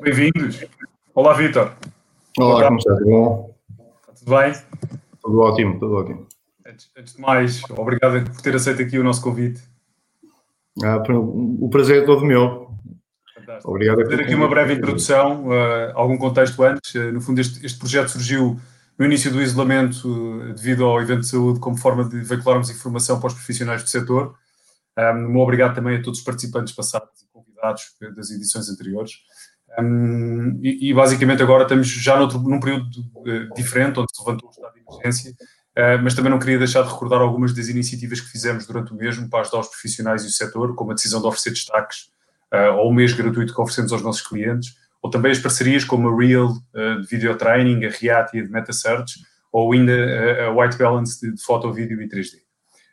Bem-vindos. 0.00 0.64
Olá, 1.14 1.32
Vitor. 1.34 1.72
Olá, 2.38 2.66
como 2.66 2.78
está? 2.78 2.96
Tudo 2.96 3.10
bom? 3.10 3.54
Tudo 4.18 4.36
bem? 4.36 4.52
Tudo 5.22 5.38
ótimo, 5.40 5.78
tudo 5.78 5.94
ótimo. 5.94 6.26
Antes, 6.66 6.90
antes 6.96 7.14
de 7.14 7.20
mais, 7.20 7.62
obrigado 7.70 8.30
por 8.30 8.40
ter 8.40 8.54
aceito 8.54 8.82
aqui 8.82 8.98
o 8.98 9.04
nosso 9.04 9.22
convite. 9.22 9.62
Ah, 10.84 11.02
o 11.08 11.68
prazer 11.68 12.02
é 12.02 12.06
todo 12.06 12.24
meu. 12.24 12.70
Fantástico. 13.34 13.70
Obrigado. 13.70 13.96
Vou 13.96 14.04
fazer 14.04 14.22
aqui 14.22 14.34
uma 14.34 14.48
breve 14.48 14.74
introdução, 14.74 15.48
uh, 15.48 15.92
algum 15.94 16.18
contexto 16.18 16.62
antes. 16.62 16.94
Uh, 16.94 17.12
no 17.12 17.20
fundo, 17.20 17.40
este, 17.40 17.64
este, 17.64 17.78
projeto 17.78 18.08
surgiu 18.08 18.60
no 18.98 19.06
início 19.06 19.30
do 19.30 19.40
isolamento 19.40 20.08
uh, 20.08 20.52
devido 20.54 20.84
ao 20.84 21.00
evento 21.00 21.20
de 21.20 21.28
saúde 21.28 21.60
como 21.60 21.76
forma 21.76 22.04
de 22.04 22.20
veicularmos 22.22 22.70
informação 22.70 23.18
para 23.18 23.28
os 23.28 23.34
profissionais 23.34 23.82
do 23.82 23.88
setor. 23.88 24.34
Um 24.98 25.38
obrigado 25.38 25.74
também 25.74 25.98
a 25.98 26.02
todos 26.02 26.20
os 26.20 26.24
participantes 26.24 26.74
passados 26.74 27.10
e 27.22 27.26
convidados 27.30 27.82
das 28.16 28.30
edições 28.30 28.70
anteriores. 28.70 29.12
Um, 29.78 30.58
e, 30.62 30.90
e, 30.90 30.94
basicamente 30.94 31.42
agora 31.42 31.64
estamos 31.64 31.88
já 31.88 32.16
noutro, 32.16 32.38
num 32.38 32.58
período 32.58 32.86
uh, 33.16 33.54
diferente, 33.54 34.00
onde 34.00 34.08
se 34.14 34.22
levantou 34.22 34.48
o 34.48 34.52
estado 34.52 34.72
de 34.72 34.80
emergência, 34.80 35.32
uh, 35.32 36.02
mas 36.02 36.14
também 36.14 36.30
não 36.30 36.38
queria 36.38 36.58
deixar 36.58 36.82
de 36.82 36.88
recordar 36.88 37.20
algumas 37.20 37.52
das 37.54 37.68
iniciativas 37.68 38.20
que 38.20 38.30
fizemos 38.30 38.66
durante 38.66 38.92
o 38.92 38.96
mesmo 38.96 39.28
para 39.28 39.40
ajudar 39.40 39.60
os 39.60 39.68
profissionais 39.68 40.24
e 40.24 40.28
o 40.28 40.30
setor, 40.30 40.74
como 40.74 40.92
a 40.92 40.94
decisão 40.94 41.20
de 41.20 41.26
oferecer 41.26 41.50
destaques 41.50 42.10
uh, 42.54 42.76
ou 42.78 42.90
o 42.90 42.94
mês 42.94 43.12
gratuito 43.12 43.54
que 43.54 43.60
oferecemos 43.60 43.92
aos 43.92 44.02
nossos 44.02 44.26
clientes, 44.26 44.74
ou 45.02 45.10
também 45.10 45.30
as 45.30 45.38
parcerias 45.38 45.84
como 45.84 46.08
a 46.08 46.16
Real 46.18 46.54
de 46.74 47.06
Video 47.08 47.36
Training, 47.36 47.84
a 47.84 47.90
Reatia 47.90 48.42
de 48.42 48.50
MetaSearch, 48.50 49.14
ou 49.52 49.72
ainda 49.72 49.92
a 50.46 50.50
White 50.50 50.76
Balance 50.78 51.20
de, 51.20 51.32
de 51.32 51.42
foto, 51.42 51.72
vídeo 51.72 52.02
e 52.02 52.08
3D. 52.08 52.38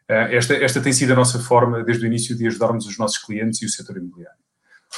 esta, 0.07 0.53
esta 0.53 0.79
tem 0.79 0.93
sido 0.93 1.13
a 1.13 1.15
nossa 1.15 1.39
forma, 1.39 1.83
desde 1.83 2.05
o 2.05 2.07
início, 2.07 2.37
de 2.37 2.45
ajudarmos 2.45 2.85
os 2.85 2.99
nossos 2.99 3.17
clientes 3.17 3.61
e 3.63 3.65
o 3.65 3.69
setor 3.69 3.97
imobiliário. 3.97 4.42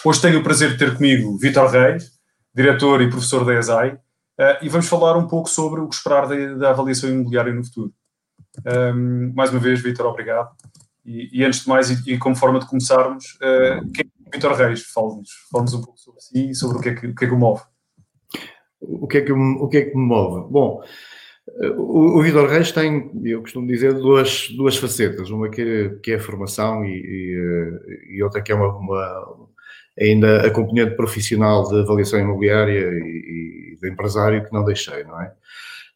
Hoje 0.03 0.21
tenho 0.21 0.39
o 0.39 0.43
prazer 0.43 0.71
de 0.71 0.77
ter 0.77 0.95
comigo 0.95 1.37
Vitor 1.37 1.69
Reis, 1.69 2.11
diretor 2.53 3.01
e 3.01 3.09
professor 3.09 3.45
da 3.45 3.57
ESAI, 3.57 3.93
uh, 3.93 3.99
e 4.61 4.69
vamos 4.69 4.87
falar 4.87 5.17
um 5.17 5.27
pouco 5.27 5.49
sobre 5.49 5.79
o 5.79 5.87
que 5.87 5.95
esperar 5.95 6.27
da, 6.27 6.69
avaliação 6.69 7.09
imobiliária 7.09 7.53
no 7.53 7.63
futuro. 7.63 7.93
Mais 9.33 9.51
uma 9.51 9.59
vez, 9.59 9.81
Vitor, 9.81 10.05
obrigado. 10.05 10.49
E, 11.05 11.43
antes 11.43 11.61
de 11.61 11.69
mais, 11.69 11.89
e, 11.89 12.17
como 12.17 12.35
forma 12.35 12.59
de 12.59 12.67
começarmos, 12.67 13.35
uh, 13.35 13.91
quem 13.91 14.05
é 14.25 14.31
Vitor 14.31 14.53
Reis? 14.53 14.83
Fale-nos 14.83 15.29
fale 15.51 15.65
um 15.75 15.81
pouco 15.81 15.99
sobre 15.99 16.21
si 16.21 16.49
e 16.49 16.55
sobre 16.55 16.77
o 16.77 16.81
que 16.81 16.89
é 16.89 16.95
que, 16.95 17.07
o, 17.07 17.15
que, 17.15 17.25
é 17.25 17.27
que 17.27 17.33
o 17.33 17.37
move. 17.37 17.61
O 18.81 19.07
que, 19.07 19.17
é 19.17 19.21
que, 19.21 19.31
o 19.31 19.67
que 19.67 19.77
é 19.77 19.85
que 19.85 19.95
me 19.95 20.05
move? 20.05 20.51
Bom, 20.51 20.83
o, 21.77 22.19
o 22.19 22.21
Vitor 22.23 22.47
Reis 22.47 22.71
tem, 22.71 23.11
eu 23.23 23.41
costumo 23.41 23.67
dizer, 23.67 23.93
duas, 23.93 24.49
duas 24.49 24.77
facetas. 24.77 25.29
Uma 25.29 25.49
que, 25.49 25.99
que 26.01 26.11
é 26.11 26.15
a 26.15 26.19
formação 26.19 26.83
e, 26.83 26.89
e, 26.89 28.17
e 28.17 28.23
outra 28.23 28.41
que 28.41 28.51
é 28.51 28.55
uma, 28.55 28.75
uma 28.75 29.44
ainda 29.99 30.45
a 30.45 30.51
componente 30.51 30.95
profissional 30.95 31.67
de 31.67 31.79
avaliação 31.79 32.19
imobiliária 32.19 32.79
e, 32.79 33.73
e 33.73 33.77
de 33.81 33.89
empresário 33.89 34.43
que 34.45 34.53
não 34.53 34.63
deixei, 34.63 35.03
não 35.03 35.21
é? 35.21 35.31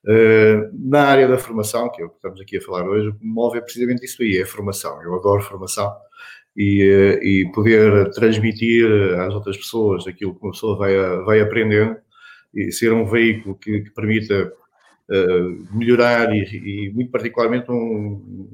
Uh, 0.06 0.72
na 0.74 1.04
área 1.04 1.28
da 1.28 1.38
formação, 1.38 1.90
que 1.92 2.02
é 2.02 2.06
o 2.06 2.10
que 2.10 2.16
estamos 2.16 2.40
aqui 2.40 2.58
a 2.58 2.62
falar 2.62 2.88
hoje, 2.88 3.10
o 3.10 3.16
que 3.16 3.26
me 3.26 3.34
move 3.34 3.58
é 3.58 3.62
precisamente 3.62 4.06
isso 4.06 4.22
aí, 4.22 4.38
é 4.38 4.44
a 4.44 4.48
formação. 4.48 5.02
Eu 5.04 5.14
adoro 5.16 5.42
formação 5.42 5.94
e, 6.56 6.84
uh, 6.84 7.24
e 7.24 7.52
poder 7.54 8.10
transmitir 8.12 8.86
às 9.20 9.34
outras 9.34 9.58
pessoas 9.58 10.08
aquilo 10.08 10.34
que 10.36 10.44
uma 10.44 10.52
pessoa 10.52 10.78
vai, 10.78 10.96
vai 11.26 11.42
aprendendo 11.42 11.98
e 12.54 12.72
ser 12.72 12.94
um 12.94 13.06
veículo 13.06 13.56
que, 13.56 13.82
que 13.82 13.90
permita 13.92 14.52
uh, 15.10 15.78
melhorar 15.78 16.34
e, 16.34 16.44
e, 16.44 16.92
muito 16.94 17.12
particularmente 17.12 17.70
um, 17.70 18.50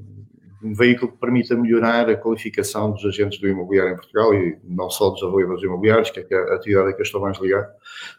um 0.65 0.73
veículo 0.73 1.11
que 1.11 1.17
permita 1.19 1.55
melhorar 1.55 2.09
a 2.09 2.15
qualificação 2.15 2.91
dos 2.91 3.05
agentes 3.05 3.39
do 3.39 3.47
imobiliário 3.47 3.93
em 3.93 3.95
Portugal 3.95 4.33
e 4.33 4.57
não 4.63 4.89
só 4.89 5.11
dos 5.11 5.21
avaliadores 5.21 5.63
imobiliários, 5.63 6.09
que 6.09 6.19
é 6.19 6.37
a 6.37 6.55
atividade 6.55 6.89
a 6.89 6.93
que 6.93 7.01
eu 7.01 7.03
estou 7.03 7.21
mais 7.21 7.39
ligado, 7.39 7.71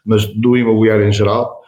mas 0.05 0.25
do 0.25 0.55
imobiliário 0.55 1.05
em 1.05 1.11
geral. 1.11 1.61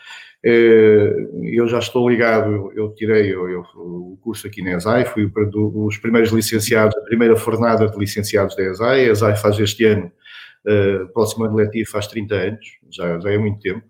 Eh, 0.43 1.27
eu 1.43 1.67
já 1.67 1.79
estou 1.79 2.09
ligado, 2.09 2.71
eu 2.73 2.93
tirei 2.93 3.35
o 3.35 4.17
curso 4.21 4.47
aqui 4.47 4.61
na 4.61 4.77
ESAI, 4.77 5.05
fui 5.05 5.29
os 5.55 5.97
primeiros 5.97 6.31
licenciados, 6.31 6.95
a 6.97 7.01
primeira 7.01 7.35
fornada 7.35 7.89
de 7.89 7.97
licenciados 7.97 8.55
da 8.55 8.63
ESAI. 8.63 9.01
A 9.01 9.11
ESAI 9.11 9.35
faz 9.35 9.59
este 9.59 9.85
ano, 9.85 10.11
eh, 10.65 11.05
próximo 11.13 11.43
ano 11.43 11.55
letivo, 11.55 11.89
faz 11.91 12.07
30 12.07 12.35
anos, 12.35 12.65
já, 12.89 13.19
já 13.19 13.31
é 13.31 13.37
muito 13.37 13.59
tempo. 13.59 13.83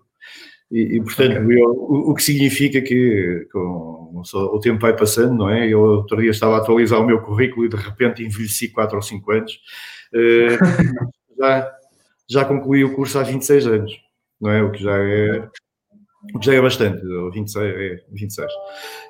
E, 0.72 0.98
e 0.98 1.02
portanto, 1.02 1.44
okay. 1.44 1.62
eu, 1.62 1.70
o, 1.70 2.12
o, 2.12 2.14
que 2.14 2.24
significa 2.24 2.80
que 2.82 3.48
com, 3.52 4.22
o 4.34 4.60
tempo 4.60 4.80
vai 4.80 4.96
passando, 4.96 5.34
não 5.34 5.50
é? 5.50 5.68
Eu 5.68 5.80
outro 5.80 6.22
dia 6.22 6.30
estava 6.30 6.56
a 6.56 6.58
atualizar 6.60 7.00
o 7.00 7.06
meu 7.06 7.22
currículo 7.22 7.66
e 7.66 7.70
de 7.70 7.76
repente 7.76 8.24
envelheci 8.24 8.70
4 8.70 8.96
ou 8.96 9.02
5 9.02 9.32
anos. 9.32 9.60
Uh, 10.14 11.10
já, 11.40 11.72
já 12.30 12.46
concluí 12.46 12.84
o 12.84 12.94
curso 12.94 13.18
há 13.18 13.24
26 13.24 13.68
anos, 13.68 13.92
não 14.40 14.52
é? 14.52 14.62
O 14.62 14.72
que 14.72 14.84
já 14.84 14.96
é, 14.96 15.50
o 16.36 16.40
que 16.40 16.46
já 16.46 16.54
é 16.54 16.62
bastante, 16.62 17.02
26, 17.34 17.76
é 17.76 18.04
26. 18.12 18.52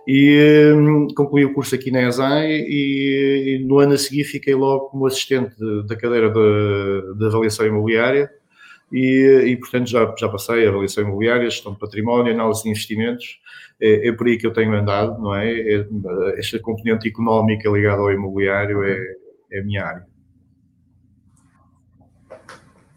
E 0.07 0.73
um, 0.73 1.07
concluí 1.07 1.43
o 1.43 1.53
curso 1.53 1.75
aqui 1.75 1.91
na 1.91 2.07
ESAI 2.07 2.47
e, 2.51 3.57
e, 3.57 3.65
no 3.65 3.79
ano 3.79 3.93
a 3.93 3.97
seguir 3.97 4.23
fiquei 4.23 4.55
logo 4.55 4.89
como 4.89 5.07
assistente 5.07 5.55
de, 5.57 5.87
da 5.87 5.97
cadeira 5.97 6.29
de, 6.29 7.17
de 7.17 7.25
avaliação 7.25 7.65
imobiliária 7.65 8.31
e, 8.91 9.43
e, 9.47 9.57
portanto 9.57 9.87
já, 9.87 10.13
já 10.17 10.29
passei 10.29 10.65
a 10.65 10.69
avaliação 10.69 11.03
imobiliária, 11.03 11.49
gestão 11.49 11.73
de 11.73 11.79
património, 11.79 12.33
análise 12.33 12.63
de 12.63 12.69
investimentos, 12.69 13.39
é, 13.81 14.07
é 14.09 14.11
por 14.11 14.27
aí 14.27 14.37
que 14.37 14.47
eu 14.47 14.53
tenho 14.53 14.73
andado, 14.73 15.21
não 15.21 15.35
é? 15.35 15.51
é 15.51 15.87
esta 16.37 16.59
componente 16.59 17.07
económica 17.07 17.69
ligada 17.69 18.01
ao 18.01 18.11
imobiliário 18.11 18.83
é, 18.83 18.97
é 19.51 19.59
a 19.59 19.63
minha 19.63 19.85
área. 19.85 20.05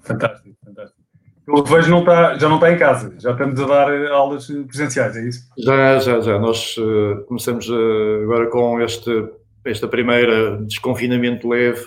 Fantástico, 0.03 0.56
fantástico. 0.64 1.03
Eu 1.47 1.64
vejo 1.64 1.91
não 1.91 2.00
está, 2.00 2.38
já 2.38 2.48
não 2.48 2.56
está 2.56 2.72
em 2.72 2.78
casa, 2.78 3.14
já 3.19 3.32
estamos 3.32 3.60
a 3.60 3.66
dar 3.66 4.06
aulas 4.12 4.47
presenciais, 4.47 5.16
é 5.16 5.28
isso? 5.28 5.48
Já, 5.59 5.98
já, 5.98 6.20
já. 6.20 6.38
Nós 6.38 6.76
uh, 6.76 7.24
começamos 7.26 7.69
uh, 7.69 8.22
agora 8.22 8.48
com 8.48 8.80
este, 8.80 9.10
esta 9.64 9.88
primeira 9.88 10.56
desconfinamento 10.59 11.48
leve 11.48 11.80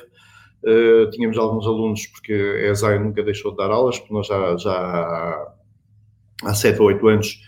Uh, 0.66 1.08
tínhamos 1.12 1.38
alguns 1.38 1.68
alunos, 1.68 2.08
porque 2.08 2.34
a 2.34 2.72
ESAI 2.72 2.98
nunca 2.98 3.22
deixou 3.22 3.52
de 3.52 3.58
dar 3.58 3.70
aulas, 3.70 4.00
porque 4.00 4.14
nós 4.14 4.26
já, 4.26 4.58
já 4.58 5.56
há 6.44 6.54
7 6.56 6.82
ou 6.82 6.88
8 6.88 7.08
anos 7.08 7.40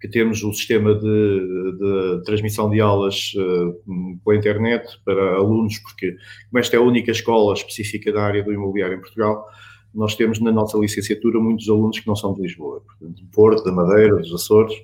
que 0.00 0.08
temos 0.08 0.42
o 0.42 0.52
sistema 0.52 0.92
de, 0.92 1.72
de 1.78 2.22
transmissão 2.24 2.68
de 2.68 2.80
aulas 2.80 3.32
uh, 3.36 4.18
pela 4.24 4.36
internet 4.36 5.00
para 5.04 5.36
alunos, 5.36 5.78
porque 5.78 6.16
como 6.50 6.58
esta 6.58 6.76
é 6.76 6.78
a 6.80 6.82
única 6.82 7.12
escola 7.12 7.54
específica 7.54 8.12
da 8.12 8.22
área 8.22 8.42
do 8.42 8.52
imobiliário 8.52 8.96
em 8.96 9.00
Portugal, 9.00 9.46
nós 9.94 10.16
temos 10.16 10.40
na 10.40 10.50
nossa 10.50 10.76
licenciatura 10.76 11.38
muitos 11.38 11.68
alunos 11.68 12.00
que 12.00 12.08
não 12.08 12.16
são 12.16 12.34
de 12.34 12.42
Lisboa, 12.42 12.80
portanto, 12.80 13.14
de 13.14 13.24
Porto, 13.30 13.62
da 13.62 13.70
Madeira, 13.70 14.16
dos 14.16 14.34
Açores, 14.34 14.74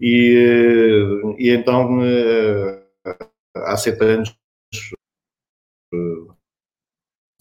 e, 0.00 1.34
e 1.38 1.50
então 1.50 2.00
há 3.54 3.76
sete 3.76 4.02
anos 4.02 4.34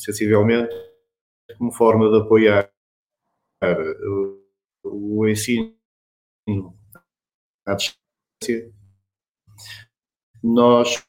sensivelmente, 0.06 0.74
como 1.58 1.72
forma 1.72 2.10
de 2.10 2.18
apoiar 2.22 2.72
o 4.84 5.28
ensino 5.28 5.76
à 7.66 7.74
distância, 7.76 8.72
nós 10.44 11.04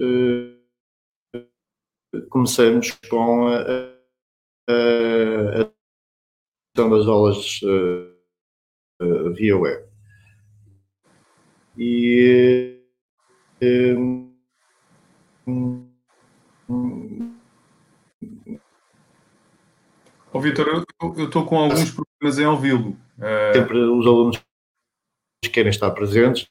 uh, 0.00 0.58
começamos 2.30 2.90
com 3.08 3.46
a, 3.46 3.60
a, 4.68 5.62
a 5.62 5.70
das 6.74 7.06
aulas 7.06 7.60
uh, 7.62 9.32
via 9.34 9.56
web. 9.56 9.88
E 11.78 12.82
Ó, 13.62 14.11
Vitor, 20.42 20.84
eu 21.16 21.24
estou 21.24 21.46
com 21.46 21.58
alguns 21.58 21.90
problemas 21.90 22.38
em 22.38 22.46
ouvi-lo. 22.46 22.90
Uh... 23.18 23.54
Sempre 23.54 23.78
os 23.78 24.06
alunos 24.06 24.42
querem 25.52 25.70
estar 25.70 25.90
presentes, 25.90 26.48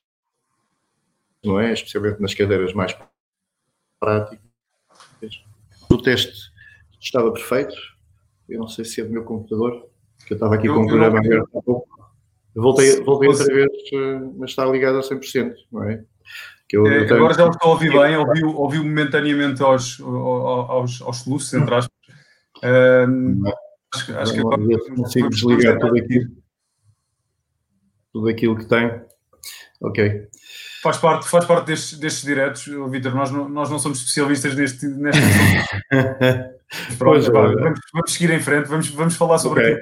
não 1.43 1.59
é? 1.59 1.73
Especialmente 1.73 2.21
nas 2.21 2.33
cadeiras 2.33 2.73
mais 2.73 2.95
práticas. 3.99 4.39
O 5.89 5.97
teste 5.97 6.51
estava 6.99 7.31
perfeito. 7.31 7.75
Eu 8.47 8.59
não 8.59 8.67
sei 8.67 8.85
se 8.85 9.01
é 9.01 9.03
do 9.03 9.11
meu 9.11 9.23
computador, 9.23 9.87
que 10.25 10.33
eu 10.33 10.35
estava 10.35 10.55
aqui 10.55 10.67
eu, 10.67 10.75
com 10.75 10.83
o 10.83 10.87
programa 10.87 11.19
aberto 11.19 11.57
há 11.57 11.61
pouco. 11.61 11.87
voltei, 12.53 13.01
voltei 13.01 13.29
outra 13.29 13.45
vez, 13.45 13.71
eh, 13.93 14.19
mas 14.37 14.49
está 14.49 14.65
ligado 14.65 14.97
a 14.97 15.01
100%, 15.01 15.53
não 15.71 15.83
é? 15.83 16.03
Eu, 16.71 16.87
é, 16.87 17.05
tenho... 17.05 17.15
Agora 17.15 17.33
já 17.33 17.47
estou 17.47 17.69
a 17.69 17.73
ouvir 17.73 17.91
bem, 17.91 18.15
ouviu, 18.15 18.55
ouviu 18.55 18.83
momentaneamente 18.83 19.61
aos, 19.61 19.99
aos, 20.01 21.01
aos 21.01 21.17
soluços, 21.17 21.53
entre 21.53 21.75
aspas. 21.75 21.97
Um, 22.63 23.43
Acho, 23.93 24.17
acho 24.17 24.33
que 24.33 24.39
agora 24.39 24.61
consigo 24.95 25.29
desligar 25.29 25.79
tudo 25.79 25.97
aquilo, 25.97 26.31
tudo 28.13 28.29
aquilo 28.29 28.55
que 28.57 28.65
tem. 28.65 29.01
Ok. 29.81 30.29
Faz 30.81 30.97
parte, 30.97 31.27
faz 31.27 31.45
parte 31.45 31.67
destes, 31.67 31.99
destes 31.99 32.23
diretos, 32.23 32.65
Vitor. 32.89 33.13
Nós 33.13 33.31
não, 33.31 33.47
nós 33.47 33.69
não 33.69 33.77
somos 33.77 33.99
especialistas 33.99 34.55
neste. 34.55 34.87
neste... 34.87 35.21
Pronto, 36.97 37.13
pois, 37.13 37.27
vamos, 37.27 37.79
vamos, 37.93 38.13
seguir 38.13 38.31
em 38.31 38.39
frente, 38.39 38.67
vamos, 38.67 38.87
vamos 38.89 39.15
falar 39.15 39.37
sobre 39.37 39.61
okay. 39.61 39.73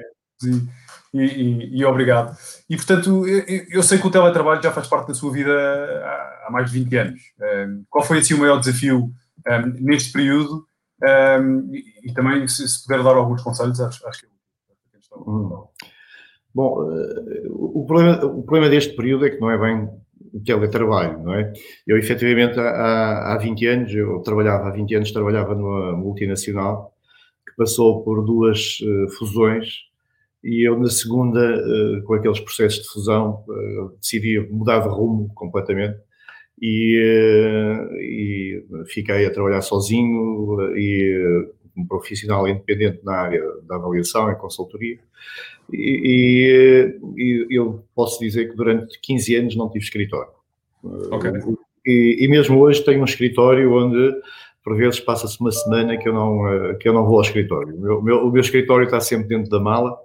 aquilo. 0.42 0.68
e, 1.14 1.20
e, 1.20 1.78
e, 1.78 1.84
obrigado. 1.84 2.36
E, 2.68 2.76
portanto, 2.76 3.26
eu, 3.26 3.66
eu, 3.70 3.82
sei 3.82 3.98
que 3.98 4.06
o 4.06 4.10
teletrabalho 4.10 4.60
já 4.60 4.72
faz 4.72 4.88
parte 4.88 5.08
da 5.08 5.14
sua 5.14 5.32
vida 5.32 5.52
há, 5.52 6.46
há 6.46 6.50
mais 6.50 6.70
de 6.70 6.80
20 6.80 6.96
anos. 6.96 7.20
Um, 7.40 7.84
qual 7.88 8.04
foi, 8.04 8.18
assim, 8.18 8.34
o 8.34 8.38
maior 8.38 8.58
desafio 8.58 9.12
um, 9.46 9.66
neste 9.78 10.12
período? 10.12 10.66
Um, 11.02 11.74
e, 11.74 11.84
e, 12.04 12.12
também, 12.12 12.46
se, 12.46 12.68
se, 12.68 12.82
puder 12.82 13.02
dar 13.02 13.16
alguns 13.16 13.42
conselhos, 13.42 13.80
acho, 13.80 14.06
acho 14.06 14.20
que 14.20 14.26
é 14.26 14.30
Hum. 15.16 15.64
Bom, 16.54 16.90
eh, 16.92 17.46
o 17.48 17.84
problema, 17.86 18.24
o 18.24 18.42
problema 18.42 18.68
deste 18.68 18.94
período 18.94 19.26
é 19.26 19.30
que 19.30 19.40
não 19.40 19.50
é 19.50 19.58
bem 19.58 19.88
o 20.32 20.40
teletrabalho, 20.40 21.22
não 21.22 21.34
é? 21.34 21.52
Eu, 21.86 21.96
efetivamente, 21.98 22.58
há, 22.58 23.34
há 23.34 23.38
20 23.38 23.66
anos, 23.66 23.94
eu 23.94 24.20
trabalhava, 24.20 24.68
há 24.68 24.70
20 24.70 24.94
anos 24.94 25.12
trabalhava 25.12 25.54
numa 25.54 25.96
multinacional 25.96 26.94
que 27.46 27.56
passou 27.56 28.02
por 28.04 28.24
duas 28.24 28.78
uh, 28.80 29.10
fusões 29.18 29.68
e 30.42 30.66
eu, 30.66 30.78
na 30.78 30.88
segunda, 30.88 31.40
uh, 31.40 32.02
com 32.04 32.14
aqueles 32.14 32.40
processos 32.40 32.82
de 32.82 32.88
fusão, 32.88 33.44
decidi 34.00 34.40
mudar 34.50 34.80
de 34.80 34.88
rumo 34.88 35.32
completamente 35.34 35.98
e, 36.60 37.00
e 37.98 38.84
fiquei 38.86 39.26
a 39.26 39.32
trabalhar 39.32 39.62
sozinho 39.62 40.60
e 40.76 41.48
como 41.74 41.86
profissional 41.86 42.46
independente 42.46 43.00
na 43.04 43.14
área 43.14 43.42
da 43.66 43.76
avaliação 43.76 44.30
e 44.30 44.36
consultoria. 44.36 44.98
E, 45.72 46.96
e, 47.16 47.46
eu 47.50 47.84
posso 47.94 48.20
dizer 48.20 48.50
que 48.50 48.56
durante 48.56 48.98
15 49.00 49.36
anos 49.36 49.56
não 49.56 49.70
tive 49.70 49.84
escritório. 49.84 50.32
Okay. 50.82 51.30
E, 51.86 52.24
e, 52.24 52.28
mesmo 52.28 52.58
hoje 52.58 52.84
tenho 52.84 53.00
um 53.00 53.04
escritório 53.04 53.72
onde, 53.72 54.12
por 54.64 54.76
vezes, 54.76 55.00
passa-se 55.00 55.40
uma 55.40 55.52
semana 55.52 55.96
que 55.96 56.08
eu 56.08 56.12
não, 56.12 56.76
que 56.78 56.88
eu 56.88 56.92
não 56.92 57.06
vou 57.06 57.16
ao 57.16 57.22
escritório. 57.22 57.74
O 57.76 58.02
meu, 58.02 58.26
o 58.26 58.30
meu 58.30 58.40
escritório 58.40 58.84
está 58.84 59.00
sempre 59.00 59.28
dentro 59.28 59.50
da 59.50 59.60
mala, 59.60 59.96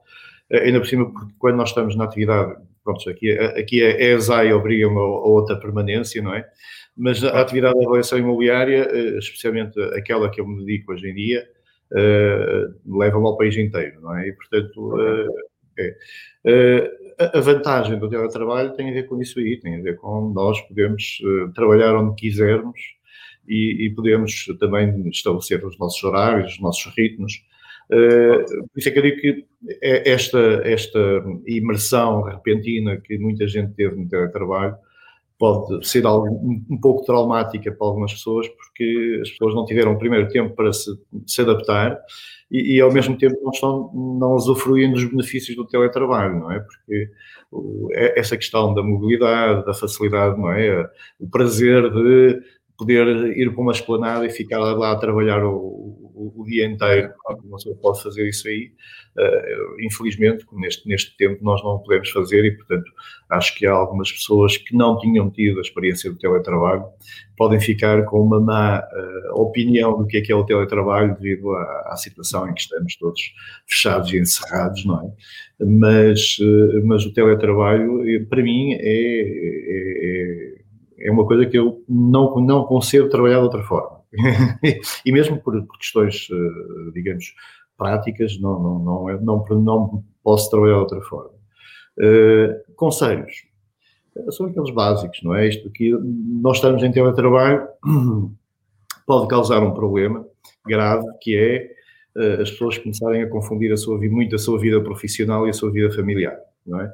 ainda 0.52 0.80
por 0.80 0.88
cima, 0.88 1.12
porque 1.12 1.34
quando 1.40 1.56
nós 1.56 1.70
estamos 1.70 1.96
na 1.96 2.06
atividade, 2.06 2.56
pronto, 2.86 3.10
aqui, 3.10 3.32
aqui 3.32 3.84
é, 3.84 4.10
é 4.10 4.14
a 4.14 4.18
ESAI 4.18 4.54
obriga-me 4.54 4.98
a, 4.98 5.02
outra 5.02 5.60
permanência, 5.60 6.22
não 6.22 6.34
é? 6.34 6.48
Mas 6.96 7.22
a 7.24 7.42
atividade 7.42 7.78
de 7.78 7.86
avaliação 7.86 8.18
imobiliária, 8.18 8.88
eh, 8.90 9.18
especialmente 9.18 9.82
aquela 9.98 10.30
que 10.30 10.40
eu 10.40 10.48
me 10.48 10.64
dedico 10.64 10.94
hoje 10.94 11.10
em 11.10 11.16
dia, 11.16 11.46
uh, 11.92 12.98
leva-me 12.98 13.26
ao 13.26 13.38
país 13.38 13.58
inteiro, 13.58 14.00
não 14.00 14.16
é? 14.18 14.30
E, 14.30 14.34
portanto, 14.34 14.98
é. 15.78 15.98
Uh, 16.46 17.06
a 17.36 17.40
vantagem 17.42 17.98
do 17.98 18.10
teletrabalho 18.10 18.74
tem 18.74 18.90
a 18.90 18.94
ver 18.94 19.08
com 19.08 19.20
isso 19.22 19.40
aí, 19.40 19.58
tem 19.60 19.76
a 19.76 19.82
ver 19.82 19.98
com 19.98 20.32
nós 20.34 20.60
podemos 20.62 21.18
trabalhar 21.54 21.96
onde 21.96 22.16
quisermos 22.16 22.78
e, 23.48 23.86
e, 23.86 23.90
podemos 23.90 24.46
também 24.60 25.08
estabelecer 25.10 25.66
os 25.66 25.78
nossos 25.78 26.04
horários, 26.04 26.54
os 26.54 26.60
nossos 26.60 26.94
ritmos. 26.94 27.42
Uh, 27.92 28.68
por 28.72 28.80
isso 28.80 28.90
é 28.90 28.92
que 28.92 29.00
eu 29.00 29.04
digo 29.04 29.18
que 29.22 29.46
é 29.82 30.12
esta, 30.12 30.40
esta 30.64 31.00
imersão 31.46 32.24
repentina 32.24 32.98
que 32.98 33.18
muita 33.18 33.48
gente 33.48 33.74
teve 33.74 33.96
no 33.96 34.08
teletrabalho 34.08 34.76
pode 35.38 35.86
ser 35.86 36.06
algo 36.06 36.28
um 36.70 36.80
pouco 36.80 37.06
traumática 37.06 37.72
para 37.72 37.88
algumas 37.88 38.14
pessoas, 38.14 38.48
porque 38.48 39.20
as 39.22 39.30
pessoas 39.32 39.54
não 39.54 39.66
tiveram 39.66 39.94
o 39.94 39.98
primeiro 39.98 40.30
tempo 40.30 40.56
para 40.56 40.72
se, 40.72 40.90
se 41.28 41.42
adaptar 41.42 42.00
e, 42.50 42.76
e, 42.76 42.82
ao 42.82 42.92
mesmo 42.92 43.18
tempo 43.18 43.36
não 43.44 43.52
estão, 43.52 43.92
não 43.94 44.34
usufruem 44.34 44.92
dos 44.92 45.04
benefícios 45.04 45.56
do 45.58 45.68
teletrabalho, 45.68 46.40
não 46.40 46.52
é? 46.52 46.60
Porque 46.60 47.10
o, 47.52 47.90
é, 47.92 48.20
essa 48.20 48.38
questão 48.38 48.74
da 48.74 48.84
mobilidade, 48.84 49.66
da 49.66 49.74
facilidade, 49.74 50.40
não 50.40 50.52
é? 50.52 50.90
O 51.20 51.28
prazer 51.28 51.92
de 51.92 52.42
poder 52.78 53.38
ir 53.38 53.52
para 53.52 53.62
uma 53.62 53.72
esplanada 53.72 54.26
e 54.26 54.30
ficar 54.30 54.60
lá 54.60 54.92
a 54.92 54.96
trabalhar 54.98 55.44
o, 55.44 55.56
o, 55.56 56.34
o 56.42 56.46
dia 56.46 56.66
inteiro. 56.66 57.14
Uma 57.44 57.58
pessoa 57.58 57.76
pode 57.82 58.04
fazer 58.04 58.28
isso 58.28 58.48
aí. 58.48 58.72
Uh, 59.18 59.82
infelizmente, 59.82 60.46
neste, 60.52 60.88
neste 60.88 61.16
tempo, 61.16 61.42
nós 61.42 61.64
não 61.64 61.80
podemos 61.80 62.10
fazer 62.10 62.44
e, 62.44 62.52
portanto, 62.52 62.92
acho 63.30 63.56
que 63.56 63.66
há 63.66 63.72
algumas 63.72 64.12
pessoas 64.12 64.58
que 64.58 64.76
não 64.76 64.98
tinham 64.98 65.30
tido 65.30 65.60
a 65.60 65.62
experiência 65.62 66.12
do 66.12 66.18
teletrabalho 66.18 66.86
podem 67.38 67.60
ficar 67.60 68.04
com 68.06 68.22
uma 68.22 68.40
má 68.40 68.80
uh, 68.80 69.42
opinião 69.42 69.98
do 69.98 70.06
que 70.06 70.18
é 70.18 70.22
que 70.22 70.32
é 70.32 70.36
o 70.36 70.46
teletrabalho 70.46 71.16
devido 71.16 71.52
à, 71.52 71.92
à, 71.92 71.98
situação 71.98 72.50
em 72.50 72.54
que 72.54 72.62
estamos 72.62 72.96
todos 72.98 73.22
fechados 73.68 74.12
e 74.12 74.20
encerrados, 74.20 74.86
não 74.86 75.02
é? 75.02 75.66
Mas, 75.66 76.38
uh, 76.40 76.86
mas 76.86 77.06
o 77.06 77.14
teletrabalho, 77.14 78.26
para 78.28 78.44
mim, 78.44 78.74
é, 78.74 78.80
é, 78.82 80.52
é 80.52 80.55
é 81.00 81.12
uma 81.12 81.26
coisa 81.26 81.46
que 81.46 81.58
eu 81.58 81.84
não, 81.88 82.36
não 82.42 82.66
concebo 82.66 83.10
trabalhar 83.10 83.38
de 83.38 83.44
outra 83.44 83.64
forma. 83.64 84.02
e 85.06 85.12
mesmo 85.12 85.42
por, 85.42 85.62
por, 85.66 85.78
questões, 85.78 86.28
eh, 86.32 86.92
digamos, 86.94 87.34
práticas, 87.78 88.40
não, 88.40 88.62
não, 88.62 88.80
não, 88.80 89.10
é, 89.10 89.20
não, 89.20 89.46
não 89.50 90.04
posso 90.24 90.50
trabalhar 90.50 90.76
de 90.76 90.80
outra 90.80 91.02
forma. 91.02 91.32
Uh, 91.98 92.74
conselhos. 92.76 93.46
São 94.32 94.48
aqueles 94.48 94.72
básicos, 94.72 95.22
não 95.24 95.36
é? 95.36 95.48
Isto 95.48 95.70
que 95.70 95.92
nós 95.92 96.58
estamos 96.58 96.84
em 96.84 96.92
teletrabalho 96.92 97.68
pode 99.06 99.28
causar 99.28 99.62
um 99.62 99.74
problema 99.74 100.26
grave, 100.66 101.06
que 101.22 101.38
é 101.38 101.72
uh, 102.18 102.42
as 102.42 102.52
pessoas 102.52 102.78
começarem 102.78 103.24
a 103.24 103.30
confundir 103.30 103.72
a 103.72 103.78
sua, 103.78 103.98
muito 103.98 104.36
a 104.36 104.40
sua 104.40 104.60
vida 104.60 104.82
profissional 104.82 105.46
e 105.48 105.50
a 105.50 105.54
sua 105.54 105.72
vida 105.72 105.94
familiar 105.94 106.38
não 106.66 106.82
é? 106.82 106.92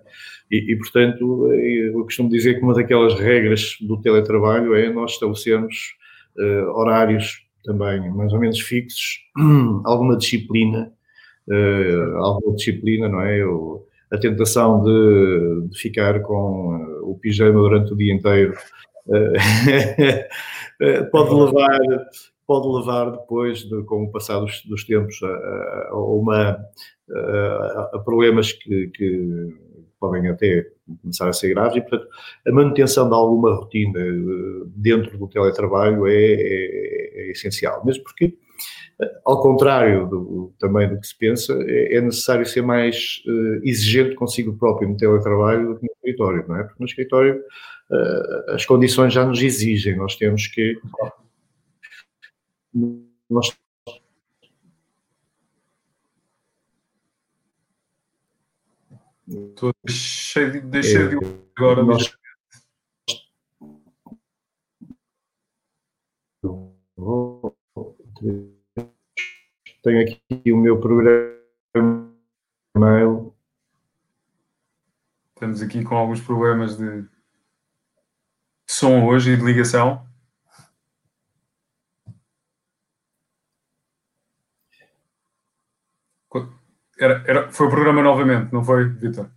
E, 0.49 0.73
e, 0.73 0.77
portanto, 0.77 1.53
eu 1.53 2.03
costumo 2.03 2.29
dizer 2.29 2.55
que 2.55 2.61
uma 2.61 2.73
daquelas 2.73 3.13
regras 3.13 3.77
do 3.81 4.01
teletrabalho 4.01 4.75
é 4.75 4.91
nós 4.91 5.13
estabelecermos 5.13 5.95
uh, 6.37 6.69
horários 6.71 7.45
também 7.63 8.09
mais 8.11 8.33
ou 8.33 8.39
menos 8.39 8.59
fixos, 8.59 9.19
alguma 9.85 10.17
disciplina, 10.17 10.91
uh, 11.47 12.17
alguma 12.17 12.55
disciplina, 12.55 13.07
não 13.07 13.21
é? 13.21 13.41
Eu, 13.41 13.87
a 14.11 14.17
tentação 14.17 14.83
de, 14.83 15.69
de 15.69 15.79
ficar 15.79 16.21
com 16.21 16.99
o 17.03 17.17
pijama 17.21 17.61
durante 17.61 17.93
o 17.93 17.95
dia 17.95 18.13
inteiro 18.13 18.53
pode 21.11 21.33
levar 21.33 21.79
pode 22.51 22.67
levar 22.67 23.11
depois, 23.11 23.59
de, 23.59 23.81
com 23.83 24.03
o 24.03 24.11
passar 24.11 24.41
dos, 24.41 24.61
dos 24.65 24.83
tempos, 24.83 25.17
a, 25.23 25.87
a 25.91 25.95
uma, 25.95 26.59
a, 27.09 27.89
a 27.93 27.99
problemas 27.99 28.51
que, 28.51 28.87
que, 28.87 29.55
podem 29.97 30.27
até 30.27 30.65
começar 31.01 31.29
a 31.29 31.33
ser 31.33 31.53
graves. 31.53 31.77
E, 31.77 31.81
portanto, 31.81 32.09
a 32.45 32.51
manutenção 32.51 33.07
de 33.07 33.15
alguma 33.15 33.55
rotina 33.55 33.99
eh, 33.99 34.63
dentro 34.75 35.17
do 35.17 35.29
teletrabalho 35.29 36.07
é, 36.07 36.13
é, 36.13 37.27
é 37.27 37.31
essencial, 37.31 37.85
mesmo 37.85 38.03
porque, 38.03 38.35
ao 39.23 39.41
contrário 39.41 40.07
do, 40.07 40.53
também 40.59 40.89
do 40.89 40.99
que 40.99 41.07
se 41.07 41.17
pensa, 41.17 41.53
é, 41.65 41.97
é 41.97 42.01
necessário 42.01 42.45
ser 42.45 42.63
mais 42.63 43.21
uh, 43.27 43.63
exigente 43.63 44.15
consigo 44.15 44.57
próprio 44.57 44.89
no 44.89 44.97
teletrabalho 44.97 45.69
do 45.69 45.79
que 45.79 45.85
no 45.85 45.93
escritório, 45.93 46.45
não 46.47 46.57
é? 46.57 46.63
Porque 46.63 46.79
no 46.79 46.85
escritório 46.85 47.39
uh, 47.91 48.51
as 48.53 48.65
condições 48.65 49.13
já 49.13 49.23
nos 49.23 49.41
exigem, 49.41 49.95
nós 49.95 50.15
temos 50.15 50.47
que 50.47 50.75
nós 52.73 53.57
Estou 59.31 59.73
cheio 59.87 60.51
de, 60.51 60.61
deixei 60.61 61.07
de 61.07 61.15
agora. 61.55 61.83
Nós... 61.83 62.17
Tenho 69.83 70.01
aqui 70.01 70.51
o 70.51 70.57
meu 70.57 70.81
programa 70.81 72.13
mail. 72.75 73.33
Estamos 75.33 75.61
aqui 75.61 75.83
com 75.83 75.95
alguns 75.95 76.19
problemas 76.19 76.77
de 76.77 77.07
som 78.69 79.05
hoje 79.05 79.31
e 79.31 79.37
de 79.37 79.45
ligação. 79.45 80.05
Era, 87.01 87.23
era, 87.27 87.51
foi 87.51 87.65
o 87.65 87.69
programa 87.71 88.03
novamente, 88.03 88.53
não 88.53 88.63
foi, 88.63 88.87
Vitor? 88.87 89.27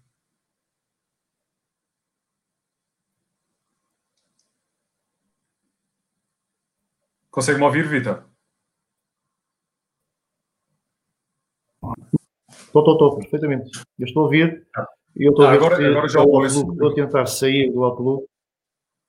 Consegue-me 7.30 7.64
ouvir, 7.64 7.88
Vitor? 7.88 8.22
Estou, 12.50 12.82
estou, 12.82 12.92
estou, 12.92 13.18
perfeitamente. 13.18 13.70
Eu 13.98 14.06
estou 14.06 14.22
a 14.22 14.24
ouvir. 14.26 14.66
Ah. 14.76 14.86
Eu 15.16 15.30
estou 15.30 15.46
ah, 15.46 15.50
a 15.50 15.52
agora, 15.54 15.88
agora 15.88 16.08
já 16.08 16.20
ouço. 16.20 16.70
Estou 16.70 16.90
a 16.90 16.94
tentar 16.94 17.26
sair 17.26 17.72
do 17.72 17.82
Outlook. 17.82 18.26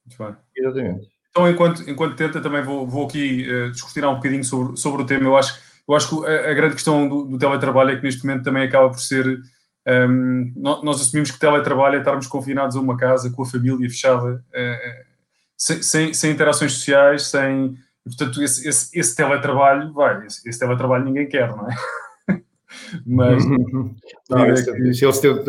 Muito 0.05 0.17
bem. 0.17 0.35
Exatamente. 0.55 1.09
Então, 1.29 1.49
enquanto, 1.49 1.89
enquanto 1.89 2.15
tenta, 2.15 2.41
também 2.41 2.63
vou, 2.63 2.87
vou 2.87 3.05
aqui 3.05 3.45
uh, 3.51 3.71
discutir 3.71 4.05
um 4.05 4.15
bocadinho 4.15 4.45
sobre, 4.45 4.77
sobre 4.77 5.01
o 5.01 5.05
tema. 5.05 5.25
Eu 5.25 5.35
acho 5.35 5.59
eu 5.87 5.95
acho 5.95 6.09
que 6.09 6.27
a, 6.27 6.51
a 6.51 6.53
grande 6.53 6.75
questão 6.75 7.07
do, 7.07 7.25
do, 7.25 7.37
teletrabalho 7.37 7.91
é 7.91 7.95
que 7.95 8.03
neste 8.03 8.25
momento 8.25 8.43
também 8.43 8.63
acaba 8.63 8.89
por 8.89 8.99
ser. 8.99 9.39
Um, 9.87 10.51
nós 10.55 10.99
assumimos 10.99 11.29
que 11.29 11.39
teletrabalho 11.39 11.95
é 11.95 11.99
estarmos 11.99 12.25
confinados 12.25 12.75
a 12.75 12.79
uma 12.79 12.97
casa 12.97 13.29
com 13.29 13.43
a 13.43 13.45
família 13.45 13.87
fechada, 13.87 14.43
uh, 14.49 15.05
sem, 15.55 15.83
sem, 15.83 16.13
sem, 16.13 16.31
interações 16.31 16.73
sociais, 16.73 17.27
sem. 17.27 17.77
portanto, 18.03 18.41
esse, 18.41 18.67
esse, 18.67 18.97
esse 18.97 19.15
teletrabalho, 19.15 19.93
vai, 19.93 20.25
esse, 20.25 20.47
esse, 20.49 20.59
teletrabalho 20.59 21.05
ninguém 21.05 21.27
quer, 21.27 21.49
não 21.55 21.69
é? 21.69 21.75
Mas 23.05 23.45
não, 23.45 24.45
esse, 24.51 24.71
que... 24.71 24.93
se 24.93 25.05
eles 25.05 25.19
têm 25.19 25.43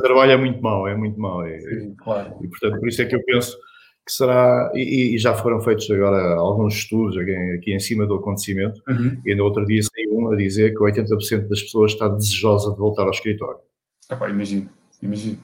trabalho 0.00 0.32
é 0.32 0.36
muito 0.36 0.62
mau, 0.62 0.88
é 0.88 0.96
muito 0.96 1.20
mau. 1.20 1.46
É, 1.46 1.60
claro. 1.98 2.34
E 2.40 2.48
portanto, 2.48 2.80
por 2.80 2.88
isso 2.88 3.02
é 3.02 3.04
que 3.04 3.14
eu 3.14 3.22
penso 3.24 3.56
que 4.04 4.12
será, 4.12 4.70
e, 4.74 5.14
e, 5.14 5.18
já 5.18 5.32
foram 5.32 5.60
feitos 5.60 5.88
agora 5.90 6.34
alguns 6.34 6.74
estudos 6.74 7.16
aqui, 7.16 7.72
em 7.72 7.78
cima 7.78 8.04
do 8.04 8.14
acontecimento, 8.14 8.82
uhum. 8.88 9.20
e 9.24 9.34
no 9.34 9.44
outro 9.44 9.64
dia 9.64 9.80
saiu 9.82 10.18
um 10.18 10.32
a 10.32 10.36
dizer 10.36 10.72
que 10.72 10.78
80% 10.78 11.48
das 11.48 11.62
pessoas 11.62 11.92
está 11.92 12.08
desejosa 12.08 12.72
de 12.72 12.78
voltar 12.78 13.04
ao 13.04 13.10
escritório. 13.10 13.60
Ah, 14.10 14.28
imagino, 14.28 14.68
imagino. 15.00 15.38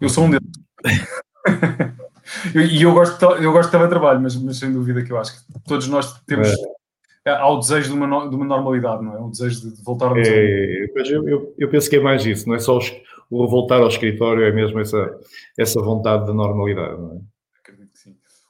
Eu 0.00 0.08
sou 0.08 0.24
um 0.24 0.30
deles. 0.30 0.46
e 2.54 2.82
eu 2.82 2.92
gosto, 2.92 3.24
eu 3.24 3.52
gosto 3.52 3.70
de 3.70 3.76
teletrabalho, 3.76 4.20
mas, 4.20 4.36
mas 4.36 4.58
sem 4.58 4.72
dúvida 4.72 5.02
que 5.02 5.12
eu 5.12 5.18
acho 5.18 5.36
que 5.36 5.60
todos 5.66 5.88
nós 5.88 6.20
temos. 6.22 6.48
É. 7.26 7.30
Há 7.30 7.48
o 7.48 7.58
desejo 7.58 7.88
de 7.88 7.94
uma, 7.98 8.28
de 8.28 8.36
uma 8.36 8.44
normalidade, 8.44 9.02
não 9.02 9.14
é? 9.14 9.18
O 9.18 9.30
desejo 9.30 9.62
de, 9.62 9.82
voltarmos 9.82 10.28
é, 10.28 10.30
a... 10.30 11.00
eu, 11.06 11.26
eu, 11.28 11.54
eu, 11.58 11.70
penso 11.70 11.88
que 11.88 11.96
é 11.96 12.00
mais 12.00 12.24
isso, 12.26 12.46
não 12.46 12.54
é 12.54 12.58
só 12.58 12.76
os, 12.76 12.92
o 13.30 13.48
voltar 13.48 13.80
ao 13.80 13.88
escritório, 13.88 14.44
é 14.44 14.52
mesmo 14.52 14.78
essa, 14.78 15.18
essa 15.58 15.80
vontade 15.80 16.26
de 16.26 16.34
normalidade, 16.34 17.00
não 17.00 17.12
é? 17.14 17.33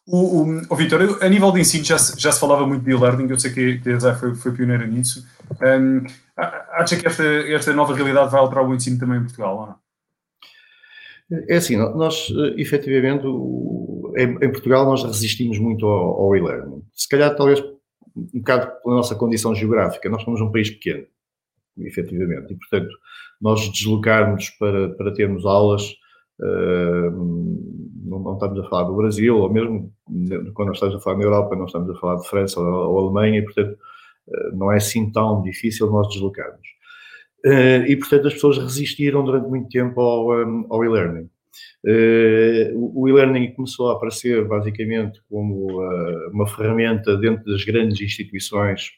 O, 0.06 0.42
o, 0.42 0.62
o 0.68 0.76
Vitor, 0.76 1.18
a 1.22 1.28
nível 1.28 1.50
de 1.50 1.60
ensino 1.60 1.84
já 1.84 1.96
se, 1.96 2.20
já 2.20 2.30
se 2.30 2.38
falava 2.38 2.66
muito 2.66 2.84
de 2.84 2.90
e-learning, 2.90 3.30
eu 3.30 3.38
sei 3.38 3.52
que 3.52 3.88
a 3.88 3.92
ESAI 3.92 4.14
foi, 4.14 4.34
foi 4.34 4.52
pioneira 4.52 4.86
nisso. 4.86 5.26
Um, 5.62 6.04
acha 6.36 6.96
que 6.96 7.06
esta, 7.06 7.24
esta 7.24 7.72
nova 7.72 7.94
realidade 7.94 8.30
vai 8.30 8.40
alterar 8.40 8.68
o 8.68 8.74
ensino 8.74 8.98
também 8.98 9.18
em 9.18 9.22
Portugal 9.22 9.56
ou 9.56 9.66
não? 9.66 9.84
É 11.48 11.56
assim, 11.56 11.76
nós 11.76 12.28
efetivamente 12.56 13.26
em, 14.16 14.52
Portugal 14.52 14.84
nós 14.84 15.02
resistimos 15.02 15.58
muito 15.58 15.86
ao, 15.86 16.20
ao 16.20 16.36
e-learning. 16.36 16.82
Se 16.92 17.08
calhar 17.08 17.34
talvez 17.34 17.60
um 18.14 18.38
bocado 18.38 18.70
pela 18.82 18.96
nossa 18.96 19.14
condição 19.14 19.54
geográfica, 19.54 20.08
nós 20.08 20.22
somos 20.22 20.40
um 20.40 20.52
país 20.52 20.70
pequeno, 20.70 21.06
efetivamente, 21.78 22.52
e 22.52 22.56
portanto 22.56 22.94
nós 23.40 23.68
deslocarmos 23.70 24.50
para, 24.50 24.90
para 24.90 25.14
termos 25.14 25.44
aulas 25.44 25.94
não, 26.40 28.18
não, 28.20 28.34
estamos 28.34 28.58
a 28.60 28.68
falar 28.68 28.84
do 28.84 28.96
Brasil, 28.96 29.36
ou 29.36 29.52
mesmo 29.52 29.92
quando 30.54 30.72
estamos 30.72 30.94
a 30.96 31.00
falar 31.00 31.18
na 31.18 31.24
Europa, 31.24 31.56
não 31.56 31.66
estamos 31.66 31.90
a 31.90 31.94
falar 31.98 32.16
de 32.16 32.28
França 32.28 32.60
ou, 32.60 32.66
ou 32.66 32.98
Alemanha, 32.98 33.38
e 33.38 33.42
portanto 33.42 33.78
uh, 34.28 34.56
não 34.56 34.72
é 34.72 34.76
assim 34.76 35.10
tão 35.10 35.42
difícil 35.42 35.90
nós 35.90 36.08
deslocarmos. 36.08 36.66
Uh, 37.44 37.84
e 37.86 37.96
portanto 37.96 38.26
as 38.26 38.34
pessoas 38.34 38.58
resistiram 38.58 39.24
durante 39.24 39.48
muito 39.48 39.68
tempo 39.68 40.00
ao, 40.00 40.32
ao 40.70 40.84
e-learning. 40.84 41.28
o 42.74 43.08
e-learning 43.08 43.52
começou 43.52 43.90
a 43.90 43.94
aparecer 43.94 44.46
basicamente 44.46 45.20
como 45.28 45.80
uma 46.32 46.46
ferramenta 46.46 47.16
dentro 47.16 47.44
das 47.44 47.64
grandes 47.64 48.00
instituições 48.00 48.90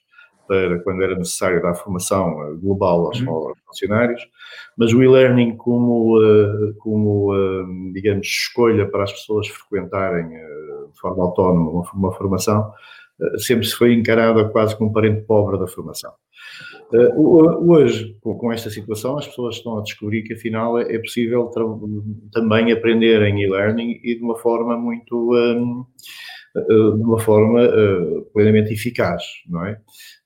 para 0.47 0.79
quando 0.81 1.03
era 1.03 1.17
necessário 1.17 1.63
dar 1.63 1.75
formação 1.75 2.59
global 2.59 3.07
aos, 3.07 3.21
uhum. 3.21 3.31
aos 3.31 3.59
funcionários, 3.67 4.23
mas 4.77 4.93
o 4.93 5.03
e-learning 5.03 5.57
como, 5.57 6.21
eh, 6.23 6.73
como, 6.79 7.35
eh, 7.35 7.93
digamos, 7.93 8.27
escolha 8.27 8.87
para 8.87 9.05
as 9.05 9.13
pessoas 9.13 9.49
frequentarem 9.49 10.35
eh, 10.35 10.87
de 10.93 11.01
forma 11.01 11.23
autónoma 11.25 11.85
uma, 11.95 12.13
formação, 12.13 12.73
sempre 13.39 13.67
se 13.67 13.75
foi 13.75 13.95
encarada 13.95 14.49
quase 14.49 14.77
como 14.77 14.91
um 14.91 14.93
parente 14.93 15.23
pobre 15.23 15.59
da 15.59 15.67
formação. 15.67 16.13
Hoje, 17.17 18.17
com 18.23 18.53
esta 18.53 18.71
situação, 18.71 19.19
as 19.19 19.27
pessoas 19.27 19.57
estão 19.57 19.79
a 19.79 19.83
descobrir 19.83 20.23
que 20.23 20.35
afinal 20.35 20.79
é 20.79 20.99
possível 20.99 21.51
também 22.33 22.71
aprender 22.71 23.23
em 23.23 23.43
e-learning 23.43 24.01
e 24.05 24.15
de 24.15 24.23
uma 24.23 24.37
forma 24.37 24.77
muito 24.77 25.35
de 26.69 27.03
uma 27.03 27.19
forma 27.19 27.61
plenamente 28.33 28.73
eficaz, 28.73 29.23
não 29.49 29.67
é? 29.67 29.79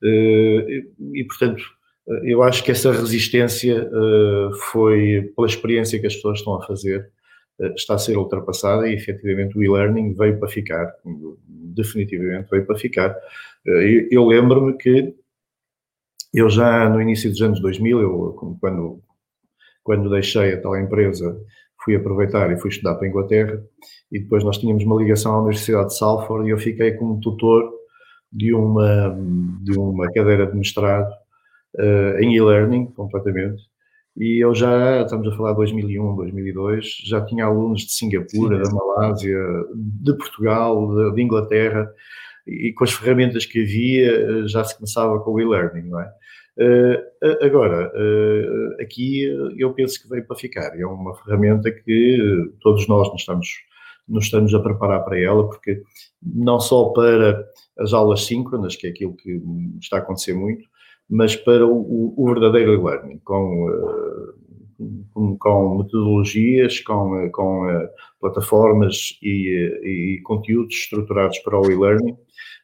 E, 0.02 1.24
portanto, 1.28 1.62
eu 2.24 2.42
acho 2.42 2.62
que 2.64 2.70
essa 2.70 2.92
resistência 2.92 3.90
foi, 4.70 5.32
pela 5.34 5.48
experiência 5.48 5.98
que 6.00 6.06
as 6.06 6.14
pessoas 6.14 6.38
estão 6.38 6.54
a 6.54 6.66
fazer, 6.66 7.10
está 7.76 7.94
a 7.94 7.98
ser 7.98 8.16
ultrapassada 8.16 8.88
e 8.88 8.94
efetivamente 8.94 9.58
o 9.58 9.62
e-learning 9.62 10.14
veio 10.14 10.38
para 10.38 10.48
ficar, 10.48 10.92
definitivamente 11.48 12.48
veio 12.50 12.64
para 12.64 12.78
ficar. 12.78 13.14
Eu 14.10 14.26
lembro-me 14.26 14.76
que 14.76 15.14
eu 16.32 16.48
já 16.48 16.88
no 16.88 17.02
início 17.02 17.28
dos 17.28 17.42
anos 17.42 17.60
2000, 17.60 18.00
eu, 18.00 18.56
quando, 18.60 19.02
quando 19.82 20.10
deixei 20.10 20.54
a 20.54 20.60
tal 20.60 20.76
empresa, 20.76 21.36
fui 21.84 21.96
aproveitar 21.96 22.50
e 22.52 22.58
fui 22.58 22.70
estudar 22.70 22.94
para 22.94 23.06
a 23.06 23.08
Inglaterra 23.08 23.62
e 24.12 24.18
depois 24.18 24.44
nós 24.44 24.58
tínhamos 24.58 24.84
uma 24.84 24.96
ligação 24.96 25.34
à 25.34 25.38
Universidade 25.38 25.88
de 25.88 25.98
Salford 25.98 26.46
e 26.48 26.50
eu 26.50 26.58
fiquei 26.58 26.92
como 26.92 27.20
tutor 27.20 27.70
de 28.32 28.54
uma, 28.54 29.16
de 29.62 29.78
uma 29.78 30.10
cadeira 30.12 30.46
de 30.46 30.56
mestrado 30.56 31.10
uh, 31.76 32.18
em 32.20 32.34
e-learning 32.36 32.86
completamente. 32.86 33.62
E 34.16 34.42
eu 34.44 34.54
já, 34.54 35.02
estamos 35.02 35.26
a 35.28 35.36
falar 35.36 35.52
de 35.52 35.58
2001, 35.58 36.16
2002, 36.16 36.86
já 37.06 37.24
tinha 37.24 37.44
alunos 37.44 37.82
de 37.82 37.92
Singapura, 37.92 38.64
Sim. 38.64 38.70
da 38.70 38.76
Malásia, 38.76 39.38
de 39.74 40.14
Portugal, 40.14 40.94
de, 40.94 41.14
de, 41.14 41.22
Inglaterra, 41.22 41.90
e 42.46 42.72
com 42.72 42.84
as 42.84 42.92
ferramentas 42.92 43.46
que 43.46 43.62
havia 43.62 44.12
eh, 44.12 44.48
já 44.48 44.64
se 44.64 44.76
começava 44.76 45.18
com 45.20 45.32
o 45.32 45.40
e-learning, 45.40 45.88
não 45.88 46.00
é? 46.00 46.10
Uh, 46.58 47.44
agora, 47.44 47.90
uh, 47.94 48.82
aqui 48.82 49.22
eu 49.56 49.72
penso 49.72 50.02
que 50.02 50.08
veio 50.08 50.26
para 50.26 50.36
ficar. 50.36 50.78
É 50.78 50.84
uma 50.84 51.14
ferramenta 51.16 51.70
que 51.70 52.50
todos 52.60 52.86
nós 52.86 53.10
nos 53.10 53.22
estamos, 53.22 53.48
nos 54.06 54.24
estamos 54.24 54.52
a 54.52 54.60
preparar 54.60 55.04
para 55.04 55.18
ela, 55.18 55.48
porque 55.48 55.82
não 56.22 56.60
só 56.60 56.90
para 56.90 57.46
as 57.78 57.94
aulas 57.94 58.26
síncronas, 58.26 58.76
que 58.76 58.86
é 58.86 58.90
aquilo 58.90 59.16
que 59.16 59.40
está 59.80 59.96
a 59.96 60.00
acontecer 60.00 60.34
muito, 60.34 60.62
mas 61.08 61.34
para 61.34 61.66
o, 61.66 62.14
o 62.16 62.26
verdadeiro 62.26 62.74
e-learning, 62.74 63.18
com, 63.24 63.66
com, 65.12 65.36
com, 65.38 65.78
metodologias, 65.78 66.80
com, 66.80 67.30
com 67.32 67.66
uh, 67.66 67.88
plataformas 68.20 69.18
e, 69.22 70.16
e, 70.18 70.20
conteúdos 70.22 70.74
estruturados 70.74 71.38
para 71.40 71.60
o 71.60 71.70
e-learning. 71.70 72.16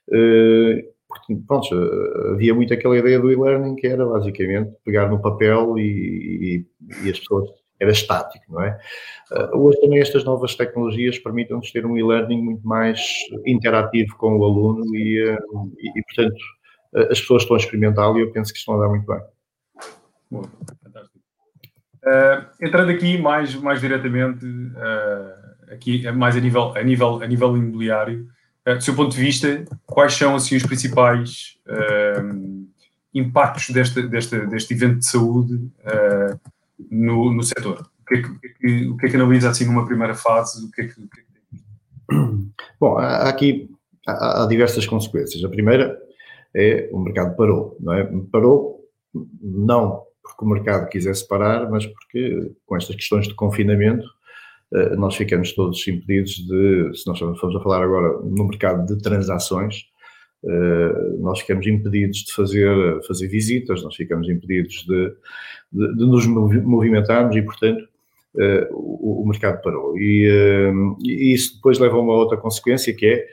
Uh, 0.09 1.37
pronto, 1.47 1.69
havia 2.33 2.55
muito 2.55 2.73
aquela 2.73 2.99
ideia 2.99 3.19
do 3.19 3.31
e-learning 3.31 3.77
que 3.77 3.87
era 3.87 4.05
basicamente 4.07 4.73
pegar 4.85 5.09
no 5.09 5.21
papel 5.21 5.79
e, 5.79 6.67
e, 7.03 7.07
e 7.07 7.11
as 7.11 7.19
pessoas 7.19 7.49
era 7.79 7.91
estático, 7.91 8.45
não 8.49 8.63
é? 8.63 8.79
Uh, 9.31 9.59
hoje 9.59 9.81
também 9.81 10.01
estas 10.01 10.25
novas 10.25 10.55
tecnologias 10.55 11.19
permitem-nos 11.19 11.71
ter 11.71 11.85
um 11.85 11.97
e-learning 11.97 12.43
muito 12.43 12.67
mais 12.67 13.01
interativo 13.45 14.17
com 14.17 14.39
o 14.39 14.45
aluno 14.45 14.97
e, 14.97 15.23
uh, 15.23 15.73
e, 15.79 15.99
e, 15.99 16.03
portanto, 16.05 16.43
as 17.11 17.21
pessoas 17.21 17.43
estão 17.43 17.57
a 17.57 17.59
experimentá-lo 17.59 18.19
e 18.19 18.23
eu 18.23 18.33
penso 18.33 18.53
que 18.53 18.59
estão 18.59 18.77
a 18.77 18.79
dar 18.79 18.89
muito 18.89 19.07
bem. 19.07 19.21
Fantástico. 20.31 20.86
Uh, 22.07 22.47
entrando 22.61 22.91
aqui 22.91 23.19
mais, 23.19 23.55
mais 23.57 23.81
diretamente, 23.81 24.47
uh, 24.47 25.73
aqui 25.73 26.11
mais 26.13 26.37
a 26.37 26.41
nível, 26.41 26.73
a 26.77 26.83
nível, 26.83 27.23
a 27.23 27.27
nível 27.27 27.57
imobiliário, 27.57 28.29
do 28.65 28.83
seu 28.83 28.95
ponto 28.95 29.15
de 29.15 29.21
vista, 29.21 29.65
quais 29.85 30.15
são 30.15 30.35
assim, 30.35 30.57
os 30.57 30.65
principais 30.65 31.57
impactos 33.15 33.71
deste, 33.71 34.03
deste 34.03 34.75
evento 34.75 34.99
de 34.99 35.07
saúde 35.07 35.71
no, 36.91 37.33
no 37.33 37.45
setor? 37.45 37.89
O 38.01 38.05
que, 38.05 38.15
é 38.17 38.23
que, 38.23 38.29
o, 38.29 38.41
que 38.41 38.47
é 38.47 38.51
que, 38.51 38.89
o 38.89 38.97
que 38.97 39.07
é 39.07 39.09
que 39.09 39.17
analisa 39.17 39.51
assim 39.51 39.67
numa 39.67 39.87
primeira 39.87 40.15
fase? 40.15 40.65
O 40.65 40.71
que 40.73 40.83
é 40.83 40.85
que, 40.89 41.01
o 41.01 41.09
que, 41.09 41.21
é 41.21 41.23
que 41.23 42.47
Bom, 42.81 42.99
há 42.99 43.29
aqui 43.29 43.71
há, 44.07 44.43
há 44.43 44.47
diversas 44.47 44.87
consequências. 44.87 45.45
A 45.45 45.49
primeira 45.49 45.97
é 46.55 46.89
o 46.93 46.99
mercado 46.99 47.37
parou, 47.37 47.77
não 47.81 47.93
é? 47.93 48.09
Parou 48.31 48.85
não 49.41 50.03
porque 50.27 50.45
o 50.45 50.49
mercado 50.49 50.89
quisesse 50.89 51.27
parar, 51.27 51.71
mas 51.71 51.87
porque 51.87 52.53
com 52.67 52.77
estas 52.77 52.97
questões 52.97 53.29
de 53.29 53.35
confinamento 53.35 54.07
eh, 54.73 54.97
nós 54.97 55.15
ficamos 55.15 55.53
todos 55.53 55.87
impedidos 55.87 56.35
de, 56.47 56.91
se 56.95 57.07
nós 57.07 57.19
formos 57.19 57.57
a 57.57 57.61
falar 57.61 57.83
agora 57.83 58.19
no 58.23 58.49
mercado 58.49 58.87
de 58.87 59.01
transações, 59.01 59.87
eh, 60.45 61.17
nós 61.19 61.41
ficamos 61.41 61.67
impedidos 61.67 62.19
de 62.25 62.33
fazer, 62.33 63.03
fazer 63.07 63.29
visitas, 63.29 63.83
nós 63.83 63.95
ficamos 63.95 64.29
impedidos 64.29 64.85
de, 64.87 65.13
de, 65.73 65.97
de 65.97 66.07
nos 66.07 66.27
movimentarmos 66.27 67.37
e, 67.37 67.43
portanto, 67.43 67.87
eh, 68.39 68.69
o, 68.73 69.23
o 69.23 69.29
mercado 69.29 69.63
parou. 69.63 69.97
E, 69.97 70.29
e, 71.05 71.33
isso 71.35 71.57
depois 71.57 71.79
leva 71.79 71.97
a 71.97 72.01
uma 72.01 72.15
outra 72.15 72.37
consequência 72.37 72.95
que 72.95 73.07
é 73.07 73.27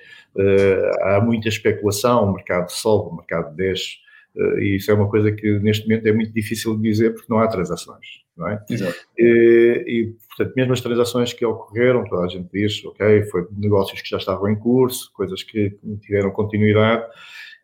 há 1.03 1.21
muita 1.21 1.47
especulação, 1.47 2.25
o 2.25 2.33
mercado 2.33 2.71
sobe, 2.71 3.09
o 3.12 3.15
mercado 3.17 3.55
desce, 3.55 3.97
e 4.35 4.77
isso 4.77 4.89
é 4.89 4.93
uma 4.93 5.09
coisa 5.09 5.31
que 5.31 5.59
neste 5.59 5.87
momento 5.87 6.07
é 6.07 6.11
muito 6.11 6.33
difícil 6.33 6.75
de 6.75 6.83
dizer 6.83 7.13
porque 7.13 7.31
não 7.31 7.39
há 7.39 7.47
transações, 7.47 8.05
não 8.35 8.47
é? 8.47 8.63
Exato. 8.69 8.97
E, 9.17 9.83
e, 9.87 10.15
portanto, 10.27 10.53
mesmo 10.55 10.73
as 10.73 10.81
transações 10.81 11.33
que 11.33 11.45
ocorreram, 11.45 12.03
toda 12.05 12.25
a 12.25 12.27
gente 12.27 12.49
diz, 12.51 12.83
ok, 12.85 13.23
foi 13.23 13.47
negócios 13.51 14.01
que 14.01 14.09
já 14.09 14.17
estavam 14.17 14.49
em 14.49 14.55
curso, 14.55 15.11
coisas 15.13 15.43
que 15.43 15.77
tiveram 16.01 16.31
continuidade, 16.31 17.05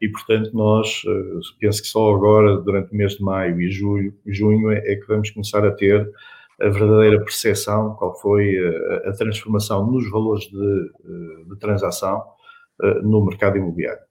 e 0.02 0.08
portanto 0.10 0.52
nós, 0.54 1.04
uh, 1.06 1.40
penso 1.60 1.82
que 1.82 1.88
só 1.88 2.14
agora, 2.14 2.58
durante 2.58 2.92
o 2.94 2.96
mês 2.96 3.14
de 3.14 3.24
maio 3.24 3.60
e 3.60 3.70
julho, 3.70 4.14
junho, 4.26 4.72
é, 4.72 4.78
é 4.78 4.96
que 4.96 5.08
vamos 5.08 5.30
começar 5.32 5.66
a 5.66 5.72
ter 5.72 6.10
a 6.62 6.70
verdadeira 6.70 7.20
percepção, 7.20 7.96
qual 7.96 8.18
foi 8.20 8.56
a, 8.58 9.10
a 9.10 9.14
transformação 9.14 9.90
nos 9.90 10.10
valores 10.10 10.44
de, 10.46 10.92
de 11.50 11.60
transação, 11.60 12.22
eh, 12.82 13.02
no 13.02 13.26
mercado 13.26 13.58
imobiliário. 13.58 14.02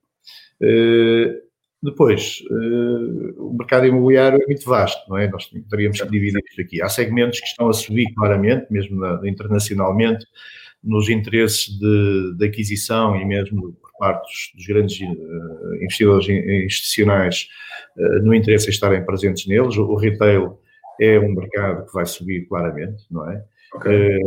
Eh, 1.78 1.90
Depois, 1.90 2.42
uh, 2.50 3.48
o 3.48 3.56
mercado 3.56 3.86
imobiliário 3.86 4.42
é 4.42 4.46
muito 4.46 4.68
vasto, 4.68 5.08
não 5.08 5.16
é? 5.16 5.28
Nós 5.28 5.50
teríamos 5.70 6.00
que 6.00 6.10
dividir 6.10 6.42
isto 6.44 6.60
aqui. 6.60 6.82
Há 6.82 6.88
segmentos 6.88 7.40
que 7.40 7.46
estão 7.46 7.68
a 7.68 7.72
subir 7.72 8.12
claramente, 8.14 8.66
mesmo 8.70 9.00
na, 9.00 9.20
internacionalmente, 9.24 10.26
nos 10.82 11.08
interesses 11.08 11.68
de, 11.78 12.36
de, 12.36 12.46
aquisição 12.46 13.16
e 13.16 13.24
mesmo 13.24 13.72
por 13.72 13.90
parte 13.98 14.22
dos, 14.22 14.52
dos 14.54 14.66
grandes 14.66 15.00
uh, 15.00 15.74
investidores 15.82 16.28
institucionais 16.28 17.48
uh, 17.96 18.22
no 18.22 18.34
interesse 18.34 18.68
em 18.68 18.70
estarem 18.70 19.04
presentes 19.04 19.46
neles. 19.46 19.76
O, 19.76 19.84
o, 19.84 19.96
retail 19.96 20.58
é 21.00 21.18
um 21.18 21.32
mercado 21.32 21.86
que 21.86 21.92
vai 21.92 22.06
subir 22.06 22.46
claramente, 22.48 23.04
não 23.10 23.30
é? 23.30 23.44
Okay. 23.74 24.18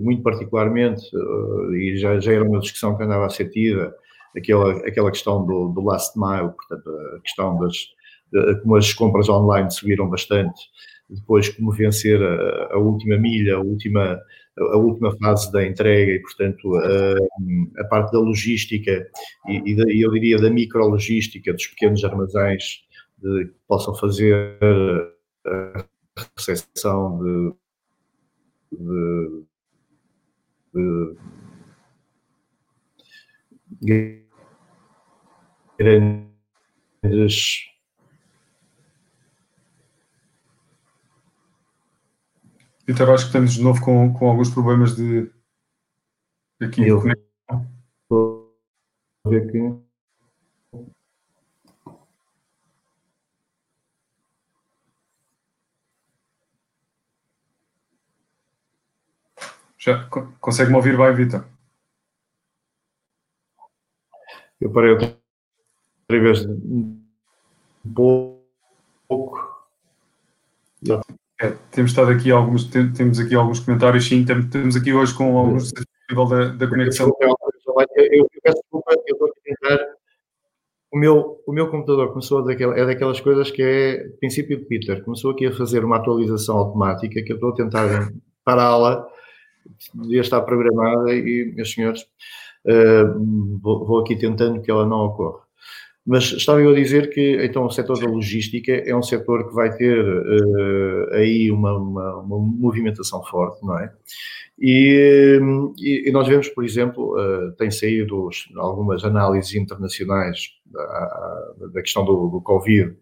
muito 0.00 0.22
particularmente, 0.22 1.02
e 1.74 1.94
já, 1.98 2.18
já 2.18 2.32
era 2.32 2.42
uma 2.42 2.58
discussão 2.58 2.96
que 2.96 3.02
andava 3.02 3.26
a 3.26 3.28
ser 3.28 3.50
tida, 3.50 3.94
aquela, 4.36 4.72
aquela 4.86 5.10
questão 5.10 5.44
do, 5.44 5.68
do 5.68 5.80
last 5.82 6.18
mile, 6.18 6.50
portanto, 6.50 6.90
a 7.16 7.20
questão 7.20 7.58
das, 7.58 7.74
de, 8.32 8.60
como 8.60 8.76
as 8.76 8.92
compras 8.92 9.28
online 9.28 9.70
subiram 9.70 10.08
bastante, 10.08 10.60
depois 11.08 11.48
como 11.50 11.70
vencer 11.72 12.20
a, 12.22 12.74
a, 12.74 12.78
última 12.78 13.18
milha, 13.18 13.56
a 13.56 13.60
última, 13.60 14.18
a 14.58 14.76
última 14.76 15.16
fase 15.18 15.52
da 15.52 15.66
entrega 15.66 16.12
e, 16.12 16.20
portanto, 16.20 16.74
a, 16.76 17.80
a 17.80 17.84
parte 17.84 18.12
da 18.12 18.18
logística 18.18 19.06
e, 19.48 19.72
e, 19.72 19.76
da, 19.76 19.84
eu 19.92 20.10
diria 20.12 20.38
da 20.38 20.50
micrologística 20.50 21.52
dos 21.52 21.66
pequenos 21.66 22.02
armazéns 22.04 22.84
de, 23.18 23.46
que 23.46 23.54
possam 23.68 23.94
fazer 23.94 24.58
a 25.46 25.84
recepção 26.36 27.18
de, 27.22 27.54
de, 28.72 29.44
de 33.82 34.21
grandes 35.82 37.72
Vitor, 42.86 43.10
acho 43.10 43.24
que 43.24 43.28
estamos 43.28 43.54
de 43.54 43.62
novo 43.62 43.80
com, 43.80 44.12
com 44.12 44.28
alguns 44.28 44.50
problemas 44.50 44.94
de 44.96 45.30
aqui 46.60 46.86
Eu 46.86 47.02
Estou 48.02 48.56
a 49.24 49.28
ver 49.28 49.48
aqui. 49.48 49.58
Já 59.78 60.08
consegue-me 60.40 60.76
ouvir 60.76 60.96
bem, 60.96 61.14
Vitor? 61.14 61.44
Eu 64.60 64.72
parei 64.72 64.92
outra 64.92 65.21
vez 66.20 66.44
um 66.46 66.98
pouco. 67.94 69.50
É, 71.40 71.48
temos 71.70 71.90
estado 71.90 72.10
aqui 72.10 72.30
alguns, 72.30 72.64
temos 72.66 73.18
aqui 73.18 73.34
alguns 73.34 73.60
comentários, 73.60 74.06
sim, 74.06 74.24
temos 74.24 74.76
aqui 74.76 74.92
hoje 74.92 75.14
com 75.14 75.36
alguns 75.36 75.72
nível 76.12 76.26
da, 76.26 76.44
da 76.52 76.68
conexão. 76.68 77.10
Eu, 77.20 77.34
eu, 77.96 78.28
peço 78.42 78.60
desculpa, 78.60 78.92
eu 79.06 79.14
estou 79.14 79.28
a 79.28 79.32
tentar. 79.42 79.86
O 80.92 80.98
meu, 80.98 81.42
o 81.46 81.52
meu 81.52 81.70
computador 81.70 82.10
começou 82.10 82.40
a 82.40 82.42
daquela, 82.42 82.78
é 82.78 82.84
daquelas 82.84 83.18
coisas 83.20 83.50
que 83.50 83.62
é 83.62 84.08
princípio 84.20 84.58
de 84.58 84.64
Peter, 84.66 85.02
começou 85.02 85.30
aqui 85.30 85.46
a 85.46 85.52
fazer 85.52 85.84
uma 85.84 85.96
atualização 85.96 86.58
automática 86.58 87.22
que 87.22 87.32
eu 87.32 87.36
estou 87.36 87.50
a 87.50 87.54
tentar 87.54 88.12
pará-la, 88.44 89.08
devia 89.94 90.20
estar 90.20 90.42
programada 90.42 91.14
e, 91.14 91.50
meus 91.54 91.72
senhores, 91.72 92.02
uh, 92.66 93.58
vou, 93.62 93.86
vou 93.86 94.00
aqui 94.00 94.16
tentando 94.16 94.60
que 94.60 94.70
ela 94.70 94.84
não 94.84 95.06
ocorra. 95.06 95.41
Mas 96.04 96.24
estava 96.32 96.60
eu 96.60 96.70
a 96.70 96.74
dizer 96.74 97.10
que 97.10 97.44
então 97.44 97.64
o 97.64 97.70
setor 97.70 97.98
da 98.00 98.06
logística 98.06 98.72
é 98.72 98.94
um 98.94 99.02
setor 99.02 99.48
que 99.48 99.54
vai 99.54 99.72
ter 99.76 100.04
uh, 100.04 101.14
aí 101.14 101.48
uma, 101.50 101.78
uma, 101.78 102.16
uma, 102.18 102.38
movimentação 102.38 103.22
forte, 103.22 103.64
não 103.64 103.78
é? 103.78 103.92
E, 104.58 105.38
e, 105.78 106.08
e 106.08 106.12
nós 106.12 106.26
vemos, 106.26 106.48
por 106.48 106.64
exemplo, 106.64 107.16
uh, 107.16 107.52
tem 107.52 107.70
saído 107.70 108.28
algumas 108.56 109.04
análises 109.04 109.54
internacionais 109.54 110.48
da, 110.66 111.54
da 111.72 111.80
questão 111.80 112.04
do, 112.04 112.28
do 112.28 112.40
Covid 112.40 112.96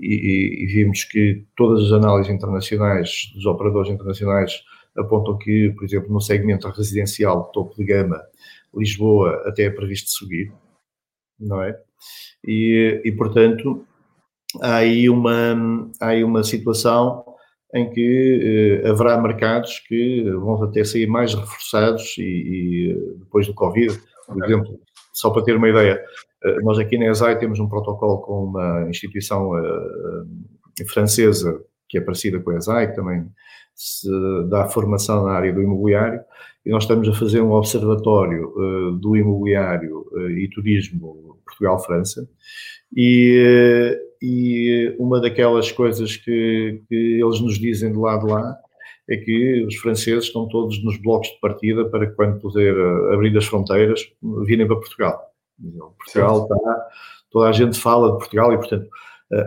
e, 0.00 0.62
e, 0.62 0.66
vimos 0.66 1.04
que 1.04 1.44
todas 1.56 1.86
as 1.86 1.92
análises 1.92 2.32
internacionais 2.32 3.32
dos 3.34 3.46
operadores 3.46 3.90
internacionais 3.90 4.62
apontam 4.96 5.36
que, 5.36 5.70
por 5.70 5.84
exemplo, 5.84 6.12
no 6.12 6.20
segmento 6.20 6.68
residencial 6.68 7.50
topo 7.52 7.74
de 7.76 7.84
gama, 7.84 8.22
Lisboa 8.74 9.42
até 9.46 9.64
é 9.64 9.70
previsto 9.70 10.10
subir, 10.10 10.52
não 11.38 11.62
é? 11.62 11.78
E, 12.46 13.00
e 13.04 13.12
portanto, 13.12 13.84
há 14.60 14.76
aí 14.76 15.08
uma, 15.08 15.90
há 16.00 16.08
aí 16.08 16.24
uma 16.24 16.42
situação 16.42 17.24
em 17.74 17.90
que 17.90 18.82
eh, 18.84 18.88
haverá 18.88 19.20
mercados 19.20 19.80
que 19.80 20.22
vão 20.30 20.62
até 20.62 20.84
sair 20.84 21.06
mais 21.06 21.34
reforçados 21.34 22.16
e, 22.18 22.22
e, 22.22 23.18
depois 23.18 23.46
do 23.46 23.54
Covid, 23.54 24.00
por 24.26 24.44
exemplo, 24.44 24.80
só 25.12 25.30
para 25.30 25.42
ter 25.42 25.56
uma 25.56 25.68
ideia, 25.68 26.02
eh, 26.44 26.60
nós 26.62 26.78
aqui 26.78 26.96
na 26.96 27.10
ESAI 27.10 27.38
temos 27.38 27.58
um 27.58 27.68
protocolo 27.68 28.20
com 28.20 28.44
uma 28.44 28.88
instituição 28.88 29.50
uh, 29.50 30.86
francesa 30.88 31.60
que 31.88 31.98
é 31.98 32.00
parecida 32.00 32.40
com 32.40 32.50
a 32.50 32.56
ESAI, 32.56 32.88
que 32.88 32.96
também 32.96 33.26
se 33.74 34.08
dá 34.48 34.66
formação 34.68 35.24
na 35.24 35.32
área 35.32 35.52
do 35.52 35.62
imobiliário, 35.62 36.20
e 36.64 36.70
nós 36.70 36.84
estamos 36.84 37.08
a 37.08 37.12
fazer 37.12 37.40
um 37.42 37.52
observatório 37.52 38.48
uh, 38.56 38.92
do 38.92 39.16
imobiliário 39.16 40.06
uh, 40.12 40.30
e 40.30 40.48
turismo 40.50 41.38
Portugal-França, 41.44 42.28
e, 42.94 43.92
uh, 43.92 44.24
e, 44.24 44.96
uma 44.98 45.20
daquelas 45.20 45.70
coisas 45.70 46.16
que, 46.16 46.82
que, 46.88 47.20
eles 47.22 47.40
nos 47.40 47.58
dizem 47.58 47.92
de 47.92 47.98
lá 47.98 48.16
de 48.16 48.26
lá 48.26 48.56
é 49.08 49.16
que 49.16 49.64
os 49.64 49.76
franceses 49.76 50.24
estão 50.24 50.48
todos 50.48 50.82
nos 50.82 50.96
blocos 50.96 51.28
de 51.28 51.38
partida 51.38 51.84
para 51.84 52.10
quando 52.10 52.40
puder 52.40 52.74
abrir 53.12 53.36
as 53.36 53.44
fronteiras, 53.44 54.00
virem 54.44 54.66
para 54.66 54.76
Portugal. 54.76 55.20
Portugal 55.96 56.42
está, 56.42 56.86
toda 57.30 57.48
a 57.48 57.52
gente 57.52 57.78
fala 57.78 58.12
de 58.12 58.18
Portugal 58.18 58.52
e, 58.52 58.56
portanto, 58.56 58.84
eh, 58.84 58.90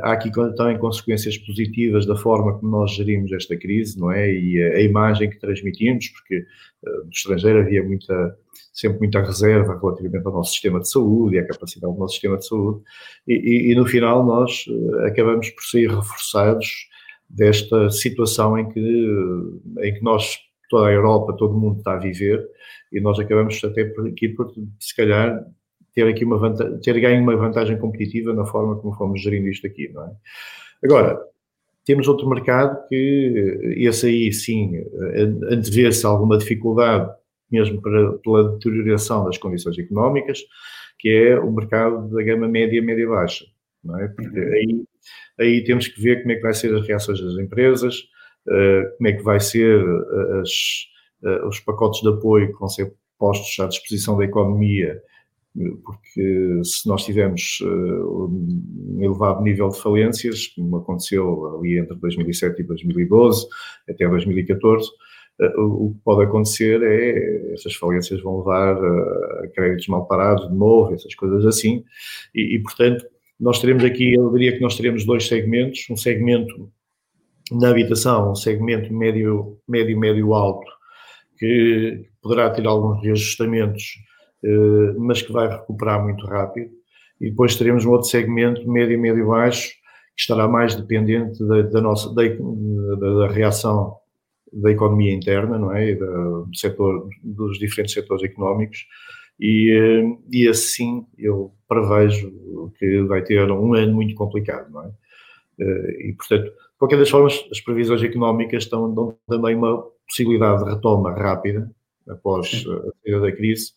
há 0.04 0.14
aqui 0.14 0.32
também 0.32 0.78
consequências 0.78 1.38
positivas 1.38 2.06
da 2.06 2.16
forma 2.16 2.58
como 2.60 2.72
nós 2.72 2.92
gerimos 2.92 3.32
esta 3.32 3.56
crise, 3.56 3.98
não 4.00 4.12
é? 4.12 4.30
E 4.32 4.62
a, 4.62 4.82
imagem 4.82 5.30
que 5.30 5.40
transmitimos, 5.40 6.10
porque 6.10 6.46
no 6.84 7.10
estrangeiro 7.10 7.60
havia 7.60 7.84
muita, 7.84 8.38
sempre 8.74 9.00
muita 9.00 9.22
reserva 9.22 9.78
relativamente 9.80 10.26
ao 10.26 10.34
nosso 10.34 10.52
sistema 10.52 10.80
de 10.80 10.90
saúde 10.90 11.36
e 11.36 11.40
à 11.40 11.48
capacidade 11.48 11.94
do 11.94 12.00
nosso 12.00 12.14
sistema 12.14 12.38
de 12.38 12.48
saúde, 12.48 12.82
e, 13.28 13.34
e, 13.34 13.72
e 13.72 13.76
no 13.76 13.86
final 13.86 14.26
nós 14.26 14.66
uh, 14.68 15.06
acabamos 15.06 15.50
por 15.50 15.64
sair 15.64 15.90
reforçados 15.90 16.68
desta 17.30 17.90
situação 17.90 18.58
em 18.58 18.70
que, 18.70 18.80
em 19.80 19.94
que 19.94 20.02
nós, 20.02 20.38
toda 20.70 20.88
a 20.88 20.92
Europa, 20.92 21.36
todo 21.38 21.56
o 21.56 21.60
mundo 21.60 21.78
está 21.80 21.94
a 21.94 22.00
viver, 22.00 22.46
e 22.92 23.00
nós 23.00 23.20
acabamos 23.20 23.64
até 23.64 23.86
por 23.86 24.08
aqui 24.08 24.30
por, 24.30 24.52
se 24.80 24.96
calhar, 24.96 25.46
ter 25.94 26.08
aqui 26.08 26.26
uma 26.26 26.38
vantagem, 26.38 26.80
ter 26.80 27.00
ganho 27.00 27.22
uma 27.22 27.36
vantagem 27.36 27.78
competitiva 27.78 28.34
na 28.34 28.46
forma 28.46 28.76
como 28.78 28.94
fomos 28.96 29.22
gerindo 29.22 29.48
isto 29.48 29.66
aqui, 29.68 29.90
não 29.90 30.04
é? 30.04 30.12
Agora, 30.84 31.20
temos 31.86 32.08
outro 32.08 32.30
mercado 32.30 32.88
que 32.88 33.76
esse 33.78 34.08
aí 34.08 34.32
sim 34.32 34.84
antevê-se 35.50 36.06
alguma 36.06 36.38
dificuldade 36.38 37.10
mesmo 37.52 37.82
para, 37.82 38.14
pela 38.20 38.52
deterioração 38.54 39.26
das 39.26 39.38
condições 39.38 39.78
económicas, 39.78 40.40
que 40.98 41.10
é 41.10 41.40
o 41.40 41.52
mercado 41.52 42.10
da 42.10 42.24
gama 42.24 42.48
média, 42.48 42.82
média 42.82 43.08
baixa, 43.08 43.46
não 43.84 44.00
é? 44.00 44.08
Porque 44.10 44.40
uhum. 44.40 44.54
aí, 44.54 44.84
aí 45.40 45.64
temos 45.64 45.88
que 45.88 46.02
ver 46.02 46.22
como 46.22 46.34
é 46.34 46.36
que 46.36 46.42
vai 46.42 46.54
ser 46.54 46.74
as 46.76 46.86
reações 46.86 47.22
das 47.22 47.34
empresas, 47.34 48.04
eh, 48.48 48.94
como 48.98 49.08
é 49.08 49.14
que 49.14 49.24
vai 49.24 49.40
ser 49.40 49.80
eh, 49.80 50.42
as, 50.42 50.50
eh, 51.24 51.46
os 51.46 51.60
pacotes 51.62 52.02
de 52.02 52.10
apoio 52.10 52.54
que 52.54 52.60
vão 52.60 52.70
ser 52.70 52.94
postos 53.18 53.60
à 53.64 53.68
disposição 53.68 54.18
da 54.18 54.26
economia 54.26 55.02
porque 55.84 56.62
se 56.64 56.88
nós 56.88 57.04
tivermos 57.04 57.60
uh, 57.62 58.28
um 58.28 58.98
elevado 59.02 59.42
nível 59.42 59.70
de 59.70 59.82
falências, 59.82 60.48
como 60.48 60.78
aconteceu 60.78 61.58
ali 61.58 61.80
entre 61.80 61.96
2007 61.96 62.62
e 62.62 62.64
2012, 62.64 63.48
até 63.90 64.08
2014, 64.08 64.88
uh, 64.88 65.44
eh, 65.44 65.54
o 65.58 65.94
que 65.94 66.04
pode 66.04 66.24
acontecer 66.24 66.82
é 66.84 67.54
essas 67.54 67.76
falências 67.76 68.22
vão 68.22 68.40
levar 68.40 68.76
a 69.44 69.48
créditos 69.54 69.88
mal 69.88 70.06
parados 70.06 70.48
de 70.48 70.56
novo, 70.56 70.94
essas 70.94 71.16
coisas 71.16 71.46
assim, 71.46 71.84
e, 72.34 72.56
e, 72.56 72.62
portanto 72.62 73.06
nós 73.40 73.60
teremos 73.62 73.86
aqui, 73.86 74.14
eu 74.14 74.30
diria 74.34 74.52
que 74.52 74.62
nós 74.62 74.76
teremos 74.76 75.06
dois 75.06 75.26
segmentos, 75.26 75.88
um 75.90 75.96
segmento 75.96 76.70
na 77.52 77.70
habitação, 77.70 78.32
um 78.32 78.36
segmento 78.36 78.94
médio, 78.94 79.58
médio, 79.68 79.98
médio 79.98 80.34
alto, 80.34 80.70
que 81.38 82.06
poderá 82.22 82.50
ter 82.50 82.68
alguns 82.68 83.02
reajustamentos 83.02 83.96
eh, 83.96 84.09
mas 84.98 85.22
que 85.22 85.32
vai 85.32 85.48
recuperar 85.48 86.04
muito 86.04 86.26
rápido. 86.26 86.70
E 87.20 87.30
depois 87.30 87.56
teremos 87.56 87.86
um 87.86 87.92
outro 87.92 88.08
segmento, 88.08 88.70
médio 88.70 88.94
e 88.94 88.98
médio 88.98 89.28
baixo, 89.28 89.70
que 90.16 90.22
estará 90.22 90.48
mais 90.48 90.76
dependente 90.76 91.44
da, 91.46 91.62
da 91.64 91.82
nossa 91.82 92.14
da, 92.14 92.24
da, 92.24 93.28
reação 93.28 93.96
da 94.52 94.72
economia 94.72 95.14
interna, 95.14 95.58
não 95.58 95.74
é, 95.74 95.92
e 95.92 95.96
do 95.96 96.50
setor, 96.54 97.08
dos 97.24 97.60
diferentes 97.60 97.94
setores 97.94 98.24
económicos, 98.24 98.86
E, 99.40 100.18
e 100.32 100.48
assim 100.48 101.06
eu 101.18 101.54
prevejo 101.68 102.72
que 102.78 103.04
vai 103.04 103.24
ter 103.24 103.50
um 103.52 103.74
ano 103.74 103.94
muito 103.94 104.16
complicado, 104.16 104.72
não 104.72 104.84
é? 104.84 104.92
E, 106.08 106.14
portanto, 106.18 106.46
de 106.46 106.78
qualquer 106.78 106.98
das 106.98 107.10
formas, 107.10 107.46
as 107.52 107.60
previsões 107.60 108.02
económicas 108.02 108.64
estão, 108.64 108.94
dão 108.94 109.18
também 109.28 109.56
uma 109.56 109.84
possibilidade 110.08 110.64
de 110.64 110.72
retoma 110.72 111.12
rápida 111.12 111.70
após 112.10 112.48
a 112.48 112.92
saída 113.04 113.22
da 113.22 113.32
crise 113.32 113.72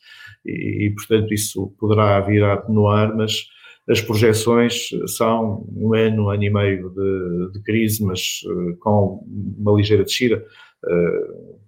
e, 0.45 0.87
e, 0.87 0.91
portanto, 0.95 1.33
isso 1.33 1.75
poderá 1.79 2.21
vir 2.21 2.43
a 2.43 2.55
atenuar, 2.55 3.17
mas 3.17 3.47
as 3.89 4.01
projeções 4.01 4.91
são 5.09 5.67
um 5.75 5.95
ano, 5.95 6.25
um 6.25 6.31
ano 6.31 6.43
e 6.43 6.51
meio 6.51 6.91
de, 6.91 7.53
de 7.53 7.63
crise, 7.63 8.05
mas 8.05 8.41
uh, 8.47 8.77
com 8.79 9.27
uma 9.59 9.77
ligeira 9.77 10.05
descida. 10.05 10.45
Uh, 10.85 11.63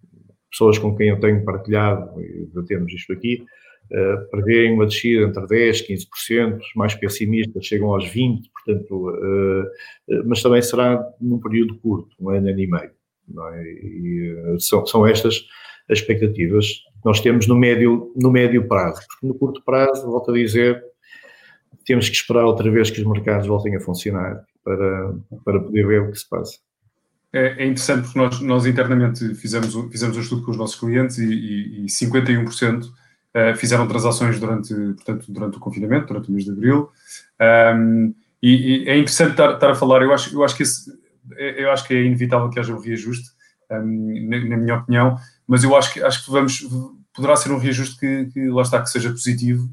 pessoas 0.51 0.79
com 0.79 0.95
quem 0.97 1.09
eu 1.09 1.19
tenho 1.19 1.45
partilhado, 1.45 2.21
e 2.21 2.47
debatemos 2.47 2.93
isto 2.93 3.13
aqui, 3.13 3.45
uh, 3.91 4.31
prevêem 4.31 4.73
uma 4.73 4.87
descida 4.87 5.25
entre 5.25 5.43
10%, 5.43 5.89
15%, 5.89 6.59
os 6.59 6.75
mais 6.77 6.95
pessimistas 6.95 7.67
chegam 7.67 7.93
aos 7.93 8.05
20%, 8.05 8.43
portanto, 8.53 9.11
uh, 9.11 9.65
mas 10.25 10.41
também 10.41 10.63
será 10.63 11.05
num 11.21 11.41
período 11.41 11.77
curto, 11.79 12.15
um 12.21 12.31
ano, 12.31 12.49
ano 12.49 12.61
e 12.61 12.67
meio. 12.67 12.91
É? 13.55 13.63
E, 13.63 14.57
são, 14.61 14.87
são 14.87 15.07
estas 15.07 15.45
as 15.91 15.99
expectativas 15.99 16.67
que 16.67 17.05
nós 17.05 17.21
temos 17.21 17.47
no 17.47 17.57
médio, 17.57 18.13
no 18.17 18.31
médio 18.31 18.67
prazo, 18.67 19.01
porque 19.07 19.27
no 19.27 19.35
curto 19.35 19.63
prazo, 19.63 20.07
volto 20.07 20.31
a 20.31 20.35
dizer, 20.35 20.83
temos 21.85 22.09
que 22.09 22.17
esperar 22.17 22.45
outra 22.45 22.71
vez 22.71 22.91
que 22.91 23.01
os 23.01 23.07
mercados 23.07 23.47
voltem 23.47 23.77
a 23.77 23.81
funcionar 23.81 24.45
para, 24.65 25.15
para 25.45 25.61
poder 25.61 25.87
ver 25.87 26.03
o 26.03 26.11
que 26.11 26.19
se 26.19 26.29
passa. 26.29 26.59
É, 27.33 27.65
é 27.65 27.67
interessante 27.67 28.05
porque 28.05 28.19
nós, 28.19 28.41
nós 28.41 28.67
internamente 28.67 29.35
fizemos, 29.35 29.75
fizemos 29.91 30.17
um 30.17 30.21
estudo 30.21 30.45
com 30.45 30.53
os 30.53 30.57
nossos 30.57 30.79
clientes 30.79 31.19
e, 31.19 31.27
e, 31.27 31.85
e 31.85 31.87
51% 31.87 32.85
uh, 32.85 33.57
fizeram 33.57 33.89
transações 33.89 34.39
durante, 34.39 34.73
portanto, 34.73 35.27
durante 35.29 35.57
o 35.57 35.61
confinamento, 35.61 36.07
durante 36.07 36.29
o 36.29 36.33
mês 36.33 36.45
de 36.45 36.53
abril. 36.53 36.91
Um, 37.77 38.15
e, 38.41 38.85
e, 38.85 38.89
é 38.89 38.97
interessante 38.97 39.33
estar, 39.33 39.55
estar, 39.55 39.71
a 39.71 39.75
falar, 39.75 40.03
eu 40.03 40.13
acho, 40.13 40.35
eu, 40.35 40.45
acho 40.45 40.57
que 40.57 40.63
esse, 40.63 40.91
é, 41.37 41.65
eu 41.65 41.73
acho 41.73 41.87
que 41.87 41.95
é 41.95 42.03
inevitável 42.03 42.49
que 42.51 42.61
haja 42.61 42.73
um 42.73 42.79
reajuste, 42.79 43.29
um, 43.71 44.29
na, 44.29 44.45
na, 44.45 44.57
minha 44.57 44.77
opinião, 44.77 45.17
mas 45.47 45.63
eu 45.63 45.77
acho 45.77 45.93
que, 45.93 46.03
acho 46.03 46.25
que 46.25 46.31
vamos, 46.31 46.67
poderá 47.15 47.37
ser 47.37 47.53
um 47.53 47.59
reajuste 47.59 47.99
que, 47.99 48.27
que 48.27 48.49
lá 48.49 48.63
está, 48.63 48.83
que 48.83 48.91
seja 48.91 49.11
positivo, 49.11 49.69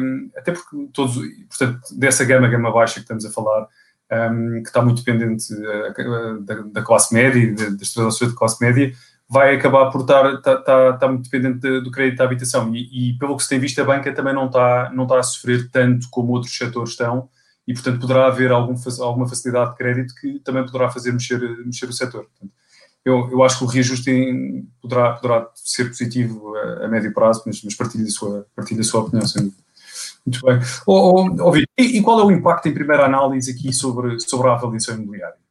um, 0.00 0.30
até 0.36 0.52
porque 0.52 0.88
todos, 0.92 1.16
portanto, 1.48 1.80
dessa 1.96 2.24
gama, 2.24 2.48
gama 2.48 2.72
baixa 2.72 2.94
que 2.94 3.00
estamos 3.00 3.24
a 3.24 3.30
falar, 3.30 3.66
um, 4.12 4.62
que 4.62 4.68
está 4.68 4.82
muito 4.82 5.02
dependente 5.02 5.52
uh, 5.54 6.42
da, 6.42 6.54
da, 6.60 6.82
classe 6.82 7.14
média 7.14 7.70
das 7.70 7.92
transações 7.92 8.30
de 8.30 8.36
classe 8.36 8.62
média, 8.62 8.92
vai 9.28 9.54
acabar 9.54 9.90
por 9.90 10.02
estar, 10.02 10.34
estar, 10.34 10.58
estar, 10.58 10.94
estar 10.94 11.08
muito 11.08 11.24
dependente 11.24 11.60
de, 11.60 11.80
do 11.80 11.90
crédito 11.90 12.20
à 12.20 12.24
habitação. 12.24 12.74
E, 12.74 13.10
e, 13.10 13.18
pelo 13.18 13.36
que 13.36 13.42
se 13.42 13.48
tem 13.48 13.58
visto, 13.58 13.80
a 13.80 13.84
banca 13.84 14.12
também 14.12 14.34
não 14.34 14.46
está, 14.46 14.90
não 14.92 15.04
está 15.04 15.18
a 15.18 15.22
sofrer 15.22 15.70
tanto 15.70 16.08
como 16.10 16.32
outros 16.32 16.54
setores 16.54 16.90
estão, 16.90 17.30
e 17.66 17.72
portanto 17.72 18.00
poderá 18.00 18.26
haver 18.26 18.50
algum, 18.50 18.74
alguma 19.00 19.26
facilidade 19.26 19.70
de 19.70 19.76
crédito 19.76 20.14
que 20.20 20.40
também 20.40 20.66
poderá 20.66 20.90
fazer 20.90 21.12
mexer, 21.12 21.40
mexer 21.64 21.86
o 21.86 21.92
setor. 21.92 22.24
Portanto, 22.24 22.52
eu, 23.04 23.28
eu 23.30 23.42
acho 23.42 23.58
que 23.58 23.64
o 23.64 23.66
reajuste 23.66 24.10
em, 24.10 24.68
poderá, 24.80 25.14
poderá 25.14 25.50
ser 25.54 25.86
positivo 25.86 26.54
a, 26.56 26.84
a, 26.84 26.88
médio 26.88 27.12
prazo, 27.12 27.42
mas, 27.46 27.62
mas 27.62 27.74
partilho, 27.74 28.06
a 28.06 28.10
sua, 28.10 28.46
partilho 28.54 28.80
a 28.80 28.84
sua 28.84 29.00
opinião, 29.00 29.26
sem 29.26 29.52
Muito 30.24 30.44
bem. 30.44 30.58
Oh, 30.86 31.20
oh, 31.20 31.50
oh, 31.50 31.56
e, 31.56 31.66
e, 31.78 32.02
qual 32.02 32.20
é 32.20 32.24
o 32.24 32.30
impacto 32.30 32.68
em 32.68 32.74
primeira 32.74 33.04
análise 33.04 33.50
aqui 33.50 33.72
sobre, 33.72 34.20
sobre 34.20 34.48
a 34.48 34.52
avaliação 34.52 34.94
imobiliária? 34.94 35.42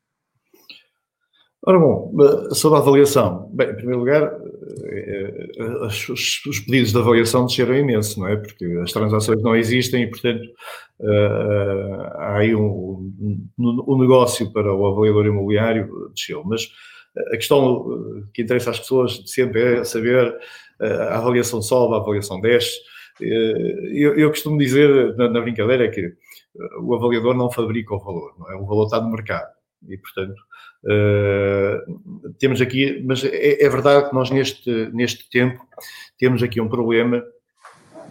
Ora 1.63 1.77
bom, 1.77 2.11
sobre 2.53 2.79
a 2.79 2.81
avaliação, 2.81 3.47
bem, 3.53 3.69
em 3.69 3.75
primeiro 3.75 3.99
lugar, 3.99 4.23
eh, 4.23 5.51
eh, 5.57 5.85
os, 5.85 6.09
os 6.09 6.59
pedidos 6.61 6.91
de 6.91 6.97
avaliação 6.97 7.45
desceram 7.45 7.75
imenso, 7.75 8.19
não 8.19 8.27
é? 8.27 8.35
Porque 8.35 8.65
as 8.81 8.91
transações 8.91 9.43
não 9.43 9.55
existem 9.55 10.03
e, 10.03 10.07
portanto, 10.09 10.41
há 12.15 12.37
aí 12.37 12.55
um, 12.55 13.13
um 13.59 13.97
negócio 13.99 14.51
para 14.51 14.73
o 14.73 14.87
avaliador 14.87 15.27
imobiliário 15.27 16.09
desceu. 16.15 16.43
Mas 16.43 16.67
a 17.17 17.37
questão 17.37 18.23
que 18.33 18.41
interessa 18.41 18.71
às 18.71 18.79
pessoas 18.79 19.23
sempre 19.25 19.79
é 19.79 19.83
saber 19.83 20.35
a 20.79 21.17
avaliação 21.17 21.61
sobe, 21.61 21.95
a 21.95 21.97
avaliação 21.97 22.39
desce. 22.39 22.79
Eu, 23.19 24.17
eu 24.17 24.29
costumo 24.29 24.57
dizer 24.57 25.15
na, 25.15 25.29
na, 25.29 25.41
brincadeira 25.41 25.89
que 25.91 26.13
o 26.81 26.95
avaliador 26.95 27.35
não 27.35 27.51
fabrica 27.51 27.93
o 27.93 27.99
valor, 27.99 28.33
não 28.39 28.51
é? 28.51 28.55
o 28.55 28.65
valor 28.65 28.85
está 28.85 28.99
no 28.99 29.11
mercado 29.11 29.51
e, 29.87 29.97
portanto, 29.97 30.35
uh, 30.85 32.33
temos 32.39 32.61
aqui, 32.61 33.01
mas 33.05 33.23
é, 33.23 33.63
é, 33.63 33.69
verdade 33.69 34.09
que 34.09 34.15
nós 34.15 34.29
neste, 34.29 34.69
neste 34.93 35.29
tempo 35.29 35.65
temos 36.17 36.43
aqui 36.43 36.61
um 36.61 36.69
problema 36.69 37.23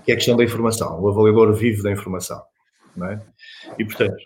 que 0.04 0.10
é 0.10 0.14
a 0.14 0.16
questão 0.16 0.36
da 0.36 0.44
informação. 0.44 1.00
O 1.00 1.08
avaliador 1.08 1.52
vive 1.54 1.82
da 1.82 1.90
informação, 1.90 2.42
é? 3.04 3.20
E, 3.78 3.84
portanto, 3.84 4.16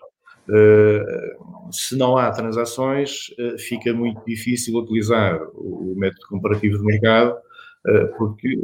se 1.70 1.96
não 1.96 2.16
há 2.16 2.30
transações, 2.30 3.28
uh, 3.38 3.59
fica 3.59 3.92
muito 3.92 4.22
difícil 4.26 4.76
utilizar 4.76 5.40
o, 5.54 5.94
método 5.96 6.26
comparativo 6.28 6.78
de 6.78 6.85
mercado, 6.85 7.37
uh, 7.87 8.16
porque 8.18 8.59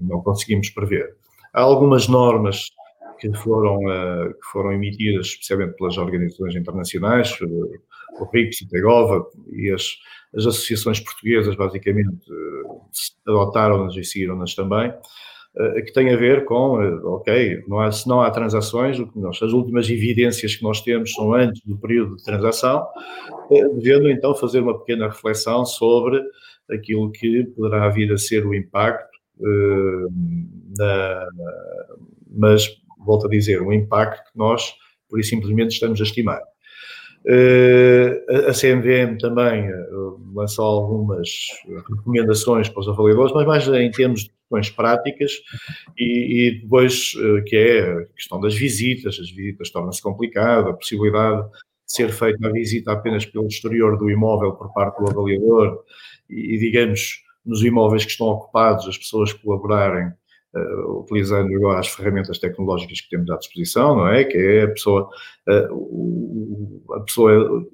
não 0.00 0.20
conseguimos 0.22 0.70
prever. 0.70 1.16
Há 1.52 1.62
algumas 1.62 2.08
normas 2.08 2.70
que 3.18 3.32
foram, 3.34 3.80
que 3.80 4.46
foram 4.52 4.72
emitidas, 4.72 5.26
especialmente 5.26 5.76
pelas 5.76 5.98
organizações 5.98 6.54
internacionais, 6.54 7.36
o 7.40 8.24
RIPS, 8.32 8.62
o 8.62 8.68
TEGOVA 8.68 9.26
e 9.52 9.72
as, 9.72 9.98
as 10.36 10.46
associações 10.46 11.00
portuguesas, 11.00 11.56
basicamente, 11.56 12.26
adotaram-nas 13.26 13.96
e 13.96 14.04
seguiram-nas 14.04 14.54
também, 14.54 14.88
eh, 14.88 15.00
que 15.84 15.92
tem 15.92 16.12
a 16.12 16.16
ver 16.16 16.44
com, 16.44 16.80
eh, 16.80 16.94
ok, 17.04 17.64
não 17.66 17.80
há, 17.80 17.90
se 17.90 18.08
não 18.08 18.20
há 18.20 18.30
transações, 18.30 18.96
as 19.42 19.52
últimas 19.52 19.90
evidências 19.90 20.54
que 20.54 20.62
nós 20.62 20.80
temos 20.82 21.12
são 21.12 21.32
antes 21.34 21.60
do 21.64 21.76
período 21.76 22.16
de 22.16 22.24
transação, 22.24 22.86
eh, 23.50 23.68
devendo 23.74 24.08
então 24.08 24.34
fazer 24.34 24.60
uma 24.60 24.78
pequena 24.78 25.08
reflexão 25.08 25.64
sobre 25.64 26.22
aquilo 26.70 27.10
que 27.10 27.44
poderá 27.56 27.88
vir 27.88 28.12
a 28.12 28.18
ser 28.18 28.46
o 28.46 28.54
impacto, 28.54 29.08
na, 30.76 31.28
mas, 32.30 32.68
volto 33.04 33.26
a 33.26 33.30
dizer, 33.30 33.62
um 33.62 33.72
impacto 33.72 34.32
que 34.32 34.38
nós, 34.38 34.74
por 35.08 35.22
simplesmente, 35.24 35.72
estamos 35.72 36.00
a 36.00 36.04
estimar. 36.04 36.42
A 38.46 38.52
CMVM 38.54 39.18
também 39.18 39.68
lançou 40.34 40.64
algumas 40.64 41.28
recomendações 41.88 42.68
para 42.68 42.80
os 42.80 42.88
avaliadores, 42.88 43.34
mas 43.34 43.46
mais 43.46 43.68
em 43.68 43.90
termos 43.90 44.24
de 44.24 44.30
questões 44.30 44.70
práticas 44.70 45.32
e, 45.98 46.48
e, 46.48 46.60
depois 46.62 47.12
que 47.46 47.56
é 47.56 47.92
a 47.92 48.06
questão 48.14 48.40
das 48.40 48.54
visitas, 48.54 49.18
as 49.20 49.30
visitas 49.30 49.70
tornam-se 49.70 50.00
complicadas, 50.00 50.70
a 50.70 50.72
possibilidade 50.72 51.42
de 51.42 51.48
ser 51.86 52.10
feita 52.10 52.48
a 52.48 52.52
visita 52.52 52.92
apenas 52.92 53.26
pelo 53.26 53.46
exterior 53.46 53.98
do 53.98 54.10
imóvel 54.10 54.52
por 54.52 54.72
parte 54.72 54.98
do 54.98 55.10
avaliador 55.10 55.84
e, 56.30 56.54
e 56.54 56.58
digamos, 56.58 57.22
nos 57.44 57.62
imóveis 57.62 58.04
que 58.04 58.10
estão 58.10 58.28
ocupados, 58.28 58.86
as 58.86 58.96
pessoas 58.96 59.32
colaborarem 59.34 60.12
uh, 60.54 61.00
utilizando 61.00 61.68
as 61.70 61.88
ferramentas 61.88 62.38
tecnológicas 62.38 63.00
que 63.00 63.10
temos 63.10 63.30
à 63.30 63.36
disposição, 63.36 63.96
não 63.96 64.08
é? 64.08 64.24
Que 64.24 64.38
é 64.38 64.62
a 64.62 64.68
pessoa, 64.68 65.08
uh, 65.48 66.94
a 66.94 67.00
pessoa, 67.00 67.66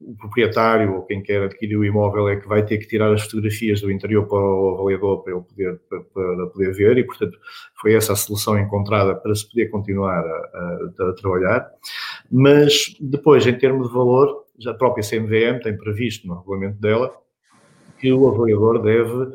o 0.00 0.14
proprietário 0.16 0.94
ou 0.94 1.02
quem 1.02 1.22
quer 1.22 1.42
adquirir 1.42 1.76
o 1.76 1.84
imóvel 1.84 2.28
é 2.28 2.36
que 2.36 2.46
vai 2.46 2.64
ter 2.64 2.78
que 2.78 2.86
tirar 2.86 3.12
as 3.12 3.22
fotografias 3.22 3.80
do 3.80 3.90
interior 3.90 4.26
para 4.26 4.38
o 4.38 4.74
avaliador 4.74 5.22
para 5.22 5.32
ele 5.32 5.42
poder, 5.42 5.80
para, 5.88 6.00
para 6.00 6.46
poder 6.48 6.72
ver 6.74 6.98
e, 6.98 7.04
portanto, 7.04 7.38
foi 7.80 7.94
essa 7.94 8.12
a 8.12 8.16
solução 8.16 8.58
encontrada 8.58 9.14
para 9.14 9.34
se 9.34 9.48
poder 9.48 9.68
continuar 9.70 10.18
a, 10.18 10.98
a, 11.02 11.08
a 11.10 11.12
trabalhar. 11.14 11.70
Mas 12.30 12.94
depois, 13.00 13.46
em 13.46 13.56
termos 13.56 13.88
de 13.88 13.94
valor, 13.94 14.44
a 14.66 14.74
própria 14.74 15.02
CMVM 15.02 15.62
tem 15.62 15.76
previsto 15.76 16.26
no 16.26 16.38
regulamento 16.38 16.78
dela 16.80 17.12
que 17.98 18.12
o 18.12 18.28
avaliador 18.28 18.82
deve 18.82 19.32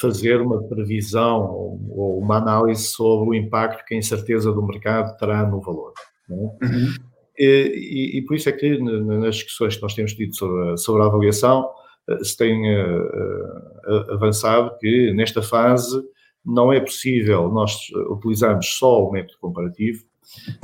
fazer 0.00 0.40
uma 0.40 0.62
previsão 0.62 1.50
ou 1.90 2.18
uma 2.18 2.36
análise 2.36 2.84
sobre 2.84 3.30
o 3.30 3.34
impacto 3.34 3.84
que 3.84 3.94
a 3.94 3.98
incerteza 3.98 4.52
do 4.52 4.66
mercado 4.66 5.16
terá 5.16 5.46
no 5.46 5.60
valor. 5.60 5.92
É? 6.30 6.34
Uhum. 6.34 6.94
E, 7.38 7.44
e, 7.44 8.18
e, 8.18 8.22
por 8.22 8.34
isso 8.34 8.48
é 8.48 8.52
que 8.52 8.78
nas 8.78 9.36
discussões 9.36 9.76
que 9.76 9.82
nós 9.82 9.94
temos 9.94 10.12
tido 10.12 10.34
sobre, 10.34 10.76
sobre 10.76 11.02
a 11.02 11.06
avaliação 11.06 11.70
eh, 12.08 12.24
se 12.24 12.36
tem 12.36 12.74
uh, 12.74 14.12
avançado 14.12 14.76
que 14.80 15.12
nesta 15.12 15.40
fase 15.40 16.02
não 16.44 16.72
é 16.72 16.80
possível 16.80 17.48
nós 17.48 17.90
utilizarmos 18.10 18.66
só 18.76 19.04
o 19.04 19.12
método 19.12 19.38
comparativo, 19.40 20.04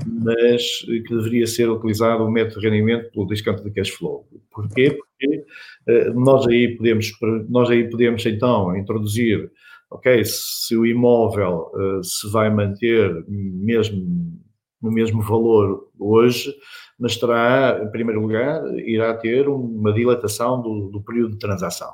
mas 0.06 0.80
que 0.80 1.14
deveria 1.14 1.46
ser 1.46 1.68
utilizado 1.68 2.24
o 2.24 2.30
método 2.30 2.60
de 2.60 2.68
rendimento 2.68 3.10
pelo 3.12 3.26
discount 3.26 3.62
de 3.62 3.70
cash 3.70 3.90
flow. 3.90 4.26
Porquê? 4.50 4.90
Porque 4.90 5.44
nós 6.14 6.46
aí 6.46 6.76
podemos, 6.76 7.12
nós 7.48 7.70
aí 7.70 7.88
podemos 7.88 8.24
então 8.26 8.76
introduzir, 8.76 9.50
ok, 9.90 10.24
se 10.24 10.76
o 10.76 10.86
imóvel 10.86 11.70
uh, 11.74 12.02
se 12.02 12.30
vai 12.30 12.50
manter 12.50 13.24
mesmo 13.28 14.34
no 14.84 14.92
mesmo 14.92 15.22
valor 15.22 15.88
hoje, 15.98 16.54
mas 16.98 17.16
terá, 17.16 17.80
em 17.82 17.90
primeiro 17.90 18.20
lugar, 18.20 18.62
irá 18.80 19.14
ter 19.14 19.48
uma 19.48 19.92
dilatação 19.94 20.60
do, 20.60 20.90
do 20.90 21.02
período 21.02 21.32
de 21.32 21.38
transação. 21.38 21.90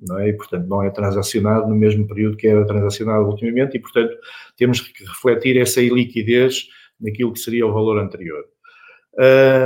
não 0.00 0.18
é? 0.18 0.30
E, 0.30 0.32
portanto, 0.32 0.66
não 0.66 0.82
é 0.82 0.90
transacionado 0.90 1.68
no 1.68 1.74
mesmo 1.74 2.08
período 2.08 2.38
que 2.38 2.46
era 2.46 2.66
transacionado 2.66 3.26
ultimamente 3.26 3.76
e, 3.76 3.80
portanto, 3.80 4.16
temos 4.56 4.80
que 4.80 5.04
refletir 5.04 5.58
essa 5.58 5.82
iliquidez 5.82 6.68
naquilo 6.98 7.32
que 7.34 7.38
seria 7.38 7.66
o 7.66 7.72
valor 7.72 7.98
anterior. 7.98 8.44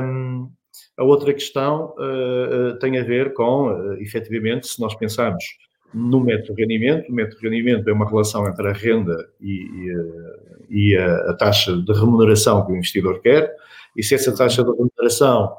Um, 0.03 0.51
a 0.97 1.05
outra 1.05 1.33
questão 1.33 1.95
uh, 1.99 2.79
tem 2.79 2.99
a 2.99 3.05
ver 3.05 3.35
com, 3.35 3.69
uh, 3.69 3.95
efetivamente, 3.95 4.67
se 4.67 4.81
nós 4.81 4.95
pensarmos 4.95 5.45
no 5.93 6.21
método 6.21 6.55
de 6.55 6.63
rendimento, 6.63 7.09
o 7.11 7.15
método 7.15 7.41
de 7.41 7.49
rendimento 7.49 7.89
é 7.89 7.93
uma 7.93 8.09
relação 8.09 8.47
entre 8.49 8.69
a 8.69 8.73
renda 8.73 9.17
e, 9.41 9.95
e, 10.71 10.93
e 10.93 10.97
a, 10.97 11.31
a, 11.31 11.35
taxa 11.35 11.77
de 11.77 11.93
remuneração 11.93 12.65
que 12.65 12.73
o 12.73 12.77
investidor 12.77 13.21
quer, 13.21 13.55
e 13.97 14.03
se 14.03 14.15
essa 14.15 14.35
taxa 14.35 14.63
de 14.65 14.71
remuneração 14.71 15.55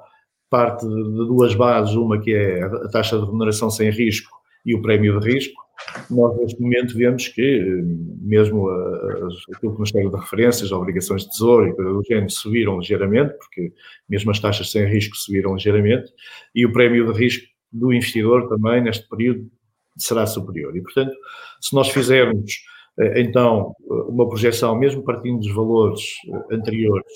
parte 0.50 0.88
de, 0.88 0.95
de 0.95 1.28
duas 1.28 1.56
bases, 1.56 1.95
uma 1.95 2.19
que 2.19 2.34
é 2.34 2.63
a 2.63 2.88
taxa 2.89 3.17
de 3.17 3.26
remuneração 3.26 3.69
sem 3.69 3.89
risco 3.89 4.37
e 4.67 4.75
o 4.75 4.82
prémio 4.82 5.19
de 5.19 5.34
risco, 5.34 5.56
nós 6.10 6.38
neste 6.38 6.62
momento 6.62 6.97
vemos 6.97 7.30
que 7.30 7.62
mesmo 8.21 8.69
aquilo 9.53 9.73
que 9.73 9.80
nos 9.80 9.89
chega 9.89 10.10
de 10.10 10.15
referências, 10.15 10.65
as 10.65 10.71
obrigações 10.71 11.23
de 11.23 11.30
tesouro 11.30 11.67
e 11.67 11.73
coisas 11.73 11.93
do 11.93 12.03
género 12.03 12.30
subiram 12.30 12.80
ligeiramente, 12.80 13.34
porque 13.38 13.71
mesmo 14.10 14.30
as 14.30 14.39
taxas 14.39 14.69
sem 14.69 14.86
risco 14.86 15.15
subiram 15.15 15.53
ligeiramente, 15.53 16.12
e 16.53 16.65
o 16.65 16.73
prémio 16.73 17.12
de 17.12 17.17
risco 17.17 17.47
do 17.71 17.93
investidor 17.93 18.49
também 18.49 18.84
neste 18.84 19.08
período 19.08 19.49
será 19.97 20.27
superior. 20.27 20.75
E, 20.75 20.82
portanto, 20.82 21.15
se 21.62 21.73
nós 21.73 21.89
fizermos 21.89 22.60
então 23.16 23.76
uma 23.90 24.28
projeção, 24.28 24.76
mesmo 24.78 25.04
partindo 25.04 25.40
dos 25.40 25.54
valores 25.54 26.02
eh, 26.28 26.56
anteriores, 26.56 27.14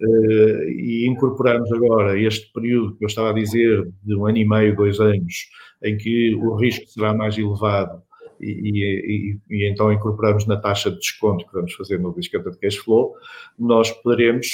eh, 0.00 0.70
e 0.70 1.08
incorporarmos 1.08 1.70
agora 1.72 2.18
este 2.20 2.52
período 2.52 2.96
que 2.96 3.04
eu 3.04 3.08
estava 3.08 3.30
a 3.30 3.32
dizer, 3.32 3.88
de 4.04 4.14
um 4.14 4.26
ano 4.26 4.38
e 4.38 4.48
meio, 4.48 4.76
dois 4.76 5.00
anos, 5.00 5.34
em 5.82 5.96
que 5.96 6.34
o 6.36 6.54
risco 6.54 6.86
será 6.88 7.12
mais 7.12 7.36
elevado, 7.36 8.00
e, 8.40 8.50
e, 8.50 9.38
e, 9.50 9.68
então 9.68 9.92
incorporarmos 9.92 10.46
na 10.46 10.58
taxa 10.58 10.90
de 10.90 10.98
desconto 10.98 11.46
que 11.46 11.52
vamos 11.54 11.72
fazer 11.72 11.98
no 11.98 12.14
discounted 12.14 12.58
cash 12.58 12.76
flow, 12.76 13.14
nós 13.58 13.90
poderemos 13.90 14.46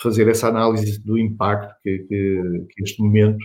fazer 0.00 0.28
essa 0.28 0.48
análise 0.48 1.00
do 1.04 1.18
impacto 1.18 1.74
que, 1.82 1.98
que, 1.98 2.66
que 2.70 2.82
este 2.82 3.00
momento 3.00 3.44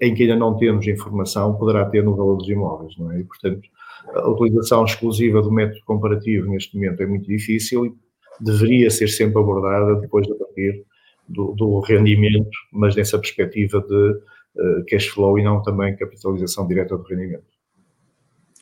em 0.00 0.14
que 0.14 0.22
ainda 0.24 0.36
não 0.36 0.56
temos 0.56 0.86
informação, 0.86 1.56
poderá 1.56 1.86
ter 1.86 2.04
no 2.04 2.14
valor 2.14 2.36
dos 2.36 2.48
imóveis, 2.48 2.96
não 2.98 3.10
é? 3.10 3.20
E, 3.20 3.24
portanto, 3.24 3.68
a 4.14 4.28
utilização 4.28 4.84
exclusiva 4.84 5.42
do 5.42 5.50
método 5.50 5.80
comparativo 5.84 6.50
neste 6.50 6.74
momento 6.74 7.02
é 7.02 7.06
muito 7.06 7.26
difícil 7.26 7.86
e 7.86 7.94
deveria 8.40 8.90
ser 8.90 9.08
sempre 9.08 9.40
abordada 9.40 9.96
depois 9.96 10.26
de 10.26 10.34
partir 10.34 10.84
do, 11.28 11.52
do 11.52 11.80
rendimento, 11.80 12.56
mas 12.72 12.96
nessa 12.96 13.18
perspectiva 13.18 13.80
de 13.80 14.10
uh, 14.56 14.84
cash 14.88 15.08
flow 15.08 15.38
e 15.38 15.44
não 15.44 15.62
também 15.62 15.96
capitalização 15.96 16.66
direta 16.66 16.96
do 16.96 17.02
rendimento. 17.02 17.44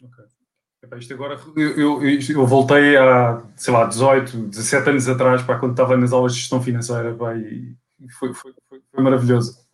Okay. 0.02 0.98
isto 0.98 1.14
agora, 1.14 1.38
eu, 1.56 2.02
eu, 2.02 2.20
eu, 2.30 2.46
voltei 2.46 2.96
a, 2.96 3.42
sei 3.56 3.72
lá, 3.72 3.84
18, 3.84 4.48
17 4.48 4.90
anos 4.90 5.08
atrás, 5.08 5.42
para 5.42 5.58
quando 5.58 5.72
estava 5.72 5.96
nas 5.96 6.12
aulas 6.12 6.34
de 6.34 6.40
gestão 6.40 6.62
financeira, 6.62 7.14
pá, 7.14 7.36
e 7.36 7.76
foi, 8.18 8.34
foi, 8.34 8.52
foi, 8.96 9.04
maravilhoso. 9.04 9.54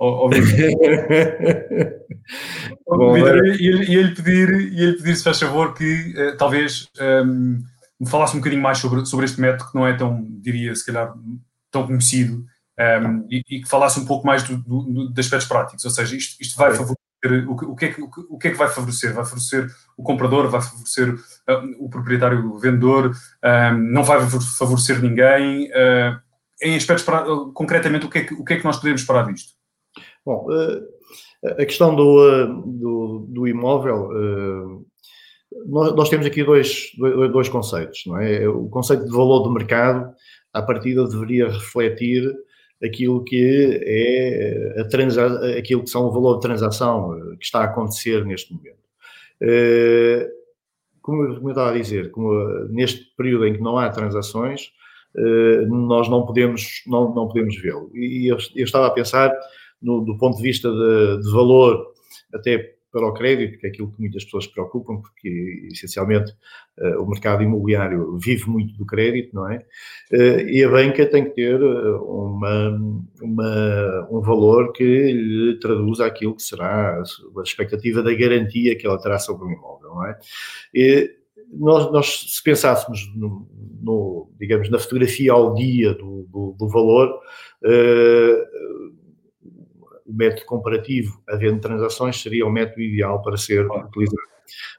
Bom, 2.87 3.17
e 3.17 3.23
ele 3.97 4.15
pedir, 4.15 4.49
ele 4.51 4.95
pedir, 4.95 5.17
se 5.17 5.25
faz 5.25 5.39
favor, 5.39 5.73
que 5.75 6.13
uh, 6.17 6.37
talvez 6.37 6.89
um, 7.01 7.05
ehm, 7.05 7.63
me 8.01 8.09
falasse 8.09 8.35
um 8.37 8.41
bocadinho 8.41 8.63
mais 8.63 8.79
sobre, 8.79 9.07
sobre 9.07 9.25
este 9.27 9.41
método 9.41 9.71
que 9.71 9.77
não 9.77 9.87
é 9.87 9.97
tão, 9.97 10.27
diria, 10.41 10.75
se 10.75 10.85
calhar, 10.85 11.15
tão 11.71 11.87
conhecido 11.87 12.35
um, 12.35 12.83
ehm, 12.83 13.27
e, 13.31 13.43
e, 13.49 13.63
que 13.63 13.69
falasse 13.69 14.01
um 14.01 14.05
pouco 14.05 14.27
mais 14.27 14.43
do, 14.43 14.57
do, 14.59 14.83
do, 14.83 15.13
de 15.13 15.21
aspectos 15.21 15.49
práticos. 15.49 15.85
Ou 15.85 15.91
seja, 15.91 16.17
isto, 16.17 16.37
isto 16.41 16.57
vai 16.57 16.71
favorecer. 16.73 16.99
O 17.49 17.57
que, 17.57 17.65
o, 17.65 17.77
que 17.77 17.85
é 17.85 17.89
que, 17.93 18.03
o 18.03 18.37
que 18.37 18.49
é 18.49 18.51
que 18.51 18.59
vai 18.59 18.69
favorecer? 18.69 19.15
Vai 19.15 19.25
favorecer 19.25 19.71
o 19.97 20.03
comprador, 20.03 20.51
vai 20.51 20.61
favorecer 20.61 21.15
uh, 21.15 21.77
o 21.79 21.89
proprietário, 21.89 22.53
o 22.53 22.59
vendedor, 22.59 23.11
um, 23.11 23.49
ehm, 23.49 23.93
não 23.93 24.03
vai 24.03 24.19
favorecer 24.59 25.01
ninguém. 25.01 25.71
Uh, 25.71 26.32
em 26.63 26.77
aspectos, 26.77 27.05
para, 27.05 27.25
concretamente, 27.53 28.07
o 28.07 28.11
que, 28.11 28.19
é 28.19 28.25
que, 28.25 28.35
o 28.35 28.45
que 28.45 28.55
é 28.55 28.57
que 28.57 28.65
nós 28.65 28.77
podemos 28.77 29.01
esperar 29.01 29.27
disto? 29.27 29.55
Bom, 30.25 30.47
eh, 30.53 31.63
a 31.63 31.67
questão 31.67 31.95
do, 31.95 32.29
eh, 32.29 32.47
do, 32.67 33.27
do 33.29 33.49
imóvel, 33.49 34.11
eh, 34.13 34.83
nós, 35.67 36.09
temos 36.09 36.25
aqui 36.25 36.43
dois, 36.43 36.93
dois 37.31 37.49
conceitos, 37.49 38.05
não 38.07 38.19
é? 38.19 38.49
O 38.49 38.69
conceito 38.69 39.05
de 39.05 39.11
valor 39.11 39.47
de 39.47 39.53
mercado, 39.53 40.15
à 40.53 40.63
partida, 40.63 41.07
deveria 41.07 41.49
refletir 41.49 42.33
aquilo 42.83 43.23
que 43.23 43.81
é 43.85 44.81
a 44.81 44.85
transa, 44.89 45.27
aquilo 45.59 45.83
que 45.83 45.91
são 45.91 46.07
o 46.07 46.11
valor 46.11 46.37
de 46.37 46.43
transação 46.43 47.37
que 47.39 47.45
está 47.45 47.61
a 47.61 47.65
acontecer 47.65 48.25
neste 48.25 48.53
momento. 48.53 48.79
Como 51.03 51.23
eu 51.23 51.49
estava 51.51 51.71
a 51.71 51.75
dizer, 51.75 52.11
neste 52.71 53.15
período 53.15 53.47
em 53.47 53.53
que 53.53 53.61
não 53.61 53.77
há 53.77 53.91
transações, 53.91 54.73
nós 55.69 56.09
não 56.09 56.25
podemos, 56.25 56.83
não, 56.87 57.15
não 57.15 57.29
podemos 57.29 57.57
vê-lo. 57.61 57.91
E 57.95 58.31
eu, 58.31 58.39
eu 58.55 58.65
estava 58.65 58.87
a 58.87 58.91
pensar 58.91 59.33
no, 59.83 60.01
do 60.01 60.17
ponto 60.17 60.37
de 60.37 60.43
vista 60.43 60.71
de, 60.71 61.23
de, 61.23 61.33
valor, 61.33 61.93
até 62.33 62.75
para 62.93 63.07
o 63.07 63.15
crédito, 63.15 63.59
que 63.59 63.67
é 63.67 63.71
aquilo 63.71 63.91
que 63.91 64.01
muitas 64.01 64.23
pessoas 64.25 64.45
se 64.45 64.53
preocupam, 64.53 65.01
porque 65.01 65.67
essencialmente 65.73 66.31
uh, 66.79 67.03
o 67.03 67.09
mercado 67.09 67.43
imobiliário 67.43 68.19
vive 68.19 68.49
muito 68.51 68.77
do 68.77 68.85
crédito, 68.85 69.35
não 69.35 69.51
é? 69.51 69.65
Uh, 70.13 70.41
e 70.47 70.63
a 70.63 70.69
banca 70.69 71.07
tem 71.07 71.25
que 71.25 71.31
ter 71.31 71.59
eh, 71.59 71.91
uma, 72.03 72.79
uma, 73.23 74.09
um 74.11 74.21
valor 74.21 74.73
que 74.73 74.85
lhe 74.85 75.59
traduza 75.59 76.05
aquilo 76.05 76.37
que 76.37 76.43
será 76.43 77.01
a 77.01 77.43
expectativa 77.43 78.03
da 78.03 78.15
garantia 78.15 78.77
que 78.77 78.87
ela 78.87 79.01
terá 79.01 79.19
sobre 79.19 79.47
o 79.47 79.51
imóvel, 79.51 79.95
não 79.95 80.07
é? 80.07 80.19
E, 80.75 81.22
nós, 81.53 81.93
nós, 81.93 82.35
se 82.35 82.43
pensássemos 82.43 83.13
no, 83.15 83.47
no, 83.83 84.31
digamos, 84.39 84.71
na 84.71 84.79
fotografia 84.79 85.33
ao 85.33 85.55
dia 85.55 85.93
do, 85.95 86.27
do, 86.31 86.57
do 86.59 86.69
valor, 86.69 87.09
uh, 87.65 88.93
o 90.07 90.13
método 90.13 90.47
comparativo, 90.47 91.23
havendo 91.29 91.61
transações, 91.61 92.21
seria 92.21 92.47
o 92.47 92.51
método 92.51 92.81
ideal 92.81 93.23
para 93.23 93.37
ser 93.37 93.67
utilizado. 93.67 94.33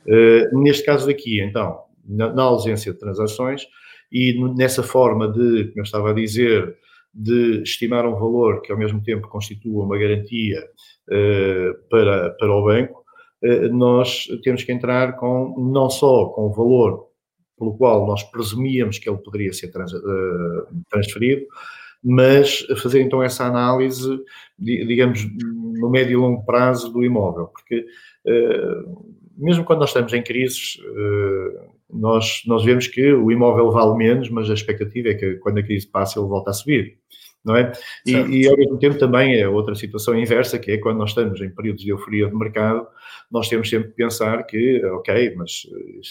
Uh, 0.06 0.62
neste 0.62 0.84
caso 0.84 1.10
aqui, 1.10 1.42
então, 1.42 1.80
na, 2.06 2.34
na, 2.34 2.44
ausência 2.44 2.92
de 2.92 3.00
transações 3.00 3.66
e 4.12 4.38
nessa 4.56 4.84
forma 4.84 5.28
de, 5.28 5.66
como 5.66 5.80
eu 5.80 5.84
estava 5.84 6.12
a 6.12 6.14
dizer, 6.14 6.76
de 7.14 7.62
estimar 7.62 8.06
um 8.06 8.16
valor 8.16 8.62
que 8.62 8.72
ao 8.72 8.78
mesmo 8.78 9.02
tempo 9.02 9.28
constitua 9.28 9.86
uma 9.86 9.98
garantia 9.98 10.64
uh, 11.10 11.90
para, 11.90 12.32
para 12.32 12.52
o 12.52 12.64
banco, 12.64 13.03
nós 13.72 14.26
temos 14.42 14.64
que 14.64 14.72
entrar 14.72 15.18
com 15.18 15.56
não 15.72 15.90
só 15.90 16.28
com 16.28 16.48
o 16.48 16.52
valor 16.52 17.08
pelo 17.58 17.78
qual 17.78 18.08
nós 18.08 18.24
presumíamos 18.24 18.98
que 19.00 19.10
ele 19.10 19.18
poderia 19.18 19.54
ser 19.54 19.70
trans, 19.70 19.92
transferido, 20.90 21.46
mas 22.04 22.60
fazer 22.82 23.02
então 23.02 23.24
essa 23.24 23.46
análise, 23.46 24.20
digamos, 24.60 25.26
no 25.40 25.90
médio 25.90 26.14
e 26.14 26.16
longo 26.16 26.46
prazo 26.46 26.92
do 26.92 27.04
imóvel, 27.04 27.48
porque 27.48 27.86
eh, 28.26 28.84
mesmo 29.38 29.64
quando 29.64 29.80
nós 29.80 29.90
estamos 29.90 30.14
em 30.14 30.22
crises, 30.22 30.78
eh, 30.84 31.68
nós, 31.90 32.42
nós 32.46 32.66
vemos 32.66 32.88
que 32.88 33.14
o 33.14 33.32
imóvel 33.32 33.72
vale 33.72 33.96
menos, 33.96 34.30
mas 34.30 34.50
a 34.50 34.54
expectativa 34.54 35.10
é 35.10 35.14
que 35.14 35.36
quando 35.36 35.60
a 35.60 35.64
crise 35.64 35.88
passa 35.88 36.20
ele 36.20 36.28
volta 36.28 36.52
a 36.52 36.54
subir, 36.54 36.98
não 37.44 37.56
é? 37.56 37.72
E, 38.06 38.12
e, 38.12 38.48
ao 38.48 38.58
mesmo 38.58 38.78
tempo 38.80 38.98
também 38.98 39.40
é 39.40 39.48
outra 39.48 39.76
situação 39.76 40.18
inversa, 40.18 40.58
que 40.58 40.72
é 40.72 40.78
quando 40.78 40.98
nós 40.98 41.10
estamos 41.10 41.42
em 41.42 41.50
períodos 41.50 41.84
de 41.84 41.90
euforia 41.90 42.28
de 42.28 42.36
mercado, 42.36 42.88
nós 43.30 43.50
temos 43.50 43.70
sempre 43.70 43.90
que 43.90 43.96
pensar 43.96 44.44
que, 44.44 44.84
ok, 44.86 45.36
mas 45.36 45.64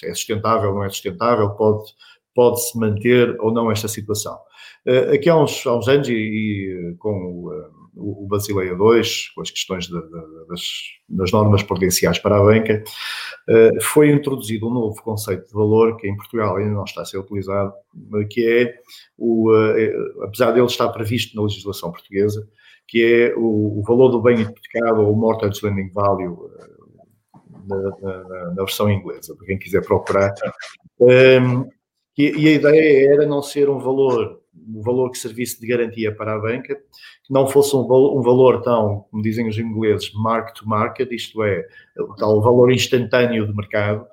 é 0.05 0.13
sustentável, 0.15 0.75
não 0.75 0.85
é 0.85 0.89
sustentável, 0.89 1.51
pode, 1.51 1.93
pode-se 2.35 2.79
manter 2.79 3.37
ou 3.41 3.53
não 3.53 3.71
esta 3.71 3.89
situação. 3.89 4.39
Uh, 4.87 5.15
aqui 5.15 5.31
há 5.31 5.37
uns, 5.37 5.67
há 5.67 5.77
uns 5.77 5.89
anos, 5.89 6.09
e, 6.09 6.13
e 6.13 6.95
com 6.99 7.51
o, 7.95 8.27
Basileia 8.27 8.75
2, 8.75 9.31
com 9.35 9.43
as 9.43 9.51
questões 9.51 9.87
de, 9.87 10.01
de, 10.01 10.47
das, 10.49 10.63
das, 11.09 11.33
normas 11.33 11.63
prudenciais 11.63 12.19
para 12.19 12.37
a 12.37 12.43
banca, 12.43 12.83
uh, 13.49 13.83
foi 13.83 14.11
introduzido 14.11 14.69
um 14.69 14.75
novo 14.75 15.03
conceito 15.03 15.47
de 15.47 15.53
valor 15.53 15.97
que 15.97 16.09
em 16.09 16.17
Portugal 16.17 16.57
ainda 16.57 16.73
não 16.73 16.85
está 16.85 17.03
a 17.03 17.05
ser 17.05 17.19
utilizado, 17.19 17.73
que 18.31 18.47
é, 18.47 18.75
o, 19.19 19.51
apesar 20.23 20.53
dele 20.53 20.67
estar 20.67 20.89
previsto 20.89 21.37
na 21.37 21.43
legislação 21.43 21.91
portuguesa, 21.93 22.49
que 22.89 23.03
é 23.05 23.35
o, 23.37 23.79
o 23.79 23.83
valor 23.83 24.09
do 24.09 24.21
bem 24.21 24.41
hipotecado 24.41 25.03
ou 25.03 25.13
o 25.13 25.17
mortgage 25.17 25.65
lending 25.65 25.91
value 25.93 26.51
na, 27.67 27.77
na, 27.77 28.55
na, 28.55 28.65
versão 28.65 28.91
inglesa, 28.91 29.35
para 29.37 29.47
quem 29.47 29.59
quiser 29.59 29.85
procurar. 29.85 30.35
Um, 31.01 31.69
e, 32.17 32.31
e, 32.37 32.49
a 32.49 32.53
ideia 32.53 33.15
era 33.15 33.27
não 33.27 33.43
ser 33.43 33.71
um 33.71 33.79
valor, 33.79 34.42
um 34.55 34.83
valor 34.83 35.11
que 35.11 35.19
servisse 35.19 35.61
de 35.61 35.67
garantia 35.67 36.15
para 36.15 36.35
a 36.35 36.39
banca, 36.39 36.75
que 36.75 37.33
não 37.33 37.47
fosse 37.47 37.75
um, 37.75 37.81
um 37.81 38.23
valor 38.23 38.63
tão, 38.63 39.07
como 39.11 39.23
dizem 39.23 39.49
os 39.49 39.59
ingleses, 39.59 40.13
mark 40.15 40.55
to 40.55 40.69
market, 40.69 41.11
isto 41.11 41.43
é, 41.43 41.67
o 41.99 42.15
tal 42.15 42.41
valor 42.41 42.71
instantâneo 42.71 43.47
de 43.47 43.55
mercado, 43.55 44.07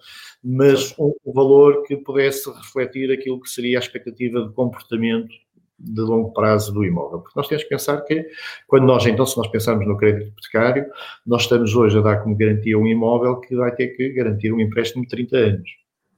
mas 0.44 0.96
um, 0.98 1.14
um 1.26 1.34
valor 1.34 1.84
que 1.84 1.98
pudesse 1.98 2.50
refletir 2.52 3.12
aquilo 3.12 3.42
que 3.42 3.50
seria 3.50 3.78
a 3.78 3.82
expectativa 3.82 4.42
de 4.42 4.54
comportamento 4.54 5.34
de 5.80 6.02
longo 6.02 6.34
prazo 6.34 6.74
do 6.74 6.84
imóvel. 6.84 7.20
Porque 7.20 7.38
nós 7.40 7.48
temos 7.48 7.64
que 7.64 7.70
pensar 7.70 8.02
que, 8.02 8.28
quando 8.68 8.86
nós, 8.86 9.06
então, 9.06 9.26
se 9.26 9.38
nós 9.38 9.48
pensarmos 9.48 9.88
no 9.88 9.98
crédito 9.98 10.28
hipotecário, 10.28 10.86
nós 11.26 11.44
estamos 11.44 11.74
hoje 11.74 11.98
a 11.98 12.02
dar 12.02 12.18
como 12.22 12.36
garantia 12.36 12.78
um 12.78 12.86
imóvel 12.86 13.40
que 13.40 13.56
vai 13.56 13.74
ter 13.74 13.90
que 13.90 14.10
garantir 14.10 14.52
um 14.52 14.60
empréstimo 14.60 15.04
de 15.04 15.10
30 15.10 15.38
anos. 15.38 15.70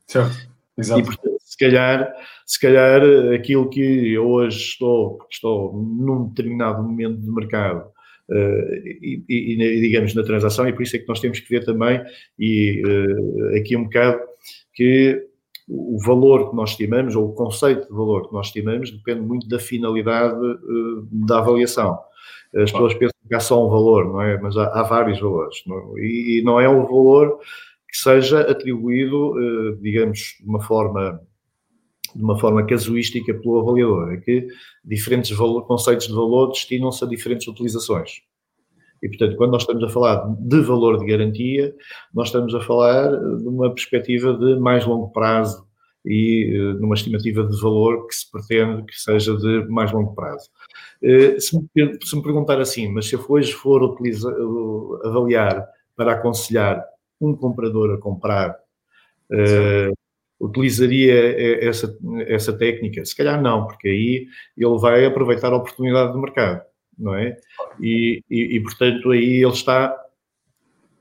Certo, 0.08 0.50
exato. 0.78 1.00
E, 1.00 1.04
portanto, 1.04 1.31
se 1.52 1.58
calhar, 1.58 2.10
se 2.46 2.60
calhar 2.62 3.02
aquilo 3.36 3.70
que 3.70 4.14
eu 4.14 4.26
hoje 4.26 4.58
estou, 4.58 5.20
estou 5.30 5.74
num 5.74 6.30
determinado 6.30 6.82
momento 6.82 7.20
de 7.20 7.30
mercado, 7.30 7.92
Uh, 8.30 8.88
e, 9.02 9.26
e, 9.28 9.62
e, 9.62 9.82
digamos 9.82 10.16
na 10.16 10.24
transação, 10.24 10.66
e 10.66 10.72
por 10.72 10.84
isso 10.84 10.96
é 10.96 11.00
que 11.00 11.08
nós 11.10 11.20
temos 11.20 11.42
que 11.42 11.50
ver 11.50 11.66
também, 11.66 12.02
e 12.40 12.82
uh, 12.86 13.58
aqui 13.58 13.76
um 13.76 13.84
bocado, 13.84 14.22
que 14.74 15.22
o 15.68 16.00
valor 16.00 16.50
que 16.50 16.56
nós 16.56 16.70
estimamos, 16.70 17.14
ou 17.14 17.28
o 17.28 17.34
conceito 17.34 17.90
de 17.90 17.94
valor 17.94 18.30
que 18.30 18.34
nós 18.34 18.48
estimamos, 18.48 18.90
depende 18.90 19.20
muito 19.20 19.50
da 19.50 19.60
finalidade 19.60 20.40
uh, 20.40 21.08
da 21.12 21.40
avaliação. 21.40 22.00
As 22.56 22.72
pessoas 22.72 22.94
pensam 22.94 23.20
que 23.28 23.36
há 23.36 23.40
só 23.42 23.68
um 23.68 23.70
valor, 23.70 24.06
não 24.06 24.22
é? 24.22 24.40
Mas 24.40 24.56
há, 24.56 24.80
há 24.80 24.84
vários 24.84 25.20
valores. 25.20 25.62
Não? 25.68 25.98
É? 25.98 26.02
E, 26.02 26.42
não 26.46 26.58
é 26.58 26.70
um 26.70 26.86
valor 26.86 27.38
que 27.90 27.98
seja 27.98 28.40
atribuído, 28.50 29.34
digamos, 29.82 30.38
de 30.40 30.48
uma 30.48 30.62
forma 30.62 31.20
de 32.16 32.24
uma 32.24 32.38
forma 32.38 32.66
casuística 32.66 33.34
pelo 33.34 33.60
avaliador, 33.60 34.14
é 34.14 34.18
que 34.18 34.48
diferentes 34.84 35.32
valor, 35.32 35.66
conceitos 35.66 36.08
de 36.08 36.14
valor 36.14 36.48
destinam-se 36.48 37.04
a 37.04 37.08
diferentes 37.08 37.48
utilizações. 37.48 38.22
E, 39.02 39.10
portanto, 39.10 39.36
quando 39.36 39.52
nós 39.52 39.64
estamos 39.64 39.84
a 39.84 39.90
falar 39.90 40.28
de 40.40 40.62
valor 40.62 41.00
de 41.00 41.06
garantia, 41.06 41.76
nós 42.14 42.28
estamos 42.28 42.54
a 42.54 42.62
falar 42.62 43.10
de 43.10 43.48
uma 43.48 43.74
perspectiva 43.74 44.34
de 44.34 44.60
mais 44.60 44.86
longo 44.86 45.10
prazo 45.10 45.66
e 46.06 46.56
uh, 46.58 46.80
numa 46.80 46.96
estimativa 46.96 47.44
de 47.44 47.60
valor 47.62 48.08
que 48.08 48.16
se 48.16 48.30
pretende 48.32 48.84
que 48.84 48.96
seja 48.96 49.36
de 49.36 49.68
mais 49.70 49.92
longo 49.92 50.14
prazo. 50.14 50.50
Uh, 51.02 51.40
se, 51.40 51.58
me, 51.58 52.24
perguntar 52.24 52.60
assim, 52.60 52.92
mas 52.92 53.08
se 53.08 53.16
eu 53.16 53.26
hoje 53.28 53.54
for 53.54 53.82
utilizar, 53.84 54.34
avaliar 55.04 55.68
para 55.96 56.14
aconselhar 56.14 56.84
um 57.20 57.36
comprador 57.36 57.96
a 57.96 58.00
comprar, 58.00 58.56
utilizaria 60.42 61.64
essa, 61.66 61.98
essa 62.28 62.58
técnica? 62.58 63.06
Se 63.06 63.16
calhar 63.16 63.42
não, 63.42 63.68
porque 63.68 63.88
aí 63.88 64.28
ele 64.58 64.78
vai 64.80 65.06
aproveitar 65.06 65.54
a 65.54 65.58
oportunidade 65.58 66.12
do 66.12 66.20
mercado 66.20 66.62
não 67.02 67.16
é? 67.16 67.36
E, 67.80 68.24
e, 68.30 68.58
e 68.58 68.60
portanto, 68.62 69.12
aí 69.12 69.44
ele 69.44 69.52
está, 69.52 69.96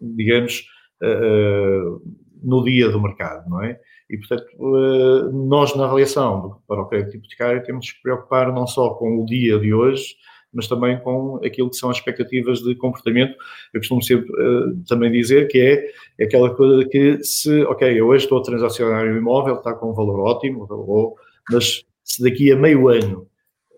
digamos, 0.01 0.65
uh, 1.03 2.03
no 2.43 2.65
dia 2.65 2.89
do 2.89 3.01
mercado, 3.01 3.49
não 3.49 3.63
é? 3.63 3.79
E, 4.09 4.17
portanto, 4.17 4.47
uh, 4.59 5.47
nós 5.47 5.77
na 5.77 5.85
avaliação 5.85 6.61
para 6.67 6.81
o 6.81 6.89
crédito 6.89 7.17
hipotecário 7.17 7.63
temos 7.63 7.93
que 7.93 8.03
preocupar 8.03 8.53
não 8.53 8.67
só 8.67 8.95
com 8.95 9.19
o 9.19 9.27
dia 9.27 9.59
de 9.59 9.73
hoje, 9.73 10.17
mas 10.53 10.67
também 10.67 10.99
com 11.01 11.41
aquilo 11.45 11.71
que 11.71 11.77
são 11.77 11.91
as 11.91 11.99
expectativas 11.99 12.61
de 12.61 12.75
comportamento. 12.75 13.37
Eu 13.73 13.81
costumo 13.81 14.03
sempre 14.03 14.31
uh, 14.33 14.77
também 14.89 15.11
dizer 15.11 15.49
que 15.49 15.59
é, 15.59 15.91
é 16.19 16.25
aquela 16.25 16.55
coisa 16.55 16.89
que 16.89 17.23
se, 17.23 17.63
ok, 17.65 18.01
eu 18.01 18.09
hoje 18.09 18.25
estou 18.25 18.39
a 18.39 18.43
transacionar 18.43 19.07
um 19.07 19.17
imóvel, 19.17 19.57
está 19.57 19.75
com 19.75 19.91
um 19.91 19.95
valor 19.95 20.21
ótimo, 20.21 20.67
ou, 20.69 21.17
mas 21.51 21.85
se 22.05 22.23
daqui 22.23 22.51
a 22.51 22.57
meio 22.57 22.89
ano 22.89 23.31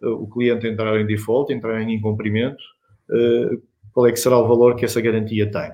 o 0.03 0.27
cliente 0.27 0.67
entrar 0.67 0.99
em 1.01 1.07
default, 1.07 1.53
entrar 1.53 1.81
em 1.81 1.95
incumprimento, 1.95 2.63
eh, 3.11 3.57
qual 3.93 4.07
é 4.07 4.13
que 4.13 4.19
será 4.19 4.39
o 4.39 4.49
valor 4.49 4.75
que 4.75 4.85
essa 4.85 5.01
garantia 5.01 5.51
tem? 5.51 5.71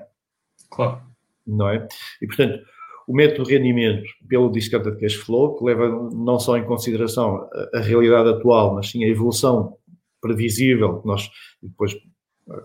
Claro. 0.69 1.01
Não 1.47 1.69
é? 1.69 1.87
E, 2.21 2.27
portanto, 2.27 2.59
o 3.07 3.13
método 3.13 3.47
de 3.47 3.57
rendimento 3.57 4.03
pelo 4.27 4.51
discounted 4.51 4.99
cash 4.99 5.15
flow, 5.15 5.57
que 5.57 5.65
leva 5.65 5.89
não 6.13 6.37
só 6.37 6.57
em 6.57 6.65
consideração 6.65 7.49
a, 7.73 7.79
a 7.79 7.81
realidade 7.81 8.29
atual, 8.29 8.75
mas 8.75 8.89
sim 8.89 9.03
a 9.03 9.07
evolução 9.07 9.77
previsível, 10.21 11.01
nós 11.05 11.29
depois, 11.61 11.95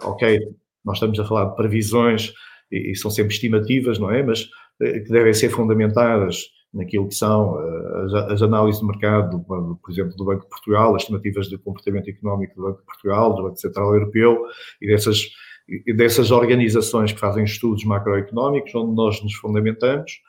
ok, 0.02 0.38
nós 0.84 0.96
estamos 0.96 1.18
a 1.18 1.24
falar 1.24 1.46
de 1.46 1.56
previsões 1.56 2.32
e, 2.70 2.92
e 2.92 2.96
são 2.96 3.10
sempre 3.10 3.34
estimativas, 3.34 3.98
não 3.98 4.10
é? 4.10 4.22
Mas 4.22 4.48
eh, 4.80 5.00
que 5.00 5.10
devem 5.10 5.32
ser 5.32 5.50
fundamentadas 5.50 6.44
naquilo 6.72 7.08
que 7.08 7.14
são 7.14 7.58
eh, 7.60 8.04
as, 8.04 8.32
as, 8.32 8.42
análises 8.42 8.80
de 8.80 8.86
mercado, 8.86 9.40
por 9.40 9.90
exemplo, 9.90 10.16
do 10.16 10.24
Banco 10.24 10.42
de 10.42 10.48
Portugal, 10.48 10.94
as 10.94 11.02
estimativas 11.02 11.48
de 11.48 11.56
comportamento 11.58 12.08
económico 12.08 12.56
do 12.56 12.62
Banco 12.62 12.80
de 12.80 12.86
Portugal, 12.86 13.34
do 13.34 13.42
Banco 13.44 13.56
Central 13.56 13.94
Europeu 13.94 14.44
e 14.82 14.88
dessas, 14.88 15.30
e 15.68 15.92
dessas 15.94 16.30
organizações 16.30 17.12
que 17.12 17.20
fazem 17.20 17.44
estudos 17.44 17.84
macroeconómicos, 17.84 18.74
onde 18.74 18.94
nós 18.94 19.22
nos 19.22 19.34
fundamentamos, 19.34 20.20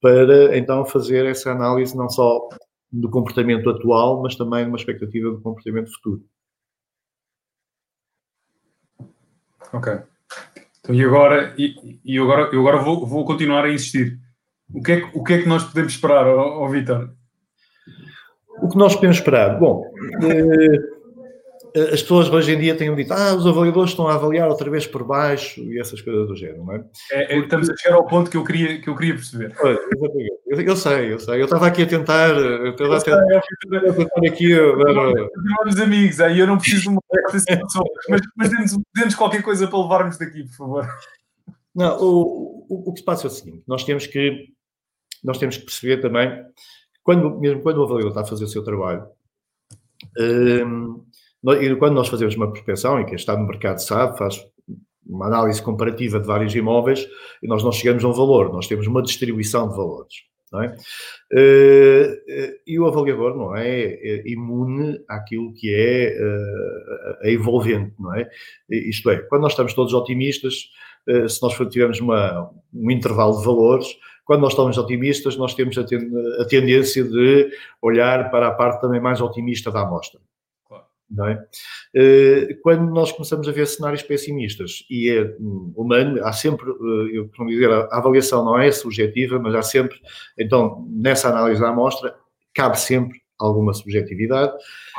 para 0.00 0.56
então 0.56 0.84
fazer 0.84 1.26
essa 1.26 1.50
análise 1.50 1.96
não 1.96 2.08
só 2.08 2.48
do 2.90 3.10
comportamento 3.10 3.68
atual, 3.68 4.22
mas 4.22 4.36
também 4.36 4.66
uma 4.66 4.76
expectativa 4.76 5.30
do 5.30 5.40
comportamento 5.40 5.92
futuro. 5.92 6.22
Ok. 9.72 9.92
Então, 10.80 10.94
e 10.94 11.04
agora, 11.04 11.54
e, 11.58 12.00
e 12.04 12.18
agora, 12.18 12.50
eu 12.52 12.60
agora 12.60 12.78
vou, 12.78 13.06
vou 13.06 13.24
continuar 13.24 13.64
a 13.64 13.72
insistir 13.72 14.18
o 14.72 14.82
que 14.82 14.92
é 14.92 15.00
que, 15.00 15.18
o 15.18 15.24
que, 15.24 15.32
é 15.34 15.42
que 15.42 15.48
nós 15.48 15.64
podemos 15.64 15.92
esperar, 15.92 16.26
ó, 16.26 16.64
ó 16.64 16.68
Vitor? 16.68 17.10
O 18.60 18.68
que 18.68 18.76
nós 18.76 18.94
podemos 18.94 19.16
esperar? 19.16 19.58
Bom, 19.58 19.84
eh, 20.22 20.97
as 21.92 22.02
pessoas 22.02 22.28
hoje 22.28 22.52
em 22.52 22.58
dia 22.58 22.76
têm 22.76 22.94
dito 22.94 23.12
ah, 23.12 23.34
os 23.34 23.46
avaliadores 23.46 23.90
estão 23.90 24.08
a 24.08 24.14
avaliar 24.14 24.48
outra 24.48 24.70
vez 24.70 24.86
por 24.86 25.04
baixo 25.04 25.60
e 25.60 25.78
essas 25.78 26.00
coisas 26.00 26.26
do 26.26 26.36
género, 26.36 26.64
não 26.64 26.74
é? 26.74 26.84
é, 27.12 27.34
é 27.34 27.38
estamos 27.38 27.68
a 27.68 27.76
chegar 27.76 27.96
ao 27.96 28.06
ponto 28.06 28.30
que 28.30 28.36
eu 28.36 28.44
queria, 28.44 28.80
que 28.80 28.88
eu 28.88 28.96
queria 28.96 29.14
perceber. 29.14 29.54
Eu, 30.46 30.60
eu 30.60 30.76
sei, 30.76 31.12
eu 31.12 31.18
sei. 31.18 31.40
Eu 31.40 31.44
estava 31.44 31.66
aqui 31.66 31.82
a 31.82 31.86
tentar. 31.86 32.30
Eu 32.30 32.70
estava 32.70 32.96
a 32.96 33.00
tentar, 33.00 33.22
aqui. 34.26 34.54
Continuamos 34.56 35.80
amigos, 35.80 36.20
aí 36.20 36.38
eu 36.38 36.46
não 36.46 36.58
preciso 36.58 36.82
de 36.82 36.88
uma 36.88 37.02
mas, 38.08 38.20
mas 38.36 38.50
dê-nos 38.94 39.14
qualquer 39.14 39.42
coisa 39.42 39.66
para 39.66 39.78
levarmos 39.78 40.18
daqui, 40.18 40.44
por 40.44 40.56
favor. 40.56 40.88
Não, 41.74 41.96
o, 42.00 42.66
o, 42.68 42.90
o 42.90 42.92
que 42.92 43.00
se 43.00 43.04
passa 43.04 43.26
é 43.26 43.28
o 43.28 43.30
seguinte: 43.30 43.62
nós 43.66 43.84
temos 43.84 44.06
que 44.06 44.48
nós 45.22 45.38
temos 45.38 45.56
que 45.56 45.64
perceber 45.64 45.98
também, 46.00 46.44
quando, 47.02 47.38
mesmo 47.38 47.62
quando 47.62 47.78
o 47.78 47.84
avaliador 47.84 48.10
está 48.10 48.20
a 48.22 48.24
fazer 48.24 48.44
o 48.44 48.48
seu 48.48 48.62
trabalho, 48.62 49.06
um, 51.44 51.76
quando 51.76 51.94
nós 51.94 52.08
fazemos 52.08 52.34
uma 52.36 52.50
prospecção, 52.50 53.00
e 53.00 53.04
quem 53.04 53.14
está 53.14 53.36
no 53.36 53.46
mercado 53.46 53.78
sabe, 53.78 54.18
faz 54.18 54.38
uma 55.06 55.26
análise 55.26 55.62
comparativa 55.62 56.20
de 56.20 56.26
vários 56.26 56.54
imóveis, 56.54 57.08
e 57.42 57.48
nós 57.48 57.62
não 57.62 57.72
chegamos 57.72 58.04
a 58.04 58.08
um 58.08 58.12
valor, 58.12 58.52
nós 58.52 58.66
temos 58.66 58.86
uma 58.86 59.02
distribuição 59.02 59.68
de 59.68 59.76
valores. 59.76 60.14
É? 60.54 60.68
Uh, 61.30 62.54
e 62.66 62.80
o 62.80 62.86
avaliador 62.86 63.36
não 63.36 63.54
é, 63.54 63.68
é, 63.68 64.22
imune 64.26 64.98
àquilo 65.06 65.52
que 65.52 65.74
é 65.74 66.16
uh, 66.18 67.26
a 67.26 67.30
envolvente, 67.30 67.92
não 67.98 68.14
é? 68.14 68.26
Isto 68.70 69.10
é, 69.10 69.18
quando 69.18 69.42
nós 69.42 69.52
estamos 69.52 69.74
todos 69.74 69.92
otimistas, 69.92 70.70
se 71.28 71.42
nós 71.42 71.54
tivermos 71.70 72.00
uma, 72.00 72.50
um 72.72 72.90
intervalo 72.90 73.38
de 73.38 73.44
valores, 73.44 73.88
quando 74.26 74.42
nós 74.42 74.52
estamos 74.52 74.76
otimistas, 74.76 75.38
nós 75.38 75.54
temos 75.54 75.78
a 75.78 76.44
tendência 76.44 77.02
de 77.02 77.50
olhar 77.80 78.30
para 78.30 78.48
a 78.48 78.50
parte 78.50 78.78
também 78.78 79.00
mais 79.00 79.18
otimista 79.22 79.70
da 79.70 79.80
amostra. 79.80 80.20
É? 81.26 81.46
Eh, 81.94 82.58
quando 82.62 82.90
nós 82.92 83.10
começamos 83.12 83.48
a 83.48 83.52
ver 83.52 83.66
cenários 83.66 84.02
pessimistas, 84.02 84.84
e 84.90 85.08
é 85.08 85.34
humano, 85.74 86.22
há 86.22 86.32
sempre, 86.32 86.68
eh, 86.70 87.16
eu 87.18 87.28
costumo 87.28 87.48
dizer, 87.48 87.70
a 87.70 87.88
avaliação 87.90 88.44
não 88.44 88.58
é 88.58 88.70
subjetiva, 88.70 89.38
mas 89.38 89.54
há 89.54 89.62
sempre, 89.62 89.98
então, 90.38 90.86
nessa 90.90 91.30
análise 91.30 91.60
da 91.60 91.70
amostra, 91.70 92.14
cabe 92.54 92.78
sempre 92.78 93.22
alguma 93.38 93.72
subjetividade, 93.72 94.52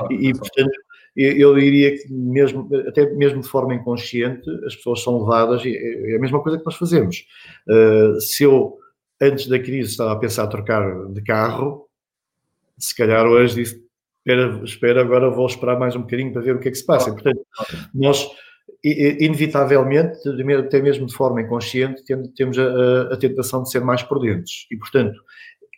e, 0.10 0.30
e, 0.30 0.34
portanto, 0.34 0.72
eu 1.16 1.54
diria 1.56 1.98
que 1.98 2.12
mesmo, 2.12 2.70
até 2.88 3.06
mesmo 3.14 3.42
de 3.42 3.48
forma 3.48 3.76
inconsciente, 3.76 4.50
as 4.66 4.76
pessoas 4.76 5.04
são 5.04 5.20
levadas, 5.20 5.64
e 5.66 5.76
é 5.76 6.16
a 6.16 6.20
mesma 6.20 6.42
coisa 6.42 6.58
que 6.58 6.66
nós 6.66 6.76
fazemos. 6.76 7.26
Uh, 7.68 8.20
se 8.22 8.44
eu 8.44 8.80
antes 9.22 9.48
da 9.48 9.60
crise 9.60 9.92
estava 9.92 10.14
a 10.14 10.16
pensar 10.16 10.48
trocar 10.48 11.08
de 11.10 11.22
carro, 11.22 11.88
se 12.78 12.96
calhar 12.96 13.26
hoje 13.26 13.56
disse, 13.56 13.89
espera, 14.30 14.64
espera, 14.64 15.02
agora 15.02 15.30
vou 15.30 15.48
esperar 15.48 15.80
mais 15.80 15.96
um 15.96 16.02
bocadinho 16.02 16.32
para 16.32 16.42
ver 16.42 16.56
o 16.56 16.60
que 16.60 16.68
é 16.68 16.72
que 16.72 16.78
se 16.78 16.86
passa. 16.86 17.12
portanto, 17.12 17.42
nós, 17.94 18.30
inevitavelmente, 18.84 20.20
até 20.58 20.82
mesmo 20.82 21.06
de 21.06 21.14
forma 21.14 21.42
inconsciente, 21.42 22.04
temos 22.36 22.58
a, 22.58 23.14
a 23.14 23.18
tentação 23.18 23.64
de 23.64 23.72
ser 23.72 23.82
mais 23.82 24.04
prudentes. 24.04 24.68
E, 24.72 24.78
portanto, 24.78 25.20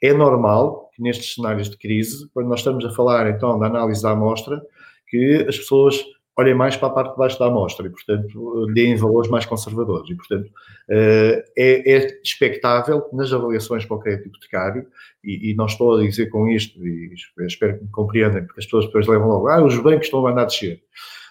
é 0.03 0.13
normal 0.13 0.89
que 0.93 1.01
nestes 1.01 1.35
cenários 1.35 1.69
de 1.69 1.77
crise, 1.77 2.29
quando 2.33 2.47
nós 2.47 2.59
estamos 2.59 2.83
a 2.83 2.89
falar 2.89 3.29
então 3.29 3.57
da 3.57 3.67
análise 3.67 4.01
da 4.01 4.11
amostra, 4.11 4.61
que 5.07 5.45
as 5.47 5.57
pessoas 5.57 6.03
olhem 6.37 6.55
mais 6.55 6.77
para 6.77 6.87
a 6.87 6.91
parte 6.91 7.11
de 7.11 7.17
baixo 7.17 7.39
da 7.39 7.47
amostra 7.47 7.85
e, 7.85 7.89
portanto, 7.89 8.67
deem 8.73 8.95
valores 8.95 9.29
mais 9.29 9.45
conservadores. 9.45 10.09
E, 10.09 10.15
portanto, 10.15 10.49
eh, 10.89 11.45
é, 11.57 11.93
é 11.93 12.21
expectável 12.23 13.07
nas 13.11 13.31
avaliações 13.33 13.85
para 13.85 13.97
o 13.97 13.99
crédito 13.99 14.29
hipotecário, 14.29 14.87
e, 15.23 15.51
e 15.51 15.55
não 15.55 15.65
estou 15.65 15.97
a 15.97 16.01
dizer 16.01 16.27
com 16.27 16.47
isto, 16.47 16.85
e 16.85 17.13
espero 17.39 17.77
que 17.77 17.83
me 17.83 17.91
compreendam, 17.91 18.45
porque 18.45 18.59
as 18.59 18.65
pessoas 18.65 18.85
depois 18.85 19.07
levam 19.07 19.27
logo, 19.27 19.47
ah, 19.47 19.63
os 19.63 19.77
bancos 19.77 20.05
estão 20.05 20.25
a 20.25 20.29
mandar 20.29 20.45
descer. 20.45 20.81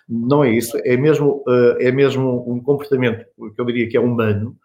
Não 0.08 0.44
é 0.44 0.50
isso, 0.50 0.76
é 0.84 0.96
mesmo, 0.96 1.42
eh, 1.48 1.88
é 1.88 1.92
mesmo 1.92 2.44
um 2.50 2.60
comportamento 2.60 3.24
que 3.54 3.60
eu 3.60 3.64
diria 3.64 3.88
que 3.88 3.96
é 3.96 4.00
humano, 4.00 4.56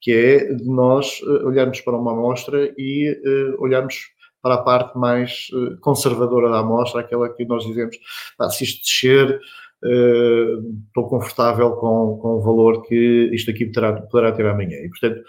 que 0.00 0.12
é 0.12 0.54
de 0.54 0.68
nós 0.68 1.20
eh, 1.22 1.44
olharmos 1.44 1.80
para 1.80 1.96
uma 1.96 2.12
amostra 2.12 2.72
e 2.76 3.16
olharmos 3.58 4.12
para 4.42 4.56
a 4.56 4.62
parte 4.62 4.98
mais 4.98 5.46
conservadora 5.80 6.50
da 6.50 6.58
amostra, 6.58 7.00
aquela 7.00 7.30
que 7.30 7.46
nós 7.46 7.64
dizemos, 7.64 7.96
ah, 8.38 8.50
se 8.50 8.64
isto 8.64 8.82
descer, 8.82 9.40
estou 9.84 11.08
confortável 11.08 11.72
com, 11.72 12.18
com 12.20 12.28
o 12.36 12.40
valor 12.40 12.82
que 12.82 13.30
isto 13.32 13.50
aqui 13.50 13.66
terá, 13.66 13.92
poderá 13.92 14.32
ter 14.32 14.46
amanhã. 14.46 14.76
E, 14.78 14.88
portanto, 14.88 15.22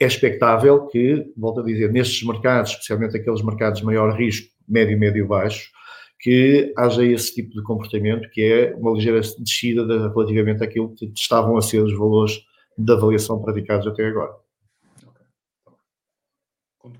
é 0.00 0.06
expectável 0.06 0.86
que, 0.86 1.30
volto 1.36 1.60
a 1.60 1.64
dizer, 1.64 1.92
nestes 1.92 2.26
mercados, 2.26 2.72
especialmente 2.72 3.16
aqueles 3.16 3.42
mercados 3.42 3.80
de 3.80 3.86
maior 3.86 4.16
risco, 4.16 4.48
médio, 4.66 4.98
médio, 4.98 5.26
baixo, 5.26 5.70
que 6.18 6.72
haja 6.76 7.04
esse 7.04 7.34
tipo 7.34 7.54
de 7.54 7.62
comportamento, 7.62 8.28
que 8.30 8.42
é 8.42 8.74
uma 8.76 8.92
ligeira 8.92 9.20
descida 9.38 9.86
de, 9.86 10.08
relativamente 10.08 10.64
àquilo 10.64 10.94
que 10.94 11.12
estavam 11.14 11.56
a 11.56 11.62
ser 11.62 11.82
os 11.82 11.96
valores 11.96 12.40
de 12.76 12.92
avaliação 12.92 13.40
praticados 13.40 13.86
até 13.86 14.06
agora. 14.06 14.32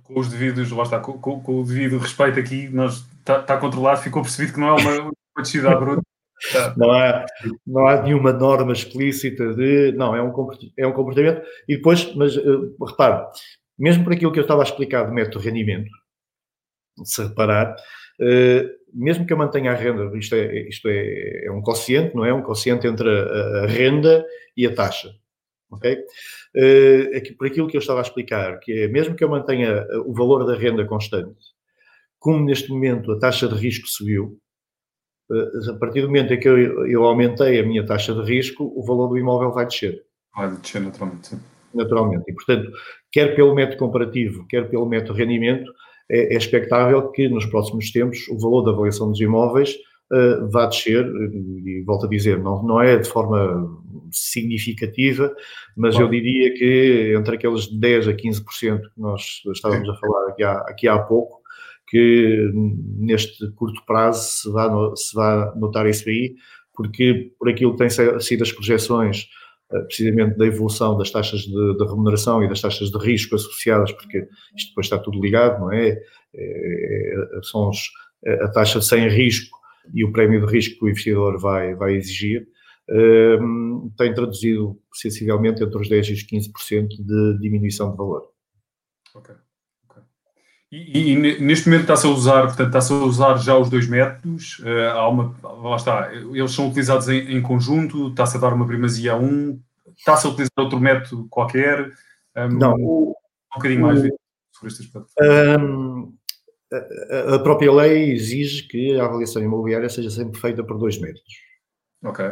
Com, 0.03 0.21
os 0.21 0.29
devidos, 0.29 0.71
lá 0.71 0.83
está, 0.83 1.01
com, 1.01 1.18
com, 1.18 1.41
com, 1.41 1.61
o 1.61 1.64
devido 1.64 1.99
respeito 1.99 2.39
aqui, 2.39 2.71
está 3.18 3.43
tá 3.43 3.57
controlado, 3.57 4.03
ficou 4.03 4.23
percebido 4.23 4.55
que 4.55 4.61
não 4.61 4.68
é 4.68 4.73
uma, 4.73 5.01
uma 5.03 5.43
descida 5.43 5.71
à 5.71 5.77
bruta. 6.41 6.74
Não 6.76 6.91
há, 6.91 7.26
não 7.66 7.86
há 7.86 8.03
nenhuma 8.03 8.32
norma 8.32 8.72
explícita 8.72 9.55
de. 9.55 9.93
Não, 9.93 10.14
é 10.14 10.22
um, 10.22 10.32
é 10.76 10.86
um 10.86 10.93
comportamento. 10.93 11.43
E 11.68 11.76
depois, 11.76 12.14
mas 12.14 12.36
uh, 12.36 12.74
repare, 12.84 13.26
mesmo 13.78 14.05
por 14.05 14.12
aquilo 14.12 14.32
que 14.32 14.38
eu 14.38 14.43
estava 14.43 14.62
a 14.62 14.64
explicar 14.64 15.05
do 15.05 15.12
método 15.12 15.41
de 15.41 15.49
rendimento, 15.49 15.91
se 17.05 17.22
reparar, 17.22 17.74
uh, 17.74 18.80
mesmo 18.93 19.26
que 19.26 19.32
eu 19.32 19.36
mantenha 19.36 19.70
a 19.70 19.74
renda, 19.74 20.16
isto 20.16 20.34
é, 20.34 20.68
isto 20.68 20.88
é, 20.88 21.47
é 21.47 21.53
um 21.53 21.62
quociente, 21.62 22.14
não 22.14 22.24
é? 22.24 22.32
Um 22.32 22.43
quociente 22.43 22.86
entre 22.86 23.09
a, 23.09 23.64
a 23.64 23.66
renda 23.66 24.24
e 24.57 24.66
a 24.66 24.74
taxa. 24.74 25.11
Ok? 25.70 25.99
Uh, 26.57 27.36
por 27.38 27.47
aquilo 27.47 27.68
que 27.68 27.76
eu 27.76 27.80
estava 27.80 28.01
a 28.01 28.03
explicar, 28.03 28.59
que 28.59 28.72
é 28.72 28.88
mesmo 28.88 29.14
que 29.14 29.22
eu 29.22 29.28
mantenha 29.28 29.86
o 30.05 30.12
valor 30.12 30.45
da 30.45 30.57
renda 30.57 30.84
constante, 30.84 31.38
como 32.18 32.45
neste 32.45 32.68
momento 32.70 33.12
a 33.12 33.18
taxa 33.18 33.49
de 33.49 33.55
risco 33.55 33.86
subiu, 33.86 34.38
a 35.68 35.72
partir 35.74 36.03
do 36.03 36.09
momento 36.09 36.35
em 36.35 36.41
que 36.41 36.49
eu, 36.49 36.87
eu, 36.87 37.05
aumentei 37.05 37.61
a 37.61 37.62
minha 37.62 37.85
taxa 37.87 38.12
de 38.14 38.22
risco, 38.22 38.72
o 38.76 38.85
valor 38.85 39.09
do 39.09 39.18
imóvel 39.18 39.53
vai 39.53 39.66
descer. 39.66 40.03
Vai 40.37 40.51
descer 40.57 40.81
naturalmente, 40.81 41.28
sim. 41.28 41.41
Naturalmente. 41.72 42.24
E, 42.28 42.35
portanto, 42.35 42.70
quer 43.12 43.35
pelo 43.37 43.55
método 43.55 43.78
comparativo, 43.78 44.47
quer 44.49 44.68
pelo 44.68 44.87
método 44.87 45.18
rendimento, 45.18 45.72
é, 46.11 46.35
é 46.35 46.37
expectável 46.37 47.11
que 47.11 47.28
nos 47.28 47.47
próximos 47.47 47.93
tempos 47.93 48.26
o 48.28 48.39
valor 48.39 48.62
da 48.62 48.72
avaliação 48.72 49.11
dos 49.11 49.20
imóveis 49.20 49.76
uh, 50.12 50.49
vá 50.51 50.66
descer, 50.66 51.07
e 51.07 51.83
volto 51.87 52.07
a 52.07 52.09
dizer, 52.09 52.39
não, 52.39 52.62
não 52.62 52.81
é 52.81 52.97
de 52.97 53.09
forma 53.09 53.81
significativa, 54.11 55.33
mas 55.76 55.97
eu 55.97 56.09
diria 56.09 56.53
que 56.55 57.14
entre 57.16 57.37
aqueles 57.37 57.68
10 57.68 58.09
a 58.09 58.12
15% 58.12 58.81
que 58.81 59.01
nós 59.01 59.43
estávamos 59.53 59.89
a 59.89 59.95
falar 59.95 60.31
aqui 60.31 60.43
há, 60.43 60.53
aqui 60.62 60.89
há 60.89 60.99
pouco, 60.99 61.39
que 61.91 62.51
neste 62.55 63.51
curto 63.53 63.84
prazo 63.84 64.22
se 64.22 64.51
vai, 64.51 64.68
se 64.95 65.14
notar 65.59 65.86
isso 65.88 66.09
aí, 66.09 66.36
porque 66.72 67.32
por 67.38 67.49
aquilo 67.49 67.72
que 67.72 67.78
têm 67.78 68.20
sido 68.20 68.43
as 68.43 68.53
projeções 68.53 69.28
eh, 69.72 69.80
precisamente 69.80 70.38
da 70.38 70.47
evolução 70.47 70.97
das 70.97 71.11
taxas 71.11 71.41
de, 71.41 71.76
de, 71.76 71.84
remuneração 71.84 72.45
e 72.45 72.49
das 72.49 72.61
taxas 72.61 72.91
de 72.91 72.99
risco 72.99 73.34
associadas, 73.34 73.91
porque 73.93 74.28
isto 74.57 74.68
depois 74.68 74.86
está 74.86 74.99
tudo 74.99 75.20
ligado, 75.20 75.61
não 75.61 75.72
é? 75.72 75.88
é, 75.88 75.99
é 76.34 77.43
são 77.43 77.70
os, 77.70 77.91
a 78.24 78.49
taxa 78.49 78.80
sem 78.80 79.09
risco 79.09 79.59
e 79.93 80.05
o 80.05 80.12
prémio 80.12 80.47
de 80.47 80.53
risco 80.53 80.78
que 80.78 80.84
o 80.84 80.88
investidor 80.88 81.41
vai, 81.41 81.74
vai 81.74 81.95
exigir, 81.95 82.47
um, 82.88 83.88
ehm, 83.88 83.91
tem 83.97 84.14
traduzido 84.14 84.78
sensivelmente 84.93 85.62
entre 85.62 85.76
os 85.76 85.88
10% 85.88 86.09
e 86.09 86.12
os 86.12 86.24
15% 86.24 86.88
de 86.88 87.38
diminuição 87.41 87.91
de 87.91 87.97
valor. 87.97 88.28
Ok. 89.14 89.34
E, 90.73 91.12
e, 91.12 91.16
neste 91.41 91.68
momento 91.68 91.83
está-se 91.83 92.07
a 92.07 92.11
usar, 92.11 92.43
portanto, 92.43 92.68
está-se 92.68 92.93
a 92.93 92.97
usar 92.97 93.37
já 93.39 93.57
os 93.57 93.68
dois 93.68 93.89
métodos. 93.89 94.61
Uh, 94.61 94.91
há 94.93 95.09
uma, 95.09 95.35
lá 95.43 95.77
está, 95.77 96.14
eles 96.14 96.53
são 96.53 96.68
utilizados 96.68 97.09
em, 97.09 97.37
em 97.37 97.43
conjunto, 97.43 98.09
está-se 98.09 98.37
a 98.37 98.41
dar 98.41 98.53
uma 98.53 98.66
primazia 98.66 99.12
a 99.12 99.16
um, 99.16 99.61
está-se 99.99 100.27
a 100.27 100.31
utilizar 100.31 100.53
outro 100.59 100.79
método 100.79 101.27
qualquer. 101.29 101.91
Um, 102.37 102.49
Não, 102.49 102.75
um 102.75 103.14
bocadinho 103.57 103.83
mais 103.83 104.01
sobre 104.53 104.68
este 104.68 104.83
aspecto. 104.83 105.12
Um, 105.21 106.14
a, 106.73 107.35
a 107.35 107.39
própria 107.41 107.73
lei 107.73 108.12
exige 108.12 108.68
que 108.68 108.97
a 108.97 109.07
avaliação 109.07 109.43
imobiliária 109.43 109.89
seja 109.89 110.11
sempre 110.11 110.41
feita 110.41 110.62
por 110.62 110.79
dois 110.79 111.01
métodos. 111.01 111.35
Ok. 112.05 112.25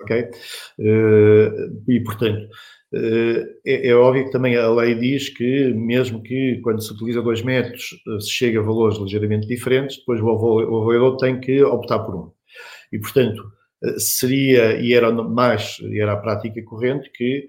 Ok? 0.00 0.30
Uh, 0.78 1.82
e, 1.88 2.00
portanto, 2.04 2.48
é, 2.94 3.88
é, 3.88 3.94
óbvio 3.94 4.24
que 4.24 4.30
também 4.30 4.56
a 4.56 4.70
lei 4.70 4.94
diz 4.94 5.28
que, 5.28 5.72
mesmo 5.74 6.22
que 6.22 6.58
quando 6.62 6.82
se 6.82 6.92
utiliza 6.92 7.20
dois 7.20 7.42
métodos 7.42 8.00
se 8.20 8.30
chegue 8.30 8.56
a 8.56 8.62
valores 8.62 8.98
ligeiramente 8.98 9.46
diferentes, 9.46 9.98
depois 9.98 10.20
o 10.20 10.30
avaliador 10.30 11.16
tem 11.18 11.38
que 11.38 11.62
optar 11.62 11.98
por 12.00 12.14
um. 12.14 12.30
E, 12.92 12.98
portanto, 12.98 13.44
seria, 13.98 14.80
e 14.80 14.94
era 14.94 15.12
mais, 15.12 15.78
e 15.80 16.00
era 16.00 16.12
a 16.12 16.16
prática 16.16 16.62
corrente, 16.62 17.10
que 17.12 17.48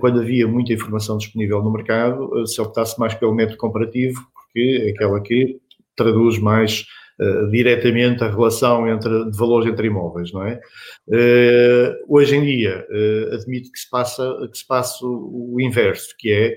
quando 0.00 0.20
havia 0.20 0.46
muita 0.46 0.72
informação 0.72 1.16
disponível 1.16 1.62
no 1.62 1.72
mercado, 1.72 2.46
se 2.46 2.60
optasse 2.60 2.98
mais 2.98 3.14
pelo 3.14 3.34
método 3.34 3.56
comparativo, 3.56 4.20
porque 4.34 4.82
é 4.86 4.90
aquela 4.90 5.20
que 5.20 5.58
traduz 5.96 6.38
mais 6.38 6.84
uh, 7.20 7.50
diretamente 7.50 8.22
a 8.22 8.30
relação 8.30 8.88
entre, 8.88 9.30
de 9.30 9.36
valores 9.36 9.68
entre 9.68 9.86
imóveis, 9.86 10.32
não 10.32 10.42
é? 10.42 10.60
Uh, 11.08 11.94
hoje 12.08 12.36
em 12.36 12.42
dia, 12.42 12.86
uh, 12.90 13.34
admito 13.34 13.70
que 13.70 13.78
se 13.78 13.88
passa, 13.90 14.48
que 14.50 14.58
se 14.58 14.66
passa 14.66 15.04
o, 15.04 15.60
inverso, 15.60 16.14
que 16.18 16.32
é, 16.32 16.56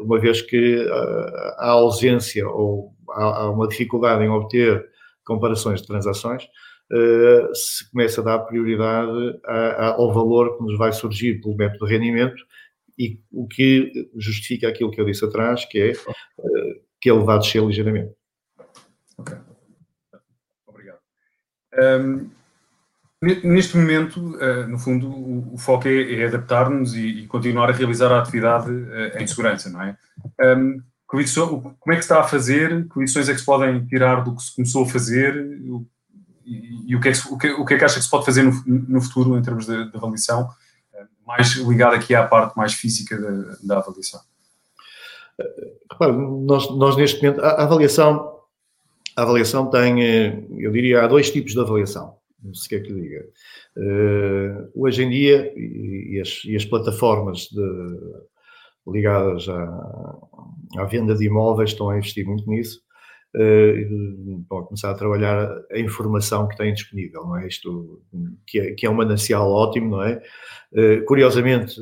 uma 0.00 0.18
vez 0.18 0.42
que 0.42 0.86
há 1.58 1.70
ausência 1.70 2.46
ou 2.48 2.92
há, 3.10 3.42
há, 3.42 3.50
uma 3.50 3.68
dificuldade 3.68 4.24
em 4.24 4.28
obter 4.28 4.84
comparações 5.24 5.80
de 5.80 5.86
transações, 5.86 6.42
se 7.54 7.88
começa 7.90 8.20
a 8.20 8.24
dar 8.24 8.38
prioridade 8.40 9.38
a, 9.44 9.54
a, 9.54 9.86
ao 9.94 10.12
valor 10.12 10.58
que 10.58 10.64
nos 10.64 10.76
vai 10.76 10.92
surgir 10.92 11.40
pelo 11.40 11.56
método 11.56 11.86
de 11.86 11.92
rendimento 11.92 12.42
e 12.98 13.18
o 13.32 13.46
que 13.46 14.10
justifica 14.16 14.68
aquilo 14.68 14.90
que 14.90 15.00
eu 15.00 15.06
disse 15.06 15.24
atrás, 15.24 15.64
que 15.64 15.80
é 15.80 15.92
que 17.00 17.10
ele 17.10 17.24
vai 17.24 17.38
descer 17.38 17.64
ligeiramente. 17.64 18.12
Ok. 19.16 19.49
Um, 21.78 22.30
neste 23.22 23.76
momento, 23.76 24.18
uh, 24.18 24.66
no 24.66 24.78
fundo, 24.78 25.08
o, 25.08 25.54
o 25.54 25.58
foco 25.58 25.86
é, 25.86 26.20
é 26.20 26.26
adaptar-nos 26.26 26.94
e, 26.94 27.22
e, 27.22 27.26
continuar 27.26 27.68
a 27.68 27.72
realizar 27.72 28.10
a 28.10 28.20
atividade 28.20 28.70
uh, 28.70 29.18
em 29.18 29.26
segurança, 29.26 29.68
não 29.70 29.82
é? 29.82 29.96
Um, 30.56 30.82
como 31.06 31.20
é 31.20 31.24
que 31.24 32.02
se 32.02 32.02
está 32.02 32.20
a 32.20 32.24
fazer? 32.24 32.88
Que 32.88 33.00
lições 33.00 33.28
é 33.28 33.32
que 33.32 33.40
se 33.40 33.44
podem 33.44 33.84
tirar 33.86 34.22
do 34.22 34.34
que 34.34 34.42
se 34.42 34.54
começou 34.54 34.84
a 34.84 34.88
fazer? 34.88 35.34
E, 36.46 36.92
e 36.92 36.96
o, 36.96 37.00
que 37.00 37.08
é 37.08 37.12
que, 37.12 37.28
o, 37.28 37.38
que, 37.38 37.50
o, 37.50 37.64
que 37.64 37.74
é 37.74 37.78
que, 37.78 37.84
acha 37.84 37.96
que 37.96 38.04
se 38.04 38.10
pode 38.10 38.24
fazer 38.24 38.44
no, 38.44 38.52
no 38.64 39.00
futuro 39.02 39.36
em 39.36 39.42
termos 39.42 39.66
de, 39.66 39.90
de 39.90 39.96
avaliação, 39.96 40.44
uh, 40.44 41.26
mais 41.26 41.52
ligado 41.56 41.94
aqui 41.94 42.14
à 42.14 42.26
parte 42.26 42.56
mais 42.56 42.72
física 42.74 43.18
da, 43.18 43.56
da 43.62 43.78
avaliação? 43.78 44.20
Repara, 45.90 46.12
nós, 46.12 46.70
nós 46.70 46.96
neste 46.96 47.22
momento, 47.22 47.42
a, 47.42 47.48
a 47.48 47.62
avaliação 47.64 48.39
a 49.16 49.22
avaliação 49.22 49.68
tem, 49.70 50.04
eh, 50.04 50.42
eu 50.58 50.70
diria, 50.70 51.02
há 51.02 51.06
dois 51.06 51.30
tipos 51.30 51.52
de 51.52 51.60
avaliação, 51.60 52.14
se 52.54 52.68
quer 52.68 52.80
que 52.80 52.92
diga. 52.92 53.24
Uh, 53.76 54.70
hoje 54.74 55.04
em 55.04 55.10
dia, 55.10 55.52
e, 55.56 56.20
as, 56.20 56.42
e 56.44 56.56
as, 56.56 56.64
plataformas 56.64 57.48
de, 57.48 57.98
ligadas 58.86 59.48
à, 59.48 60.18
à, 60.78 60.84
venda 60.84 61.14
de 61.14 61.26
imóveis 61.26 61.70
estão 61.70 61.90
a 61.90 61.98
investir 61.98 62.26
muito 62.26 62.48
nisso, 62.48 62.80
estão 63.32 64.58
a 64.58 64.64
começar 64.64 64.90
a 64.90 64.94
trabalhar 64.94 65.48
a 65.70 65.78
informação 65.78 66.48
que 66.48 66.56
têm 66.56 66.74
disponível, 66.74 67.22
não 67.22 67.36
é? 67.36 67.46
Isto 67.46 68.02
que 68.44 68.58
é, 68.58 68.72
que 68.72 68.86
é 68.86 68.90
um 68.90 68.94
manancial 68.94 69.48
ótimo, 69.52 69.90
não 69.90 70.02
é? 70.02 70.20
Curiosamente, 71.06 71.76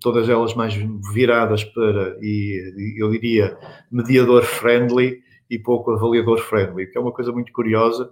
todas 0.00 0.28
elas 0.28 0.54
mais 0.54 0.74
viradas 1.12 1.64
para, 1.64 2.16
e 2.22 2.96
eu 2.96 3.10
diria, 3.10 3.58
mediador 3.90 4.44
friendly, 4.44 5.23
e 5.50 5.58
pouco 5.58 5.92
avaliador 5.92 6.38
friendly, 6.38 6.86
que 6.86 6.98
é 6.98 7.00
uma 7.00 7.12
coisa 7.12 7.32
muito 7.32 7.52
curiosa, 7.52 8.10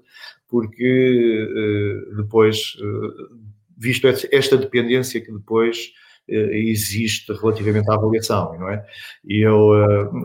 porque 0.48 1.48
eh, 1.56 2.14
depois, 2.16 2.76
eh, 2.78 3.34
visto 3.76 4.06
esta 4.06 4.56
dependência 4.56 5.20
que 5.20 5.32
depois 5.32 5.92
eh, 6.28 6.58
existe 6.68 7.32
relativamente 7.32 7.90
à 7.90 7.94
avaliação, 7.94 8.58
não 8.58 8.68
é? 8.68 8.84
E 9.24 9.40
eu, 9.40 9.72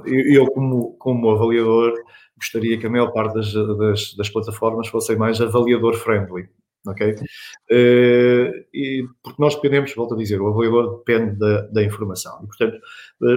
eu 0.06 0.46
como, 0.48 0.98
como 0.98 1.32
avaliador, 1.32 1.94
gostaria 2.38 2.78
que 2.78 2.86
a 2.86 2.90
maior 2.90 3.12
parte 3.14 3.36
das, 3.36 3.54
das, 3.54 4.14
das 4.16 4.30
plataformas 4.30 4.90
fossem 4.90 5.16
mais 5.16 5.40
avaliador 5.40 5.96
friendly, 5.96 6.50
ok? 6.86 7.16
e, 7.72 9.06
porque 9.24 9.42
nós 9.42 9.56
dependemos, 9.56 9.94
volto 9.96 10.14
a 10.14 10.18
dizer, 10.18 10.42
o 10.42 10.48
avaliador 10.48 10.98
depende 10.98 11.40
da, 11.40 11.62
da 11.68 11.84
informação, 11.84 12.40
e, 12.44 12.48
portanto, 12.48 12.78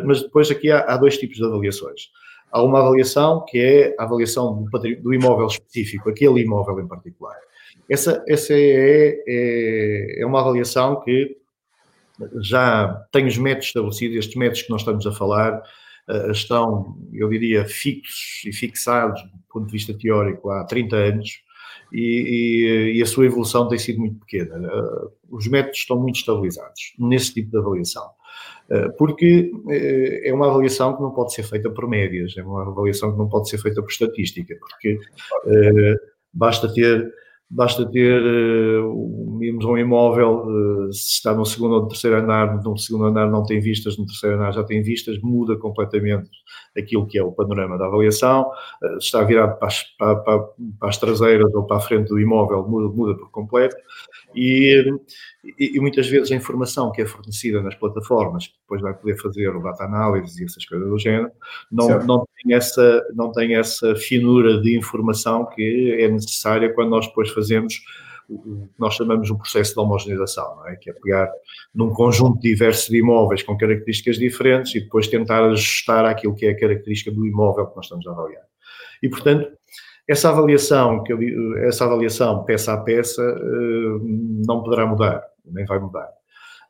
mas 0.04 0.22
depois 0.22 0.50
aqui 0.50 0.70
há, 0.70 0.80
há 0.80 0.96
dois 0.96 1.16
tipos 1.16 1.36
de 1.36 1.44
avaliações 1.44 2.10
há 2.50 2.62
uma 2.62 2.80
avaliação 2.80 3.44
que 3.46 3.58
é 3.58 3.94
a 3.98 4.04
avaliação 4.04 4.64
do, 4.64 5.14
imóvel 5.14 5.46
específico, 5.46 6.10
aquele 6.10 6.42
imóvel 6.42 6.80
em 6.80 6.88
particular. 6.88 7.36
Essa, 7.88 8.24
essa 8.28 8.52
é, 8.52 9.22
é, 9.26 10.20
é, 10.20 10.26
uma 10.26 10.40
avaliação 10.40 11.00
que 11.00 11.36
já 12.40 13.06
tem 13.10 13.26
os 13.26 13.38
métodos 13.38 13.68
estabelecidos, 13.68 14.16
estes 14.16 14.36
métodos 14.36 14.62
que 14.62 14.70
nós 14.70 14.82
estamos 14.82 15.06
a 15.06 15.12
falar, 15.12 15.62
estão, 16.30 16.98
eu 17.12 17.28
diria, 17.28 17.64
fixos 17.64 18.42
e 18.44 18.52
fixados 18.52 19.22
do 19.22 19.38
ponto 19.52 19.66
de 19.66 19.72
vista 19.72 19.94
teórico 19.94 20.50
há 20.50 20.64
30 20.64 20.96
anos 20.96 21.42
e, 21.92 22.92
e, 22.92 22.98
e 22.98 23.02
a 23.02 23.06
sua 23.06 23.26
evolução 23.26 23.68
tem 23.68 23.78
sido 23.78 24.00
muito 24.00 24.18
pequena. 24.18 24.60
Os 25.30 25.46
métodos 25.46 25.78
estão 25.78 25.98
muito 25.98 26.16
estabilizados 26.16 26.94
nesse 26.98 27.32
tipo 27.34 27.50
de 27.50 27.58
avaliação 27.58 28.10
porque 28.96 29.50
é 29.68 30.32
uma 30.32 30.48
avaliação 30.48 30.96
que 30.96 31.02
não 31.02 31.10
pode 31.10 31.34
ser 31.34 31.42
feita 31.42 31.70
por 31.70 31.88
médias, 31.88 32.36
é 32.36 32.42
uma 32.42 32.68
avaliação 32.68 33.12
que 33.12 33.18
não 33.18 33.28
pode 33.28 33.48
ser 33.48 33.58
feita 33.58 33.82
por 33.82 33.90
estatística, 33.90 34.56
porque 34.60 34.98
basta 36.32 36.72
ter 36.72 37.12
basta 37.50 37.84
ter 37.90 38.22
uh, 38.22 39.32
um 39.42 39.76
imóvel, 39.76 40.46
se 40.92 41.14
está 41.14 41.34
no 41.34 41.44
segundo 41.44 41.74
ou 41.74 41.82
no 41.82 41.88
terceiro 41.88 42.18
andar, 42.18 42.62
no 42.62 42.78
segundo 42.78 43.06
andar 43.06 43.28
não 43.28 43.42
tem 43.42 43.58
vistas, 43.58 43.98
no 43.98 44.06
terceiro 44.06 44.36
andar 44.36 44.52
já 44.52 44.62
tem 44.62 44.80
vistas, 44.82 45.18
muda 45.20 45.56
completamente 45.56 46.30
aquilo 46.78 47.06
que 47.06 47.18
é 47.18 47.24
o 47.24 47.32
panorama 47.32 47.76
da 47.76 47.86
avaliação, 47.86 48.42
uh, 48.42 48.98
está 48.98 49.24
virado 49.24 49.58
para 49.58 49.66
as, 49.66 49.82
para, 49.98 50.16
para, 50.16 50.38
para 50.78 50.88
as, 50.88 50.96
traseiras 50.96 51.52
ou 51.52 51.64
para 51.64 51.78
a 51.78 51.80
frente 51.80 52.08
do 52.08 52.20
imóvel, 52.20 52.68
muda, 52.68 52.94
muda 52.94 53.18
por 53.18 53.30
completo, 53.32 53.76
e, 54.34 54.84
e, 55.42 55.76
e, 55.76 55.80
muitas 55.80 56.06
vezes 56.06 56.30
a 56.30 56.34
informação 56.34 56.92
que 56.92 57.00
é 57.00 57.06
fornecida 57.06 57.62
nas 57.62 57.74
plataformas, 57.74 58.46
que 58.46 58.54
depois 58.60 58.82
vai 58.82 58.92
poder 58.92 59.16
fazer 59.16 59.48
o 59.48 59.62
data 59.62 59.84
analysis 59.84 60.38
e 60.38 60.44
essas 60.44 60.64
coisas 60.66 60.88
do 60.88 60.98
género, 60.98 61.30
não, 61.72 61.88
não, 62.04 62.26
tem 62.42 62.54
essa, 62.54 63.06
não 63.14 63.32
tem 63.32 63.54
essa 63.54 63.94
finura 63.96 64.60
de 64.60 64.76
informação 64.76 65.46
que 65.46 65.96
é 65.98 66.08
necessária 66.08 66.72
quando 66.74 66.90
nós 66.90 67.06
depois 67.06 67.30
fazemos 67.30 67.80
o 68.28 68.68
que 68.68 68.78
nós 68.78 68.94
chamamos 68.94 69.28
o 69.30 69.36
processo 69.36 69.74
de 69.74 69.80
homogeneização, 69.80 70.66
é? 70.68 70.76
que 70.76 70.88
é 70.88 70.92
pegar 70.92 71.28
num 71.74 71.90
conjunto 71.90 72.40
diverso 72.40 72.90
de 72.90 72.98
imóveis 72.98 73.42
com 73.42 73.56
características 73.56 74.18
diferentes 74.18 74.74
e 74.74 74.80
depois 74.80 75.08
tentar 75.08 75.44
ajustar 75.46 76.04
aquilo 76.04 76.34
que 76.34 76.46
é 76.46 76.50
a 76.50 76.58
característica 76.58 77.10
do 77.10 77.26
imóvel 77.26 77.66
que 77.66 77.76
nós 77.76 77.86
estamos 77.86 78.06
a 78.06 78.12
avaliar. 78.12 78.44
E, 79.02 79.08
portanto, 79.08 79.50
essa 80.06 80.28
avaliação, 80.28 81.04
essa 81.64 81.84
avaliação 81.84 82.44
peça 82.44 82.72
a 82.72 82.78
peça 82.78 83.22
eh, 83.22 83.98
não 84.46 84.62
poderá 84.62 84.86
mudar, 84.86 85.22
nem 85.44 85.64
vai 85.64 85.78
mudar. 85.78 86.08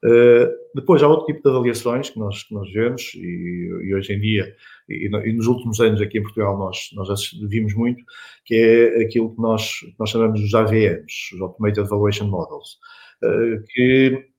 Eh, 0.02 0.50
depois 0.74 1.02
há 1.02 1.08
outro 1.08 1.26
tipo 1.26 1.42
de 1.42 1.48
avaliações 1.50 2.08
que 2.08 2.18
nós, 2.18 2.42
que 2.44 2.54
nós 2.54 2.72
vemos 2.72 3.12
e, 3.14 3.68
e 3.84 3.94
hoje 3.94 4.14
em 4.14 4.20
dia 4.20 4.56
e, 4.88 5.06
e, 5.06 5.32
nos 5.34 5.46
últimos 5.46 5.78
anos 5.78 6.00
aqui 6.00 6.18
em 6.18 6.22
Portugal 6.22 6.56
nós, 6.56 6.88
nós 6.94 7.08
vimos 7.48 7.74
muito, 7.74 8.02
que 8.46 8.54
é 8.54 9.02
aquilo 9.02 9.34
que 9.34 9.40
nós, 9.42 9.72
nós 9.98 10.08
chamamos 10.08 10.40
os 10.40 10.54
AVMs, 10.54 11.34
os 11.34 11.40
Automated 11.42 11.86
Valuation 11.86 12.28
Models, 12.28 12.78
eh, 13.22 13.62
que 13.68 14.30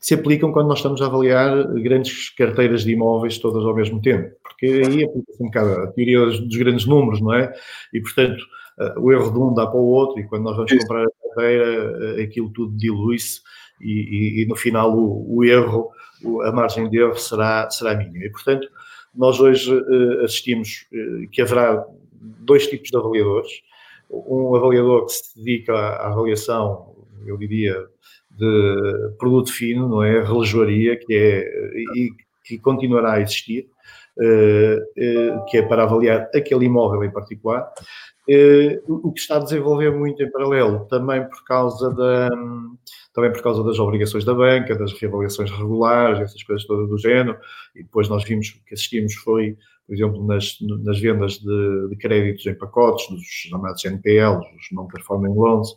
se 0.00 0.14
aplicam 0.14 0.50
quando 0.50 0.68
nós 0.68 0.78
estamos 0.78 1.02
a 1.02 1.06
avaliar 1.06 1.74
grandes 1.74 2.30
carteiras 2.30 2.82
de 2.82 2.92
imóveis 2.92 3.38
todas 3.38 3.64
ao 3.64 3.74
mesmo 3.74 4.00
tempo, 4.00 4.34
porque 4.42 4.66
aí 4.66 5.04
aplica-se 5.04 5.42
um 5.42 5.46
bocado 5.46 5.72
a 5.82 5.86
teoria 5.88 6.24
dos 6.24 6.56
grandes 6.56 6.86
números, 6.86 7.20
não 7.20 7.34
é? 7.34 7.52
E, 7.92 8.00
portanto, 8.00 8.42
eh, 8.80 8.94
o 8.98 9.12
erro 9.12 9.30
de 9.30 9.38
um 9.38 9.54
dá 9.54 9.66
para 9.66 9.78
o 9.78 9.86
outro, 9.86 10.20
e 10.20 10.26
quando 10.26 10.44
nós 10.44 10.56
vamos 10.56 10.72
comprar 10.72 11.06
a 11.38 11.42
carteira, 11.42 12.18
eh, 12.18 12.22
aquilo 12.22 12.50
tudo 12.50 12.76
dilui-se, 12.76 13.40
e, 13.80 13.92
e, 13.92 14.42
e, 14.42 14.46
no 14.46 14.56
final 14.56 14.96
o, 14.96 15.36
o, 15.36 15.44
erro, 15.44 15.90
a 16.44 16.52
margem 16.52 16.88
de 16.88 16.98
erro 16.98 17.16
será, 17.16 17.68
será 17.70 17.94
mínima. 17.94 18.24
E, 18.24 18.30
portanto, 18.30 18.68
nós 19.14 19.38
hoje 19.38 19.72
uh, 19.72 20.24
assistimos 20.24 20.86
uh, 20.92 21.28
que 21.30 21.42
haverá 21.42 21.84
dois 22.40 22.66
tipos 22.66 22.90
de 22.90 22.96
avaliadores. 22.96 23.50
Um 24.10 24.54
avaliador 24.54 25.06
que 25.06 25.12
se 25.12 25.36
dedica 25.36 25.74
à, 25.74 26.06
avaliação, 26.08 26.94
eu 27.26 27.36
diria, 27.36 27.86
de 28.30 29.14
produto 29.18 29.52
fino, 29.52 29.88
não 29.88 30.02
é? 30.02 30.22
Relojoaria, 30.22 30.96
que 30.96 31.14
é 31.14 31.44
e 31.94 32.10
que 32.44 32.58
continuará 32.58 33.14
a 33.14 33.20
existir, 33.20 33.68
eh, 34.18 34.78
eh, 34.96 35.38
que 35.50 35.58
é 35.58 35.62
para 35.62 35.82
avaliar 35.82 36.30
aquele 36.34 36.64
imóvel 36.64 37.04
em 37.04 37.10
particular. 37.10 37.70
Eh, 38.28 38.80
o 38.88 39.12
que 39.12 39.20
está 39.20 39.36
a 39.36 39.40
desenvolver 39.40 39.90
muito 39.92 40.22
em 40.22 40.30
paralelo, 40.30 40.86
também 40.86 41.24
por 41.28 41.44
causa 41.44 41.90
da 41.94 42.28
também 43.14 43.32
por 43.32 43.42
causa 43.42 43.64
das 43.64 43.78
obrigações 43.78 44.24
da 44.24 44.34
banca, 44.34 44.76
das 44.76 44.92
reavaliações 44.92 45.50
regulares, 45.50 46.20
essas 46.20 46.42
coisas 46.42 46.66
todas 46.66 46.88
do 46.88 46.98
género, 46.98 47.38
e 47.74 47.82
depois 47.82 48.08
nós 48.08 48.24
vimos 48.24 48.50
que 48.50 48.74
assistimos 48.74 49.14
foi 49.14 49.56
por 49.86 49.94
exemplo, 49.94 50.26
nas, 50.26 50.56
nas 50.82 50.98
vendas 50.98 51.38
de, 51.38 51.88
de, 51.88 51.96
créditos 51.96 52.44
em 52.46 52.54
pacotes, 52.54 53.08
dos 53.08 53.22
chamados 53.22 53.84
NPLs, 53.84 54.44
os 54.56 54.72
Non-Performing 54.72 55.32
Loans, 55.32 55.70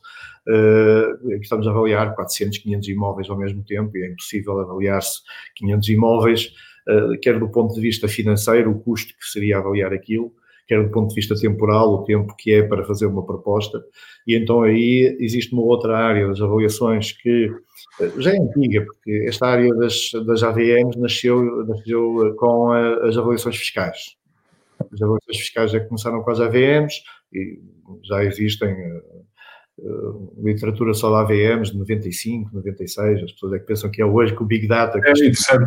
uh, 0.47 1.31
estamos 1.39 1.67
a 1.67 1.69
avaliar 1.69 2.15
400, 2.15 2.57
500 2.57 2.89
imóveis 2.89 3.29
ao 3.29 3.37
mesmo 3.37 3.63
tempo 3.63 3.95
e 3.95 4.03
é 4.03 4.07
impossível 4.07 4.59
avaliar-se 4.59 5.21
500 5.55 5.89
imóveis, 5.89 6.53
uh, 6.87 7.19
quer 7.21 7.37
do 7.39 7.49
ponto 7.49 7.75
de 7.75 7.81
vista 7.81 8.07
financeiro, 8.07 8.71
o 8.71 8.79
custo 8.79 9.13
que 9.15 9.25
seria 9.27 9.59
avaliar 9.59 9.93
aquilo, 9.93 10.33
quer 10.69 10.83
do 10.83 10.91
ponto 10.91 11.09
de 11.09 11.15
vista 11.15 11.33
temporal, 11.33 11.95
o 11.95 12.03
tempo 12.03 12.35
que 12.37 12.53
é 12.53 12.61
para 12.61 12.85
fazer 12.85 13.07
uma 13.07 13.25
proposta. 13.25 13.83
E 14.27 14.37
então 14.37 14.61
aí 14.61 15.17
existe 15.19 15.51
uma 15.51 15.63
outra 15.63 15.97
área 15.97 16.27
das 16.27 16.39
avaliações 16.39 17.11
que 17.11 17.51
eh, 17.99 18.11
já 18.19 18.35
é 18.35 18.37
antiga, 18.37 18.85
porque 18.85 19.25
esta 19.27 19.47
área 19.47 19.73
das, 19.73 20.11
das 20.27 20.43
AVMs 20.43 20.95
nasceu, 20.99 21.65
nasceu 21.65 22.27
eh, 22.27 22.33
com 22.37 22.71
a, 22.71 23.07
as 23.07 23.17
avaliações 23.17 23.57
fiscais. 23.57 24.15
As 24.79 25.01
avaliações 25.01 25.37
fiscais 25.37 25.71
já 25.71 25.79
começaram 25.79 26.21
com 26.21 26.29
as 26.29 26.39
AVMs 26.39 27.01
e 27.33 27.59
já 28.03 28.23
existem 28.23 28.75
literatura 30.37 30.93
só 30.93 31.09
de 31.09 31.33
AVMs 31.33 31.71
de 31.71 31.77
95, 31.79 32.53
96, 32.53 33.23
as 33.23 33.31
pessoas 33.31 33.53
é 33.53 33.59
que 33.59 33.65
pensam 33.65 33.89
que 33.89 34.01
é 34.01 34.05
hoje 34.05 34.35
que 34.35 34.43
o 34.43 34.45
Big 34.45 34.67
Data... 34.67 34.99
É 35.03 35.11
interessante. 35.11 35.65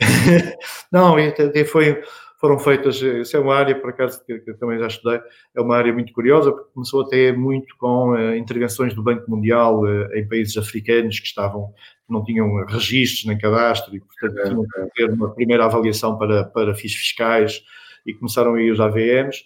Não, 0.90 1.16
até 1.16 1.64
foi 1.64 2.02
foram 2.46 2.60
feitas, 2.60 3.02
isso 3.02 3.36
é 3.36 3.40
uma 3.40 3.56
área, 3.56 3.74
por 3.74 3.90
acaso, 3.90 4.24
que, 4.24 4.38
que 4.38 4.54
também 4.54 4.78
já 4.78 4.86
estudei, 4.86 5.20
é 5.54 5.60
uma 5.60 5.76
área 5.76 5.92
muito 5.92 6.12
curiosa, 6.12 6.52
porque 6.52 6.70
começou 6.72 7.02
até 7.02 7.32
muito 7.32 7.76
com 7.76 8.12
uh, 8.12 8.36
intervenções 8.36 8.94
do 8.94 9.02
Banco 9.02 9.28
Mundial 9.28 9.82
uh, 9.82 10.14
em 10.14 10.28
países 10.28 10.56
africanos 10.56 11.18
que 11.18 11.26
estavam, 11.26 11.74
não 12.08 12.22
tinham 12.22 12.64
registros 12.66 13.24
nem 13.24 13.36
cadastro 13.36 13.96
e, 13.96 14.00
portanto, 14.00 14.42
tinham 14.44 14.62
que 14.62 14.94
ter 14.94 15.10
uma 15.10 15.34
primeira 15.34 15.64
avaliação 15.64 16.16
para, 16.16 16.44
para 16.44 16.72
fins 16.76 16.94
fiscais 16.94 17.64
e 18.06 18.14
começaram 18.14 18.54
aí 18.54 18.70
os 18.70 18.78
AVMs. 18.78 19.44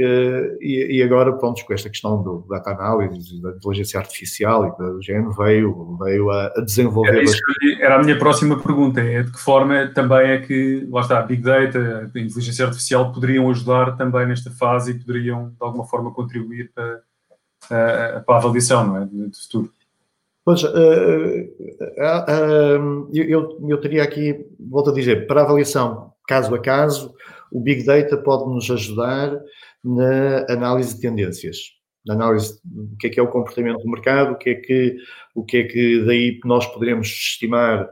Eh, 0.00 0.58
e, 0.60 1.02
agora, 1.02 1.32
pronto, 1.32 1.66
com 1.66 1.74
esta 1.74 1.90
questão 1.90 2.22
do 2.22 2.46
data 2.48 2.70
analysis, 2.70 3.40
da 3.40 3.50
inteligência 3.50 3.98
artificial 3.98 4.64
e 4.64 4.70
do 4.76 5.02
género, 5.02 5.32
veio, 5.32 5.98
veio 6.00 6.30
a, 6.30 6.50
desenvolver. 6.64 7.18
Era, 7.18 7.26
era, 7.80 7.96
a 7.96 8.02
minha 8.04 8.16
próxima 8.16 8.62
pergunta: 8.62 9.00
é 9.00 9.24
de 9.24 9.32
que 9.32 9.40
forma 9.40 9.88
também 9.88 10.30
é 10.30 10.38
que, 10.38 10.86
lá 10.88 11.00
está, 11.00 11.20
Big 11.22 11.42
Data, 11.42 12.08
a 12.14 12.20
inteligência 12.20 12.66
artificial 12.66 13.12
poderiam 13.12 13.50
ajudar 13.50 13.96
também 13.96 14.28
nesta 14.28 14.52
fase 14.52 14.92
e 14.92 15.00
poderiam, 15.00 15.48
de 15.48 15.56
alguma 15.58 15.84
forma, 15.84 16.12
contribuir 16.12 16.70
para, 16.72 17.00
para 17.68 18.36
a 18.36 18.36
avaliação 18.36 18.86
não 18.86 18.98
é, 18.98 19.04
do 19.04 19.36
futuro? 19.36 19.72
Pois, 20.44 20.62
uh, 20.62 20.68
uh, 20.68 23.10
eu, 23.12 23.58
eu 23.68 23.80
teria 23.80 24.04
aqui, 24.04 24.46
volto 24.60 24.90
a 24.90 24.94
dizer, 24.94 25.26
para 25.26 25.42
avaliação 25.42 26.12
caso 26.26 26.54
a 26.54 26.60
caso, 26.60 27.14
o 27.50 27.60
Big 27.60 27.84
Data 27.84 28.16
pode 28.16 28.48
nos 28.48 28.70
ajudar 28.70 29.36
na 29.84 30.46
análise 30.48 30.94
de 30.94 31.00
tendências, 31.00 31.56
na 32.06 32.14
análise 32.14 32.60
do 32.64 32.96
que 32.96 33.06
é 33.06 33.10
que 33.10 33.20
é 33.20 33.22
o 33.22 33.28
comportamento 33.28 33.82
do 33.82 33.90
mercado, 33.90 34.32
o 34.32 34.38
que 34.38 34.50
é 34.50 34.54
que, 34.54 34.96
o 35.34 35.44
que, 35.44 35.56
é 35.58 35.64
que 35.64 36.04
daí 36.04 36.40
nós 36.44 36.66
poderemos 36.66 37.08
estimar, 37.08 37.88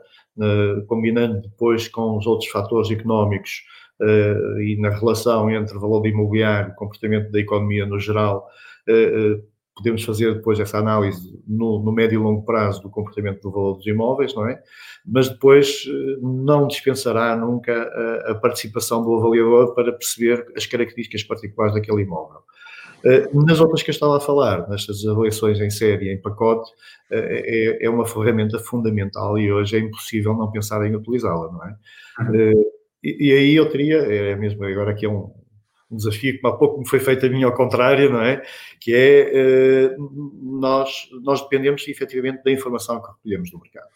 combinando 0.87 1.41
depois 1.41 1.89
com 1.89 2.19
os 2.19 2.27
outros 2.27 2.51
fatores 2.51 2.91
económicos 2.91 3.63
uh, 4.01 4.61
e 4.61 4.77
na 4.79 4.91
relação 4.91 5.51
entre 5.51 5.79
valor 5.79 6.07
imobiliário, 6.07 6.75
comportamento 6.75 7.31
da 7.31 7.41
economia 7.41 7.87
no 7.87 7.99
geral, 7.99 8.47
uh, 8.89 9.43
podemos 9.77 10.03
fazer 10.03 10.35
depois 10.35 10.59
essa 10.59 10.79
análise 10.79 11.39
no, 11.47 11.83
no, 11.83 11.93
médio 11.93 12.19
e 12.19 12.23
longo 12.23 12.43
prazo 12.43 12.83
do 12.83 12.89
comportamento 12.89 13.43
do 13.43 13.51
valor 13.51 13.77
dos 13.77 13.87
imóveis, 13.87 14.35
não 14.35 14.49
é? 14.49 14.61
Mas 15.07 15.29
depois 15.29 15.85
eh, 15.87 16.19
não 16.23 16.67
dispensará 16.67 17.37
nunca 17.37 17.73
a, 17.73 18.33
a 18.33 18.35
participação 18.37 19.03
do 19.03 19.15
avaliador 19.15 19.75
para 19.75 19.93
perceber 19.93 20.47
as 20.57 20.65
características 20.65 21.23
particulares 21.23 21.75
daquele 21.75 22.03
imóvel. 22.03 22.41
Eh, 23.05 23.29
nas 23.35 23.61
outras 23.61 23.83
que 23.83 23.91
eu 23.91 23.93
estava 23.93 24.17
a 24.17 24.21
falar, 24.21 24.67
nestas 24.69 25.07
avaliações 25.07 25.61
em 25.61 25.69
série, 25.69 26.11
em 26.11 26.23
pacote, 26.23 26.71
eh, 27.11 27.77
é, 27.83 27.87
é 27.87 27.91
uma 27.91 28.07
ferramenta 28.07 28.59
fundamental 28.59 29.39
e 29.39 29.53
hoje 29.53 29.77
é 29.77 29.81
impossível 29.81 30.33
não 30.33 30.51
pensar 30.51 30.85
em 30.87 30.97
utilizá-la, 30.97 31.53
não 31.53 31.65
é? 31.65 31.77
Uhum. 32.21 32.65
E, 33.05 33.29
e, 33.29 33.33
aí 33.33 33.55
eu 33.55 33.69
teria, 33.69 33.99
é 33.99 34.35
mesmo 34.35 34.65
agora 34.65 34.91
aqui 34.91 35.05
é 35.05 35.09
um, 35.09 35.31
um 35.91 35.97
desafio 35.97 36.39
que 36.41 36.47
há 36.47 36.53
pouco 36.53 36.79
me 36.81 36.89
foi 36.89 37.01
feito 37.01 37.27
a 37.27 37.29
mim 37.29 37.43
ao 37.45 37.55
contrário, 37.55 38.13
não 38.13 38.23
é? 38.23 38.43
Que 38.81 38.95
é, 38.95 39.97
uh, 39.97 40.61
nós, 40.61 41.09
nós 41.23 41.43
dependemos 41.43 41.87
efetivamente 41.87 42.43
da 42.43 42.51
informação 42.51 43.01
que 43.01 43.09
recolhemos 43.09 43.51
do 43.51 43.61
mercado. 43.61 43.89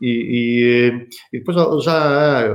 E, 0.00 0.90
e, 0.90 1.08
e, 1.32 1.38
depois 1.38 1.84
já 1.84 2.48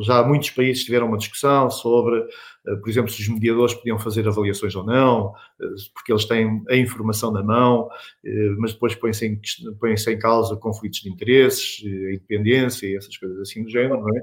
já 0.00 0.18
há 0.18 0.24
muitos 0.24 0.50
países 0.50 0.82
que 0.82 0.86
tiveram 0.86 1.06
uma 1.06 1.16
discussão 1.16 1.70
sobre, 1.70 2.18
eh, 2.20 2.26
por 2.80 2.88
exemplo, 2.88 3.10
se 3.10 3.20
os 3.20 3.28
mediadores 3.28 3.74
podiam 3.74 3.98
fazer 3.98 4.26
avaliações 4.26 4.74
ou 4.74 4.84
não, 4.84 5.34
eh, 5.60 5.66
porque 5.92 6.12
eles 6.12 6.24
têm 6.24 6.62
a 6.68 6.76
informação 6.76 7.30
na 7.30 7.42
mão, 7.42 7.88
eh, 8.24 8.54
mas 8.58 8.72
depois 8.72 8.94
põem-se 8.94 9.26
em, 9.26 9.40
põem 9.78 9.94
em 9.94 10.18
causa 10.18 10.56
conflitos 10.56 11.00
de 11.00 11.10
interesses, 11.10 11.84
a 11.84 12.12
independência 12.14 12.86
e 12.86 12.96
essas 12.96 13.16
coisas 13.16 13.38
assim 13.40 13.62
do 13.62 13.70
género, 13.70 14.00
não 14.00 14.16
é? 14.16 14.20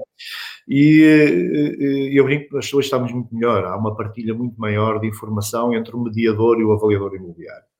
E 0.68 2.10
eu 2.12 2.24
brinco 2.24 2.48
que 2.48 2.54
nós 2.54 2.72
hoje 2.72 2.86
estamos 2.86 3.12
muito 3.12 3.34
melhor, 3.34 3.64
há 3.64 3.76
uma 3.76 3.96
partilha 3.96 4.34
muito 4.34 4.60
maior 4.60 5.00
de 5.00 5.06
informação 5.08 5.74
entre 5.74 5.94
o 5.94 6.00
mediador 6.00 6.60
e 6.60 6.64
o 6.64 6.72
avaliador 6.72 7.14
imobiliário 7.14 7.71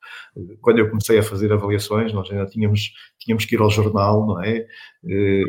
quando 0.60 0.78
eu 0.78 0.88
comecei 0.88 1.18
a 1.18 1.22
fazer 1.22 1.52
avaliações, 1.52 2.12
nós 2.12 2.30
ainda 2.30 2.46
tínhamos, 2.46 2.92
tínhamos 3.18 3.44
que 3.44 3.54
ir 3.54 3.60
ao 3.60 3.70
jornal, 3.70 4.26
não 4.26 4.42
é? 4.42 4.66
Eh, 5.06 5.42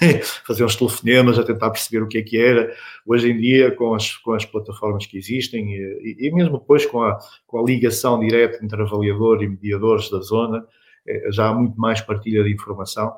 fazer 0.46 0.64
uns 0.64 0.76
telefonemas 0.76 1.38
a 1.38 1.44
tentar 1.44 1.70
perceber 1.70 2.02
o 2.02 2.08
que 2.08 2.18
é 2.18 2.22
que 2.22 2.38
era. 2.38 2.74
Hoje 3.06 3.30
em 3.30 3.36
dia, 3.36 3.70
com 3.70 3.94
as, 3.94 4.16
com 4.16 4.32
as 4.32 4.44
plataformas 4.44 5.04
que 5.04 5.18
existem 5.18 5.74
e, 5.74 6.16
e 6.26 6.32
mesmo 6.32 6.58
depois 6.58 6.86
com 6.86 7.02
a, 7.02 7.18
com 7.46 7.58
a 7.58 7.64
ligação 7.64 8.18
direta 8.18 8.64
entre 8.64 8.80
avaliador 8.80 9.42
e 9.42 9.48
mediadores 9.48 10.08
da 10.10 10.20
zona, 10.20 10.66
eh, 11.06 11.30
já 11.30 11.48
há 11.48 11.54
muito 11.54 11.78
mais 11.78 12.00
partilha 12.00 12.42
de 12.42 12.52
informação. 12.52 13.12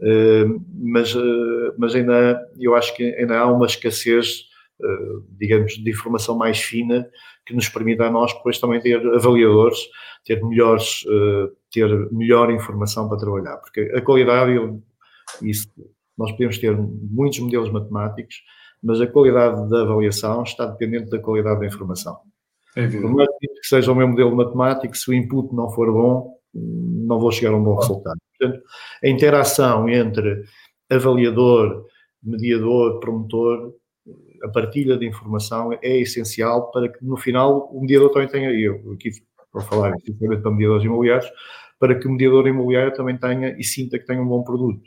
Eh, 0.00 0.44
mas, 0.72 1.12
mas 1.76 1.94
ainda, 1.96 2.40
eu 2.58 2.76
acho 2.76 2.94
que 2.94 3.02
ainda 3.16 3.36
há 3.36 3.46
uma 3.50 3.66
escassez, 3.66 4.44
digamos, 5.38 5.74
de 5.74 5.90
informação 5.90 6.36
mais 6.36 6.58
fina 6.58 7.08
que 7.46 7.54
nos 7.54 7.68
permita 7.68 8.04
a 8.04 8.10
nós 8.10 8.32
depois 8.34 8.58
também 8.58 8.80
ter 8.80 9.04
avaliadores 9.14 9.78
ter 10.24 10.42
melhores, 10.42 11.04
uh, 11.04 11.50
ter 11.70 11.88
melhor 12.12 12.50
informação 12.50 13.08
para 13.08 13.18
trabalhar, 13.18 13.56
porque 13.58 13.80
a 13.94 14.00
qualidade, 14.00 14.52
isso, 15.40 15.68
nós 16.16 16.30
podemos 16.32 16.58
ter 16.58 16.76
muitos 16.76 17.40
modelos 17.40 17.70
matemáticos, 17.70 18.42
mas 18.82 19.00
a 19.00 19.06
qualidade 19.06 19.68
da 19.68 19.82
avaliação 19.82 20.42
está 20.42 20.66
dependente 20.66 21.10
da 21.10 21.18
qualidade 21.18 21.60
da 21.60 21.66
informação. 21.66 22.18
É 22.76 22.88
Por 22.88 23.10
mais 23.10 23.28
que 23.38 23.48
seja 23.62 23.92
o 23.92 23.94
meu 23.94 24.08
modelo 24.08 24.34
matemático, 24.34 24.96
se 24.96 25.10
o 25.10 25.14
input 25.14 25.54
não 25.54 25.70
for 25.70 25.92
bom, 25.92 26.38
não 26.54 27.18
vou 27.18 27.30
chegar 27.30 27.52
a 27.52 27.56
um 27.56 27.62
bom 27.62 27.76
resultado. 27.76 28.18
Portanto, 28.38 28.62
a 29.02 29.08
interação 29.08 29.88
entre 29.88 30.44
avaliador, 30.90 31.86
mediador, 32.22 32.98
promotor, 32.98 33.74
a 34.42 34.48
partilha 34.48 34.96
de 34.96 35.06
informação 35.06 35.72
é 35.80 36.00
essencial 36.00 36.70
para 36.70 36.88
que 36.88 37.04
no 37.04 37.16
final 37.16 37.68
o 37.72 37.80
mediador 37.80 38.10
também 38.10 38.28
tenha, 38.28 38.50
eu 38.50 38.92
aqui 38.92 39.10
para 39.52 39.62
falar 39.62 39.90
especificamente 39.90 40.42
para 40.42 40.50
mediadores 40.50 40.84
imobiliários, 40.84 41.30
para 41.78 41.98
que 41.98 42.06
o 42.06 42.10
mediador 42.10 42.46
imobiliário 42.48 42.94
também 42.94 43.16
tenha 43.16 43.54
e 43.58 43.62
sinta 43.62 43.98
que 43.98 44.06
tem 44.06 44.18
um 44.18 44.26
bom 44.26 44.42
produto. 44.42 44.82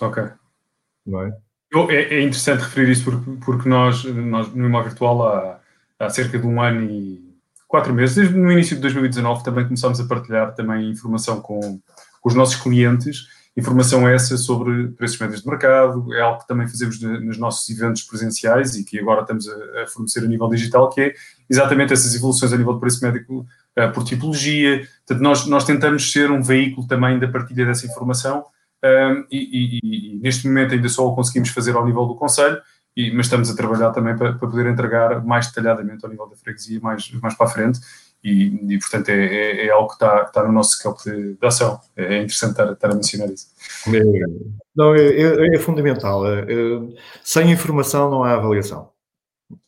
Ok. 0.00 0.22
Não 1.06 1.22
é? 1.22 1.36
é, 1.90 2.14
é 2.16 2.22
interessante 2.22 2.60
referir 2.60 2.90
isso 2.90 3.04
porque, 3.04 3.30
porque 3.44 3.68
nós, 3.68 4.04
nós 4.04 4.52
no 4.54 4.66
Imóvel 4.66 4.90
Virtual 4.90 5.26
há, 5.26 5.60
há 5.98 6.10
cerca 6.10 6.38
de 6.38 6.46
um 6.46 6.60
ano 6.60 6.84
e 6.90 7.28
quatro 7.66 7.92
meses, 7.92 8.16
desde 8.16 8.34
no 8.34 8.50
início 8.52 8.76
de 8.76 8.82
2019 8.82 9.44
também 9.44 9.64
começámos 9.64 10.00
a 10.00 10.06
partilhar 10.06 10.54
também 10.54 10.90
informação 10.90 11.40
com, 11.40 11.60
com 11.60 12.28
os 12.28 12.34
nossos 12.34 12.56
clientes 12.56 13.26
Informação 13.58 14.08
essa 14.08 14.36
sobre 14.36 14.86
preços 14.90 15.18
médios 15.18 15.42
de 15.42 15.48
mercado, 15.48 16.14
é 16.14 16.20
algo 16.20 16.38
que 16.38 16.46
também 16.46 16.68
fazemos 16.68 17.02
nos 17.02 17.36
nossos 17.38 17.68
eventos 17.68 18.02
presenciais 18.02 18.76
e 18.76 18.84
que 18.84 19.00
agora 19.00 19.22
estamos 19.22 19.48
a, 19.48 19.84
fornecer 19.88 20.20
a 20.20 20.28
nível 20.28 20.48
digital, 20.48 20.88
que 20.88 21.00
é 21.00 21.14
exatamente 21.50 21.92
essas 21.92 22.14
evoluções 22.14 22.52
a 22.52 22.56
nível 22.56 22.74
de 22.74 22.78
preço 22.78 23.04
médico 23.04 23.44
uh, 23.76 23.92
por 23.92 24.04
tipologia. 24.04 24.86
Portanto, 25.04 25.24
nós, 25.24 25.46
nós 25.46 25.64
tentamos 25.64 26.12
ser 26.12 26.30
um 26.30 26.40
veículo 26.40 26.86
também 26.86 27.18
da 27.18 27.26
partilha 27.26 27.66
dessa 27.66 27.84
informação 27.84 28.42
uh, 28.84 29.26
e, 29.28 29.80
e, 29.82 30.14
e, 30.14 30.20
neste 30.20 30.46
momento 30.46 30.74
ainda 30.74 30.88
só 30.88 31.08
o 31.08 31.16
conseguimos 31.16 31.48
fazer 31.48 31.74
ao 31.74 31.84
nível 31.84 32.06
do 32.06 32.14
Conselho, 32.14 32.62
e, 32.96 33.10
mas 33.10 33.26
estamos 33.26 33.50
a 33.50 33.56
trabalhar 33.56 33.90
também 33.90 34.16
para, 34.16 34.34
para, 34.34 34.48
poder 34.48 34.66
entregar 34.66 35.24
mais 35.24 35.48
detalhadamente 35.48 36.04
ao 36.04 36.10
nível 36.12 36.28
da 36.28 36.36
freguesia 36.36 36.78
mais, 36.80 37.10
mais 37.20 37.34
para 37.34 37.46
a 37.46 37.50
frente 37.50 37.80
e, 38.22 38.74
e 38.74 38.78
portanto, 38.78 39.08
é, 39.10 39.14
é, 39.14 39.66
é, 39.66 39.70
algo 39.70 39.88
que 39.88 39.94
está, 39.94 40.22
está 40.22 40.42
no 40.42 40.52
nosso 40.52 40.82
campo 40.82 41.02
de, 41.04 41.34
de, 41.34 41.46
ação. 41.46 41.80
É, 41.96 42.16
é 42.16 42.16
interessante 42.18 42.50
estar, 42.50 42.72
estar 42.72 42.90
a 42.90 42.94
mencionar 42.94 43.30
isso. 43.30 43.48
É, 43.86 44.02
não, 44.74 44.94
é, 44.94 45.06
é, 45.06 45.54
é 45.54 45.58
fundamental. 45.58 46.22
sem 47.22 47.50
informação 47.50 48.10
não 48.10 48.24
há 48.24 48.34
avaliação. 48.34 48.90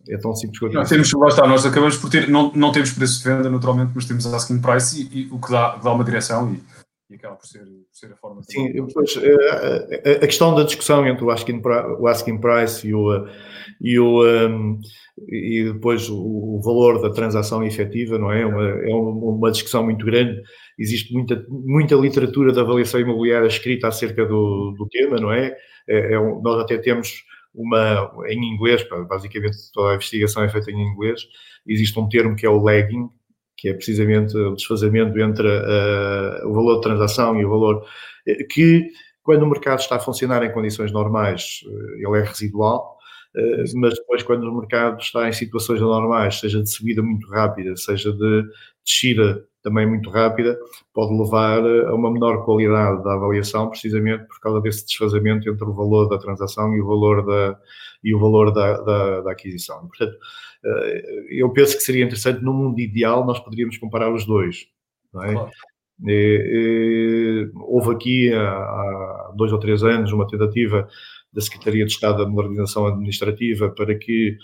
É 0.08 0.16
tão 0.18 0.34
simples 0.34 0.58
quanto 0.58 0.78
isso. 0.78 0.88
Temos, 0.90 1.12
lá 1.12 1.28
está, 1.28 1.46
nós 1.46 1.64
acabamos 1.64 1.96
por 1.96 2.10
ter, 2.10 2.28
não, 2.28 2.52
não 2.54 2.72
temos 2.72 2.90
preço 2.90 3.18
de 3.18 3.24
venda 3.24 3.48
naturalmente, 3.48 3.92
mas 3.94 4.04
temos 4.04 4.26
asking 4.26 4.60
price 4.60 5.00
e, 5.00 5.22
e 5.22 5.28
o 5.30 5.38
que 5.38 5.50
dá, 5.50 5.76
dá 5.76 5.92
uma 5.92 6.04
direção 6.04 6.52
e, 6.52 6.62
e 7.10 7.14
acaba 7.14 7.36
por 7.36 7.46
ser, 7.46 7.64
por 7.64 7.86
ser, 7.92 8.12
a 8.12 8.16
forma. 8.16 8.42
Sim, 8.42 8.72
pois, 8.92 9.16
a, 9.16 10.24
a, 10.24 10.26
questão 10.26 10.54
da 10.54 10.64
discussão 10.64 11.06
entre 11.06 11.24
o 11.24 11.30
asking, 11.30 11.62
o 11.98 12.06
asking 12.06 12.38
price 12.38 12.86
e 12.86 12.94
o, 12.94 13.26
e 13.80 13.98
o, 13.98 14.22
um, 14.22 14.80
e 15.28 15.70
depois 15.72 16.08
o, 16.08 16.16
o, 16.16 16.60
valor 16.62 17.00
da 17.00 17.10
transação 17.10 17.62
efetiva, 17.62 18.18
não 18.18 18.32
é? 18.32 18.44
Uma, 18.44 18.68
é 18.68 18.94
uma 18.94 19.50
discussão 19.50 19.84
muito 19.84 20.04
grande. 20.04 20.40
Existe 20.78 21.12
muita, 21.12 21.44
muita 21.48 21.94
literatura 21.94 22.52
de 22.52 22.60
avaliação 22.60 23.00
imobiliária 23.00 23.46
escrita 23.46 23.88
acerca 23.88 24.24
do, 24.24 24.74
do 24.78 24.88
tema, 24.88 25.16
não 25.18 25.32
é? 25.32 25.56
é, 25.88 26.14
é 26.14 26.20
um, 26.20 26.40
nós 26.40 26.60
até 26.60 26.78
temos 26.78 27.24
uma, 27.54 28.10
em 28.28 28.54
inglês, 28.54 28.86
basicamente 29.08 29.56
toda 29.72 29.92
a 29.92 29.94
investigação 29.96 30.44
é 30.44 30.48
feita 30.48 30.70
em 30.70 30.80
inglês, 30.80 31.22
existe 31.66 31.98
um 31.98 32.08
termo 32.08 32.36
que 32.36 32.46
é 32.46 32.48
o 32.48 32.62
lagging, 32.62 33.08
que 33.56 33.68
é 33.68 33.74
precisamente 33.74 34.36
o 34.36 34.54
desfazamento 34.54 35.18
entre 35.18 35.46
uh, 35.46 36.48
o 36.48 36.54
valor 36.54 36.76
de 36.76 36.82
transação 36.82 37.38
e 37.38 37.44
o 37.44 37.50
valor 37.50 37.84
eh, 38.26 38.44
que, 38.44 38.88
quando 39.22 39.42
o 39.42 39.50
mercado 39.50 39.80
está 39.80 39.96
a 39.96 40.00
funcionar 40.00 40.42
em 40.42 40.52
condições 40.52 40.90
normais, 40.92 41.60
eh, 41.66 42.06
ele 42.06 42.18
é 42.18 42.22
residual, 42.22 42.96
mas 43.76 43.94
depois 43.94 44.22
quando 44.22 44.44
o 44.44 44.58
mercado 44.58 45.00
está 45.00 45.28
em 45.28 45.32
situações 45.32 45.80
anormais, 45.80 46.40
seja 46.40 46.62
de 46.62 46.70
subida 46.70 47.02
muito 47.02 47.28
rápida, 47.28 47.76
seja 47.76 48.12
de 48.12 48.44
descida 48.84 49.44
também 49.62 49.86
muito 49.86 50.10
rápida, 50.10 50.58
pode 50.92 51.12
levar 51.16 51.62
a 51.64 51.94
uma 51.94 52.10
menor 52.10 52.44
qualidade 52.44 53.04
da 53.04 53.14
avaliação, 53.14 53.68
precisamente 53.68 54.24
por 54.26 54.40
causa 54.40 54.60
desse 54.60 54.86
desfazamento 54.86 55.48
entre 55.48 55.64
o 55.64 55.74
valor 55.74 56.08
da 56.08 56.18
transação 56.18 56.74
e 56.74 56.80
o 56.80 56.86
valor 56.86 57.24
da, 57.24 57.58
e 58.02 58.14
o 58.14 58.18
valor 58.18 58.52
da, 58.52 58.80
da, 58.80 59.20
da 59.20 59.32
aquisição. 59.32 59.86
Portanto, 59.86 60.16
eh, 60.64 61.26
eu 61.30 61.50
penso 61.52 61.76
que 61.76 61.82
seria 61.82 62.04
interessante, 62.04 62.42
no 62.42 62.54
mundo 62.54 62.80
ideal, 62.80 63.24
nós 63.24 63.38
poderíamos 63.38 63.76
comparar 63.76 64.12
os 64.12 64.24
dois. 64.24 64.66
Não 65.12 65.22
é? 65.24 65.32
Claro. 65.32 65.50
E, 66.06 67.50
e, 67.52 67.52
houve 67.56 67.94
aqui 67.94 68.32
há, 68.32 68.48
há 68.48 69.32
dois 69.36 69.52
ou 69.52 69.58
três 69.58 69.82
anos 69.84 70.10
uma 70.12 70.26
tentativa 70.26 70.88
da 71.32 71.40
Secretaria 71.40 71.84
de 71.84 71.92
Estado 71.92 72.24
da 72.24 72.30
Modernização 72.30 72.86
Administrativa 72.86 73.70
para 73.70 73.94
que 73.94 74.36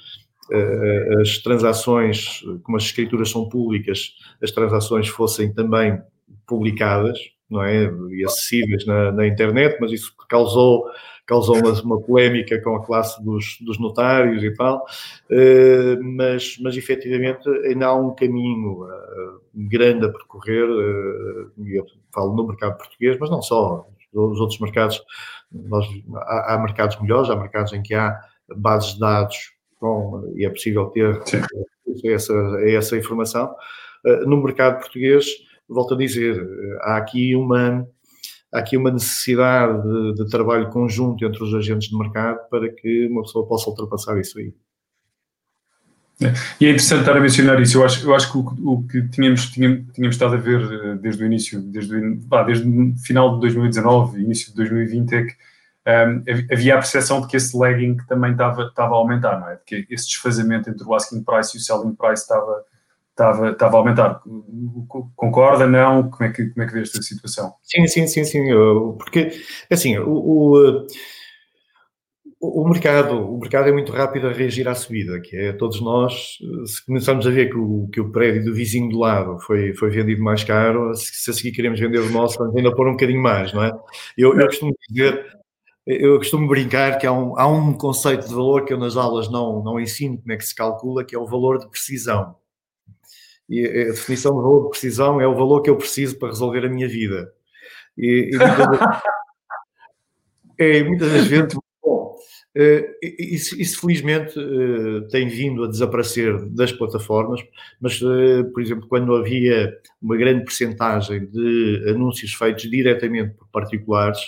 uh, 0.52 1.20
as 1.20 1.38
transações, 1.38 2.42
como 2.62 2.76
as 2.76 2.84
escrituras 2.84 3.30
são 3.30 3.48
públicas, 3.48 4.12
as 4.42 4.50
transações 4.50 5.08
fossem 5.08 5.52
também 5.52 6.00
publicadas, 6.46 7.18
não 7.50 7.62
é? 7.62 7.90
E 8.10 8.24
acessíveis 8.24 8.84
na, 8.86 9.12
na 9.12 9.26
internet, 9.26 9.78
mas 9.80 9.92
isso 9.92 10.12
causou 10.28 10.84
causou 11.26 11.56
uma, 11.56 11.72
uma 11.82 12.00
polémica 12.00 12.60
com 12.62 12.76
a 12.76 12.84
classe 12.84 13.22
dos, 13.22 13.58
dos 13.60 13.78
notários 13.78 14.42
e 14.42 14.54
tal, 14.54 14.84
uh, 15.30 16.02
mas, 16.02 16.56
mas 16.60 16.76
efetivamente 16.76 17.48
ainda 17.66 17.86
há 17.86 17.94
um 17.94 18.14
caminho 18.14 18.84
uh, 18.84 19.40
grande 19.52 20.06
a 20.06 20.08
percorrer, 20.08 20.68
uh, 20.70 21.50
eu 21.66 21.84
falo 22.14 22.34
no 22.34 22.46
mercado 22.46 22.78
português, 22.78 23.18
mas 23.18 23.28
não 23.28 23.42
só, 23.42 23.86
os 24.12 24.40
outros 24.40 24.60
mercados 24.60 25.02
nós, 25.52 25.86
há, 26.14 26.54
há, 26.54 26.58
mercados 26.58 27.00
melhores, 27.00 27.30
há 27.30 27.36
mercados 27.36 27.72
em 27.72 27.82
que 27.82 27.94
há 27.94 28.18
bases 28.56 28.94
de 28.94 29.00
dados 29.00 29.36
com, 29.78 30.32
e 30.36 30.44
é 30.44 30.50
possível 30.50 30.86
ter 30.86 31.20
essa, 32.04 32.34
essa 32.64 32.96
informação. 32.96 33.54
Uh, 34.04 34.28
no 34.28 34.42
mercado 34.42 34.80
português, 34.80 35.26
volto 35.68 35.94
a 35.94 35.96
dizer, 35.96 36.46
há 36.82 36.96
aqui 36.96 37.34
uma, 37.34 37.86
há 38.52 38.58
aqui 38.58 38.76
uma 38.76 38.90
necessidade 38.90 39.82
de, 39.82 40.14
de, 40.14 40.30
trabalho 40.30 40.70
conjunto 40.70 41.24
entre 41.24 41.42
os 41.42 41.54
agentes 41.54 41.88
de 41.88 41.96
mercado 41.96 42.48
para 42.48 42.68
que 42.72 43.08
uma 43.08 43.22
pessoa 43.22 43.46
possa 43.46 43.70
ultrapassar 43.70 44.18
isso 44.20 44.38
aí. 44.38 44.54
É, 46.22 46.32
e 46.60 46.66
é 46.66 46.70
interessante 46.70 47.00
estar 47.00 47.16
a 47.16 47.20
mencionar 47.20 47.60
isso. 47.60 47.78
Eu 47.78 47.84
acho, 47.84 48.08
eu 48.08 48.14
acho 48.14 48.32
que 48.32 48.38
o, 48.38 48.72
o 48.72 48.82
que 48.88 49.06
tínhamos, 49.08 49.50
tínhamos, 49.50 49.84
tínhamos, 49.92 50.16
estado 50.16 50.34
a 50.34 50.38
ver 50.38 50.60
eh, 50.60 50.94
desde 50.94 51.22
o 51.22 51.26
início, 51.26 51.60
desde 51.60 51.94
o, 51.94 52.18
ah, 52.30 52.42
desde 52.42 52.66
o 52.66 52.94
final 53.04 53.34
de 53.34 53.40
2019, 53.42 54.22
início 54.22 54.50
de 54.50 54.56
2020, 54.56 55.12
é 55.12 55.22
que 55.24 55.34
um, 55.86 56.24
havia 56.52 56.74
a 56.74 56.78
percepção 56.78 57.20
de 57.20 57.28
que 57.28 57.36
esse 57.36 57.56
lagging 57.56 57.96
também 58.08 58.32
estava, 58.32 58.62
estava 58.62 58.94
a 58.94 58.96
aumentar, 58.96 59.38
não 59.38 59.48
é? 59.50 59.56
De 59.56 59.62
que 59.64 59.86
esse 59.92 60.06
desfazamento 60.06 60.70
entre 60.70 60.84
o 60.84 60.94
asking 60.94 61.22
price 61.22 61.56
e 61.56 61.60
o 61.60 61.62
selling 61.62 61.94
price 61.94 62.22
estava, 62.22 62.64
estava, 63.10 63.50
estava 63.50 63.76
a 63.76 63.78
aumentar. 63.78 64.20
Concorda, 65.14 65.66
não? 65.66 66.10
Como 66.10 66.24
é 66.24 66.32
que, 66.32 66.46
como 66.46 66.64
é 66.64 66.66
que 66.66 66.72
vê 66.72 66.80
esta 66.80 67.02
situação? 67.02 67.54
Sim, 67.62 67.86
sim, 67.86 68.06
sim, 68.06 68.24
sim. 68.24 68.42
Porque, 68.98 69.32
assim, 69.70 69.98
o, 69.98 70.10
o 70.10 70.86
o 72.48 72.68
mercado, 72.68 73.14
o 73.14 73.38
mercado 73.38 73.68
é 73.68 73.72
muito 73.72 73.92
rápido 73.92 74.26
a 74.28 74.32
reagir 74.32 74.68
à 74.68 74.74
subida, 74.74 75.20
que 75.20 75.36
é 75.36 75.52
todos 75.52 75.80
nós, 75.80 76.38
se 76.66 76.84
começamos 76.84 77.26
a 77.26 77.30
ver 77.30 77.50
que 77.50 77.56
o, 77.56 77.88
que 77.92 78.00
o 78.00 78.10
prédio 78.10 78.44
do 78.44 78.54
vizinho 78.54 78.88
do 78.88 78.98
lado 78.98 79.38
foi, 79.40 79.74
foi 79.74 79.90
vendido 79.90 80.22
mais 80.22 80.44
caro, 80.44 80.94
se 80.94 81.30
a 81.30 81.34
seguir 81.34 81.52
queremos 81.52 81.80
vender 81.80 82.00
o 82.00 82.10
nosso, 82.10 82.38
vamos 82.38 82.56
ainda 82.56 82.74
pôr 82.74 82.88
um 82.88 82.92
bocadinho 82.92 83.22
mais, 83.22 83.52
não 83.52 83.64
é? 83.64 83.72
Eu, 84.16 84.38
eu 84.38 84.46
costumo 84.46 84.74
dizer, 84.88 85.24
eu 85.86 86.18
costumo 86.18 86.48
brincar 86.48 86.98
que 86.98 87.06
há 87.06 87.12
um, 87.12 87.38
há 87.38 87.46
um 87.46 87.72
conceito 87.72 88.26
de 88.26 88.34
valor 88.34 88.64
que 88.64 88.72
eu 88.72 88.78
nas 88.78 88.96
aulas 88.96 89.30
não, 89.30 89.62
não 89.62 89.78
ensino 89.78 90.18
como 90.18 90.32
é 90.32 90.36
que 90.36 90.44
se 90.44 90.54
calcula, 90.54 91.04
que 91.04 91.14
é 91.14 91.18
o 91.18 91.26
valor 91.26 91.58
de 91.58 91.68
precisão. 91.68 92.34
E 93.48 93.64
a 93.64 93.84
definição 93.92 94.34
de 94.34 94.42
valor 94.42 94.64
de 94.64 94.70
precisão 94.70 95.20
é 95.20 95.26
o 95.28 95.34
valor 95.34 95.62
que 95.62 95.70
eu 95.70 95.76
preciso 95.76 96.18
para 96.18 96.28
resolver 96.28 96.66
a 96.66 96.68
minha 96.68 96.88
vida. 96.88 97.32
E, 97.96 98.30
e 98.32 98.36
muitas, 98.36 99.02
é, 100.58 100.82
muitas 100.82 101.12
das 101.12 101.26
vezes 101.28 101.56
isso, 103.18 103.60
isso, 103.60 103.80
felizmente 103.80 104.38
uh, 104.38 105.06
tem 105.08 105.28
vindo 105.28 105.64
a 105.64 105.68
desaparecer 105.68 106.42
das 106.46 106.72
plataformas, 106.72 107.44
mas, 107.78 108.00
uh, 108.00 108.50
por 108.50 108.62
exemplo, 108.62 108.88
quando 108.88 109.14
havia 109.14 109.76
uma 110.00 110.16
grande 110.16 110.42
percentagem 110.42 111.26
de 111.26 111.84
anúncios 111.86 112.32
feitos 112.32 112.70
diretamente 112.70 113.34
por 113.34 113.46
particulares, 113.48 114.20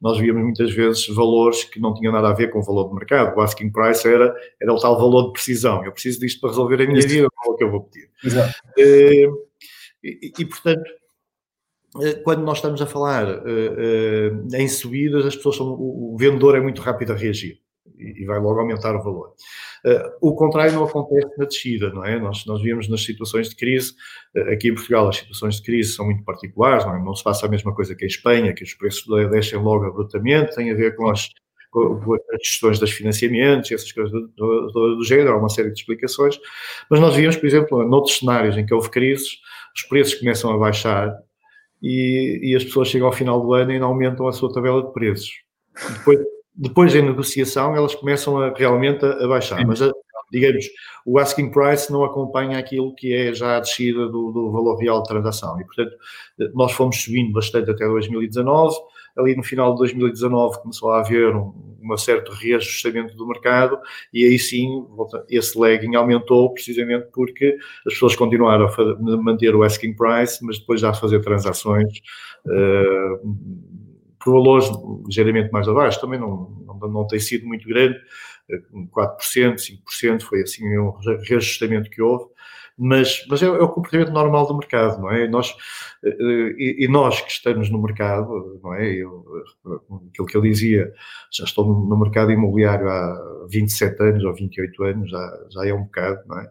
nós 0.00 0.16
víamos 0.16 0.44
muitas 0.44 0.72
vezes 0.72 1.08
valores 1.08 1.64
que 1.64 1.80
não 1.80 1.92
tinham 1.92 2.12
nada 2.12 2.28
a 2.28 2.32
ver 2.32 2.50
com 2.50 2.60
o 2.60 2.62
valor 2.62 2.88
de 2.88 2.94
mercado. 2.94 3.36
O 3.36 3.40
asking 3.40 3.70
price 3.72 4.06
era, 4.06 4.32
era 4.60 4.72
o 4.72 4.78
tal 4.78 4.96
valor 4.96 5.26
de 5.26 5.32
precisão. 5.32 5.84
Eu 5.84 5.92
preciso 5.92 6.20
disto 6.20 6.40
para 6.40 6.50
resolver 6.50 6.82
a 6.82 6.86
minha 6.86 7.00
vida, 7.04 7.26
qual 7.34 7.54
é 7.54 7.58
que 7.58 7.64
eu 7.64 7.70
vou 7.70 7.82
pedir? 7.84 8.10
Exato. 8.24 8.54
E, 8.76 9.28
e, 10.38 10.44
portanto, 10.44 10.88
quando 12.24 12.42
nós 12.42 12.58
estamos 12.58 12.80
a 12.82 12.86
falar 12.86 13.42
em 14.54 14.68
subidas, 14.68 15.26
as 15.26 15.36
pessoas 15.36 15.56
são, 15.56 15.66
o 15.68 16.16
vendedor 16.18 16.56
é 16.56 16.60
muito 16.60 16.80
rápido 16.80 17.12
a 17.12 17.16
reagir 17.16 17.61
e 18.16 18.24
vai 18.24 18.38
logo 18.38 18.60
aumentar 18.60 18.94
o 18.94 19.02
valor. 19.02 19.34
Uh, 19.84 20.30
o 20.30 20.34
contrário 20.34 20.72
não 20.72 20.84
acontece 20.84 21.36
na 21.36 21.44
descida, 21.44 21.90
não 21.90 22.04
é? 22.04 22.18
Nós, 22.18 22.44
nós 22.46 22.62
nas 22.88 23.04
situações 23.04 23.48
de 23.48 23.56
crise, 23.56 23.92
uh, 24.36 24.52
aqui 24.52 24.68
em 24.68 24.74
Portugal 24.74 25.08
as 25.08 25.16
situações 25.16 25.56
de 25.56 25.62
crise 25.62 25.92
são 25.92 26.06
muito 26.06 26.22
particulares, 26.24 26.84
não, 26.84 26.96
é? 26.96 27.02
não 27.02 27.14
se 27.14 27.24
passa 27.24 27.46
a 27.46 27.48
mesma 27.48 27.74
coisa 27.74 27.94
que 27.94 28.04
em 28.04 28.08
Espanha, 28.08 28.54
que 28.54 28.62
os 28.62 28.74
preços 28.74 29.04
descem 29.30 29.58
logo 29.58 29.84
abruptamente, 29.84 30.54
tem 30.54 30.70
a 30.70 30.74
ver 30.74 30.94
com 30.94 31.10
as, 31.10 31.28
com 31.72 32.14
as 32.14 32.38
questões 32.38 32.78
das 32.78 32.90
financiamentos, 32.90 33.72
essas 33.72 33.90
coisas 33.90 34.12
do, 34.12 34.28
do, 34.36 34.96
do, 34.96 35.04
género, 35.04 35.32
há 35.32 35.38
uma 35.38 35.48
série 35.48 35.70
de 35.70 35.80
explicações, 35.80 36.38
mas 36.88 37.00
nós 37.00 37.16
vimos, 37.16 37.36
por 37.36 37.46
exemplo, 37.46 37.88
noutros 37.88 38.18
cenários 38.18 38.56
em 38.56 38.64
que 38.64 38.74
houve 38.74 38.90
crises, 38.90 39.38
os 39.74 39.82
preços 39.88 40.14
começam 40.14 40.52
a 40.52 40.58
baixar 40.58 41.12
e, 41.82 42.40
e 42.42 42.54
as 42.54 42.62
pessoas 42.62 42.88
chegam 42.88 43.08
ao 43.08 43.12
final 43.12 43.40
do 43.40 43.52
ano 43.54 43.72
e 43.72 43.78
não 43.78 43.88
aumentam 43.88 44.28
a 44.28 44.32
sua 44.32 44.52
tabela 44.52 44.84
de 44.84 44.92
preços. 44.92 45.30
Depois, 45.98 46.20
depois 46.54 46.94
em 46.94 47.02
negociação 47.02 47.74
elas 47.74 47.94
começam 47.94 48.38
a, 48.40 48.52
realmente 48.54 49.04
a, 49.04 49.24
a 49.24 49.28
baixar, 49.28 49.66
mas 49.66 49.80
a, 49.82 49.90
digamos, 50.32 50.66
o 51.04 51.18
asking 51.18 51.50
price 51.50 51.92
não 51.92 52.04
acompanha 52.04 52.58
aquilo 52.58 52.94
que 52.94 53.12
é 53.12 53.34
já 53.34 53.56
a 53.56 53.60
descida 53.60 54.06
do, 54.08 54.32
do, 54.32 54.50
valor 54.50 54.76
real 54.76 55.02
de 55.02 55.08
transação. 55.08 55.60
E 55.60 55.64
portanto 55.64 55.96
nós 56.54 56.72
fomos 56.72 57.02
subindo 57.02 57.32
bastante 57.32 57.70
até 57.70 57.86
2019, 57.86 58.74
ali 59.16 59.36
no 59.36 59.42
final 59.42 59.72
de 59.72 59.78
2019 59.78 60.62
começou 60.62 60.90
a 60.90 61.00
haver 61.00 61.36
um, 61.36 61.52
um 61.82 61.96
certo 61.98 62.32
reajustamento 62.32 63.14
do 63.14 63.26
mercado 63.26 63.78
e 64.12 64.24
aí 64.24 64.38
sim 64.38 64.86
esse 65.28 65.58
lagging 65.58 65.94
aumentou 65.96 66.52
precisamente 66.54 67.08
porque 67.12 67.56
as 67.86 67.92
pessoas 67.92 68.16
continuaram 68.16 68.66
a 68.66 69.16
manter 69.18 69.54
o 69.54 69.62
asking 69.62 69.94
price, 69.94 70.44
mas 70.44 70.58
depois 70.58 70.80
já 70.80 70.90
a 70.90 70.94
fazer 70.94 71.20
transações 71.20 71.92
uh, 72.46 73.36
por 74.22 74.32
valores 74.32 74.70
ligeiramente 75.06 75.50
mais 75.50 75.68
abaixo, 75.68 76.00
também 76.00 76.18
não, 76.18 76.50
não, 76.66 76.88
não 76.88 77.06
tem 77.06 77.18
sido 77.18 77.46
muito 77.46 77.66
grande, 77.68 77.98
4%, 78.94 79.56
5%, 79.56 80.22
foi 80.22 80.42
assim 80.42 80.78
um 80.78 80.92
reajustamento 81.26 81.90
que 81.90 82.02
houve, 82.02 82.26
mas, 82.76 83.24
mas 83.28 83.42
é, 83.42 83.46
é, 83.46 83.50
o 83.50 83.68
comportamento 83.68 84.10
normal 84.10 84.46
do 84.46 84.56
mercado, 84.56 85.00
não 85.00 85.10
é? 85.10 85.28
Nós, 85.28 85.54
e, 86.04 86.84
e, 86.84 86.88
nós 86.88 87.20
que 87.20 87.30
estamos 87.30 87.70
no 87.70 87.80
mercado, 87.80 88.60
não 88.62 88.74
é? 88.74 88.92
Eu, 88.92 89.24
aquilo 90.08 90.26
que 90.26 90.36
eu 90.36 90.40
dizia, 90.42 90.92
já 91.30 91.44
estou 91.44 91.64
no 91.64 91.96
mercado 91.96 92.32
imobiliário 92.32 92.88
há 92.88 93.46
27 93.48 94.02
anos 94.02 94.24
ou 94.24 94.34
28 94.34 94.84
anos, 94.84 95.10
já, 95.10 95.38
já 95.50 95.66
é 95.66 95.72
um 95.72 95.84
bocado, 95.84 96.20
não 96.26 96.38
é? 96.40 96.50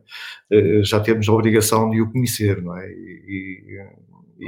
Eh, 0.52 0.84
já 0.84 1.00
temos 1.00 1.28
a 1.28 1.34
obrigação 1.34 1.90
de 1.90 2.02
o 2.02 2.12
conhecer, 2.12 2.62
não 2.62 2.78
é? 2.78 2.90
E, 2.90 3.86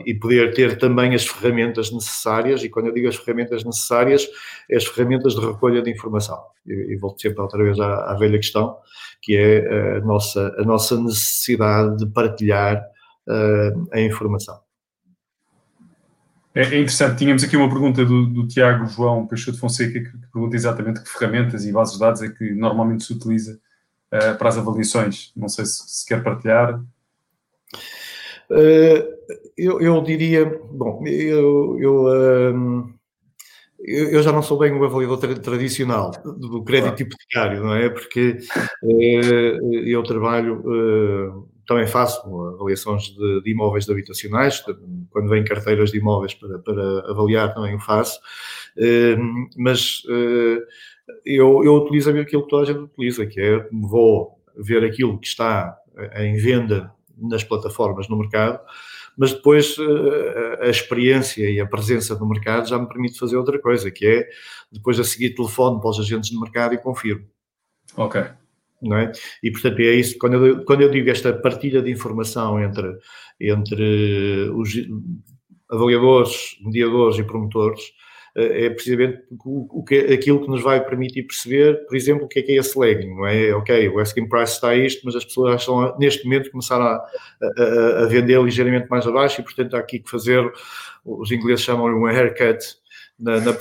e 0.05 0.13
poder 0.15 0.53
ter 0.53 0.77
também 0.77 1.13
as 1.13 1.25
ferramentas 1.27 1.91
necessárias, 1.91 2.63
e 2.63 2.69
quando 2.69 2.87
eu 2.87 2.93
digo 2.93 3.07
as 3.07 3.15
ferramentas 3.15 3.63
necessárias, 3.63 4.27
é 4.69 4.75
as 4.75 4.85
ferramentas 4.85 5.35
de 5.35 5.45
recolha 5.45 5.81
de 5.81 5.91
informação. 5.91 6.41
E, 6.65 6.93
e 6.93 6.95
volto 6.95 7.21
sempre 7.21 7.41
outra 7.41 7.63
vez 7.63 7.79
à, 7.79 8.11
à, 8.11 8.17
velha 8.17 8.37
questão, 8.37 8.77
que 9.21 9.37
é 9.37 9.97
a 9.97 9.99
nossa, 10.01 10.55
a 10.57 10.63
nossa 10.63 10.99
necessidade 10.99 11.97
de 11.97 12.07
partilhar 12.07 12.81
uh, 13.27 13.87
a 13.91 14.01
informação. 14.01 14.62
É, 16.55 16.61
é, 16.61 16.65
interessante, 16.65 17.17
tínhamos 17.17 17.43
aqui 17.43 17.57
uma 17.57 17.67
pergunta 17.69 18.05
do, 18.05 18.27
do 18.27 18.47
Tiago 18.47 18.85
João 18.85 19.25
Peixoto 19.25 19.57
Fonseca, 19.57 19.99
que, 19.99 20.11
que 20.11 20.27
pergunta 20.31 20.55
exatamente 20.55 21.01
que 21.01 21.09
ferramentas 21.09 21.65
e 21.65 21.71
bases 21.71 21.95
de 21.95 21.99
dados 21.99 22.21
é 22.21 22.29
que 22.29 22.51
normalmente 22.51 23.03
se 23.03 23.13
utiliza 23.13 23.59
uh, 24.13 24.37
para 24.37 24.49
as 24.49 24.57
avaliações. 24.57 25.31
Não 25.35 25.49
sei 25.49 25.65
se, 25.65 25.81
se 25.87 26.05
quer 26.05 26.21
partilhar. 26.21 26.79
Uh, 28.51 29.13
eu, 29.57 29.81
eu, 29.81 30.01
diria, 30.03 30.45
bom, 30.71 31.03
eu, 31.07 31.79
eu, 31.79 32.53
um, 32.55 32.93
eu, 33.79 34.21
já 34.21 34.31
não 34.31 34.43
sou 34.43 34.59
bem 34.59 34.71
um 34.71 34.83
avaliador 34.83 35.17
tra 35.17 35.33
tradicional 35.33 36.11
do 36.23 36.63
crédito 36.63 37.01
hipotecário, 37.01 37.63
não 37.63 37.73
é? 37.73 37.89
Porque 37.89 38.37
uh, 38.83 39.73
eu 39.87 40.03
trabalho, 40.03 41.49
também 41.65 41.87
faço 41.87 42.21
avaliações 42.55 43.03
de, 43.03 43.41
de, 43.41 43.51
imóveis 43.51 43.89
habitacionais, 43.89 44.63
quando 45.09 45.29
vêm 45.29 45.43
carteiras 45.43 45.91
de 45.91 45.97
imóveis 45.97 46.33
para, 46.33 46.59
para 46.59 47.11
avaliar 47.11 47.53
também 47.53 47.75
o 47.75 47.79
faço, 47.79 48.19
mas 49.57 50.03
eu, 51.25 51.63
eu 51.63 51.75
utilizo 51.75 52.09
aquilo 52.09 52.43
que 52.43 52.49
toda 52.49 52.63
a 52.63 52.65
gente 52.65 52.83
utiliza, 52.83 53.25
que 53.25 53.39
é 53.39 53.67
vou 53.71 54.39
ver 54.57 54.83
aquilo 54.83 55.19
que 55.19 55.27
está 55.27 55.77
em 56.17 56.35
venda 56.37 56.91
nas 57.17 57.43
plataformas 57.43 58.07
no 58.07 58.17
mercado, 58.17 58.59
mas 59.17 59.31
depois 59.31 59.75
eh, 59.79 60.59
a 60.61 60.69
experiência 60.69 61.49
e 61.49 61.59
a 61.59 61.67
presença 61.67 62.15
no 62.15 62.27
mercado 62.27 62.67
já 62.67 62.79
me 62.79 62.87
permite 62.87 63.19
fazer 63.19 63.37
outra 63.37 63.59
coisa, 63.59 63.91
que 63.91 64.05
é 64.05 64.29
depois 64.71 64.99
a 64.99 65.03
seguir 65.03 65.35
telefone 65.35 65.79
para 65.79 65.89
os 65.89 65.99
agentes 65.99 66.29
de 66.29 66.39
mercado 66.39 66.73
e 66.73 66.77
confirmo. 66.77 67.25
Ok. 67.95 68.23
Não 68.83 68.97
é? 68.97 69.11
E 69.41 69.51
portanto 69.51 69.79
é 69.79 69.93
isso, 69.95 70.17
quando 70.17 70.45
eu, 70.45 70.65
quando 70.65 70.81
eu 70.81 70.89
digo 70.89 71.09
esta 71.09 71.33
partilha 71.33 71.81
de 71.81 71.91
informação 71.91 72.61
entre, 72.61 72.97
entre 73.39 74.49
os 74.53 74.73
avaliadores, 75.69 76.57
mediadores 76.61 77.17
e 77.17 77.23
promotores, 77.23 77.81
é 78.35 78.69
precisamente 78.71 79.21
o, 79.45 79.83
que, 79.83 79.95
aquilo 79.95 80.41
que 80.41 80.49
nos 80.49 80.63
vai 80.63 80.83
permitir 80.83 81.23
perceber, 81.23 81.85
por 81.85 81.95
exemplo, 81.95 82.25
o 82.25 82.27
que 82.27 82.39
é 82.39 82.41
que 82.41 82.51
é 82.53 82.55
esse 82.55 82.77
lagging, 82.77 83.13
não 83.15 83.27
é? 83.27 83.53
Ok, 83.53 83.89
o 83.89 83.99
asking 83.99 84.27
price 84.27 84.53
está 84.53 84.69
a 84.69 84.75
isto, 84.75 85.01
mas 85.05 85.15
as 85.15 85.23
pessoas 85.23 85.61
estão, 85.61 85.95
neste 85.99 86.23
momento, 86.23 86.49
começaram 86.49 86.85
a, 86.85 87.05
a, 87.43 88.03
a, 88.03 88.05
vender 88.07 88.41
ligeiramente 88.41 88.89
mais 88.89 89.05
abaixo 89.05 89.39
e, 89.39 89.43
portanto, 89.43 89.75
há 89.75 89.79
aqui 89.79 89.99
que 89.99 90.09
fazer, 90.09 90.51
os 91.05 91.31
ingleses 91.31 91.63
chamam-lhe 91.63 91.95
um 91.95 92.07
haircut 92.07 92.57
na, 93.23 93.39
na 93.39 93.51
uh, 93.51 93.55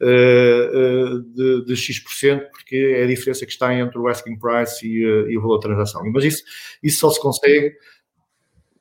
uh, 0.00 1.22
de, 1.34 1.64
de 1.66 1.76
X%, 1.76 2.50
porque 2.50 2.96
é 2.96 3.04
a 3.04 3.06
diferença 3.06 3.44
que 3.44 3.52
está 3.52 3.74
entre 3.74 3.98
o 3.98 4.08
asking 4.08 4.38
price 4.38 4.86
e, 4.86 5.04
uh, 5.04 5.28
e 5.30 5.36
o 5.36 5.42
valor 5.42 5.58
de 5.58 5.66
transação. 5.66 6.02
Mas 6.12 6.24
isso, 6.24 6.42
isso 6.82 7.00
só 7.00 7.10
se 7.10 7.20
consegue 7.20 7.76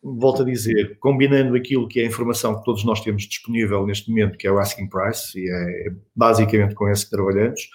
volto 0.05 0.41
a 0.41 0.45
dizer, 0.45 0.97
combinando 0.99 1.55
aquilo 1.55 1.87
que 1.87 2.01
é 2.01 2.03
a 2.03 2.07
informação 2.07 2.57
que 2.57 2.65
todos 2.65 2.83
nós 2.83 2.99
temos 2.99 3.23
disponível 3.23 3.85
neste 3.85 4.09
momento, 4.09 4.37
que 4.37 4.45
é 4.45 4.51
o 4.51 4.59
asking 4.59 4.89
price, 4.89 5.39
e 5.39 5.49
é 5.49 5.93
basicamente 6.13 6.75
com 6.75 6.89
esse 6.89 7.05
que 7.05 7.11
trabalhamos, 7.11 7.69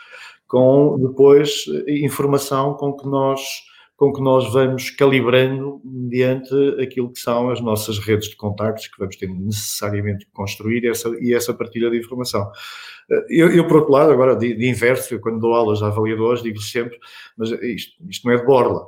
com 0.47 0.99
depois 1.01 1.65
informação 1.87 2.75
com 2.75 2.93
que 2.93 3.07
nós 3.07 3.41
com 3.99 4.13
que 4.13 4.23
nós 4.23 4.51
vamos 4.53 4.91
calibrando 4.91 5.81
mediante 5.85 6.55
aquilo 6.81 7.13
que 7.13 7.19
são 7.19 7.51
as 7.51 7.61
nossas 7.61 7.99
redes 7.99 8.29
de 8.29 8.37
contactos 8.37 8.87
que 8.87 8.97
vamos 8.97 9.17
ter 9.17 9.29
necessariamente 9.29 10.25
que 10.25 10.31
construir 10.31 10.87
essa, 10.87 11.11
e 11.21 11.35
essa 11.35 11.53
partilha 11.53 11.91
de 11.91 11.99
informação. 11.99 12.49
Eu, 13.29 13.51
eu, 13.51 13.67
por 13.67 13.79
outro 13.79 13.93
lado, 13.93 14.13
agora 14.13 14.37
de, 14.37 14.55
de 14.55 14.69
inverso, 14.69 15.15
eu, 15.15 15.21
quando 15.21 15.41
dou 15.41 15.53
aulas 15.53 15.83
a 15.83 15.89
avaliadores, 15.89 16.45
digo-lhes 16.45 16.71
sempre, 16.71 16.97
mas 17.37 17.51
isto, 17.51 17.97
isto 18.09 18.25
não 18.25 18.35
é 18.35 18.37
de 18.37 18.47
borla. 18.47 18.87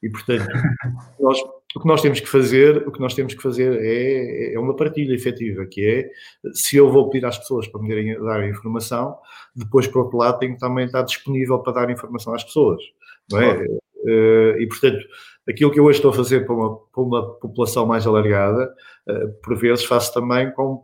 E, 0.00 0.08
portanto, 0.08 0.46
nós 1.18 1.42
o 1.76 1.80
que 1.80 1.88
nós 1.88 2.00
temos 2.00 2.20
que 2.20 2.28
fazer, 2.28 2.86
o 2.86 2.92
que 2.92 3.00
nós 3.00 3.14
temos 3.14 3.34
que 3.34 3.42
fazer 3.42 3.76
é, 3.82 4.54
é 4.54 4.58
uma 4.60 4.76
partilha 4.76 5.12
efetiva, 5.12 5.66
que 5.66 5.84
é, 5.84 6.08
se 6.52 6.76
eu 6.76 6.88
vou 6.88 7.10
pedir 7.10 7.26
às 7.26 7.36
pessoas 7.36 7.66
para 7.66 7.82
me 7.82 8.16
dar 8.20 8.48
informação, 8.48 9.18
depois, 9.56 9.88
por 9.88 10.02
outro 10.02 10.18
lado, 10.18 10.38
tenho 10.38 10.54
que 10.54 10.60
também 10.60 10.86
estar 10.86 11.02
disponível 11.02 11.58
para 11.58 11.72
dar 11.72 11.90
informação 11.90 12.32
às 12.32 12.44
pessoas, 12.44 12.80
não 13.28 13.40
é? 13.40 13.54
Claro. 13.54 13.83
Eh, 14.06 14.56
e, 14.60 14.66
portanto, 14.66 15.04
aquilo 15.48 15.70
que 15.70 15.80
eu 15.80 15.84
hoje 15.84 15.98
estou 15.98 16.10
a 16.10 16.14
fazer 16.14 16.44
para 16.46 16.54
uma, 16.54 16.76
para 16.76 17.02
uma 17.02 17.34
população 17.38 17.86
mais 17.86 18.06
alargada, 18.06 18.72
eh, 19.08 19.26
por 19.42 19.56
vezes 19.56 19.84
faço 19.84 20.12
também 20.12 20.50
com 20.52 20.82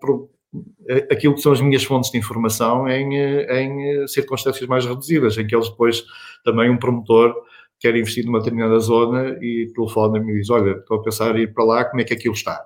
aquilo 1.11 1.35
que 1.35 1.41
são 1.41 1.53
as 1.53 1.61
minhas 1.61 1.85
fontes 1.85 2.11
de 2.11 2.19
informação 2.19 2.89
em, 2.89 3.15
em 3.15 4.07
circunstâncias 4.09 4.69
mais 4.69 4.85
reduzidas, 4.85 5.39
em 5.39 5.47
que 5.47 5.55
eles 5.55 5.69
depois 5.69 6.05
também 6.45 6.69
um 6.69 6.77
promotor 6.77 7.35
quer 7.79 7.97
investir 7.97 8.27
numa 8.27 8.41
determinada 8.41 8.79
zona 8.79 9.39
e 9.41 9.71
telefona-me 9.75 10.33
e 10.33 10.41
diz, 10.41 10.51
olha, 10.51 10.73
estou 10.73 10.99
a 10.99 11.03
pensar 11.03 11.37
em 11.37 11.43
ir 11.43 11.55
para 11.55 11.65
lá, 11.65 11.85
como 11.85 12.01
é 12.01 12.05
que 12.05 12.13
aquilo 12.13 12.35
está? 12.35 12.61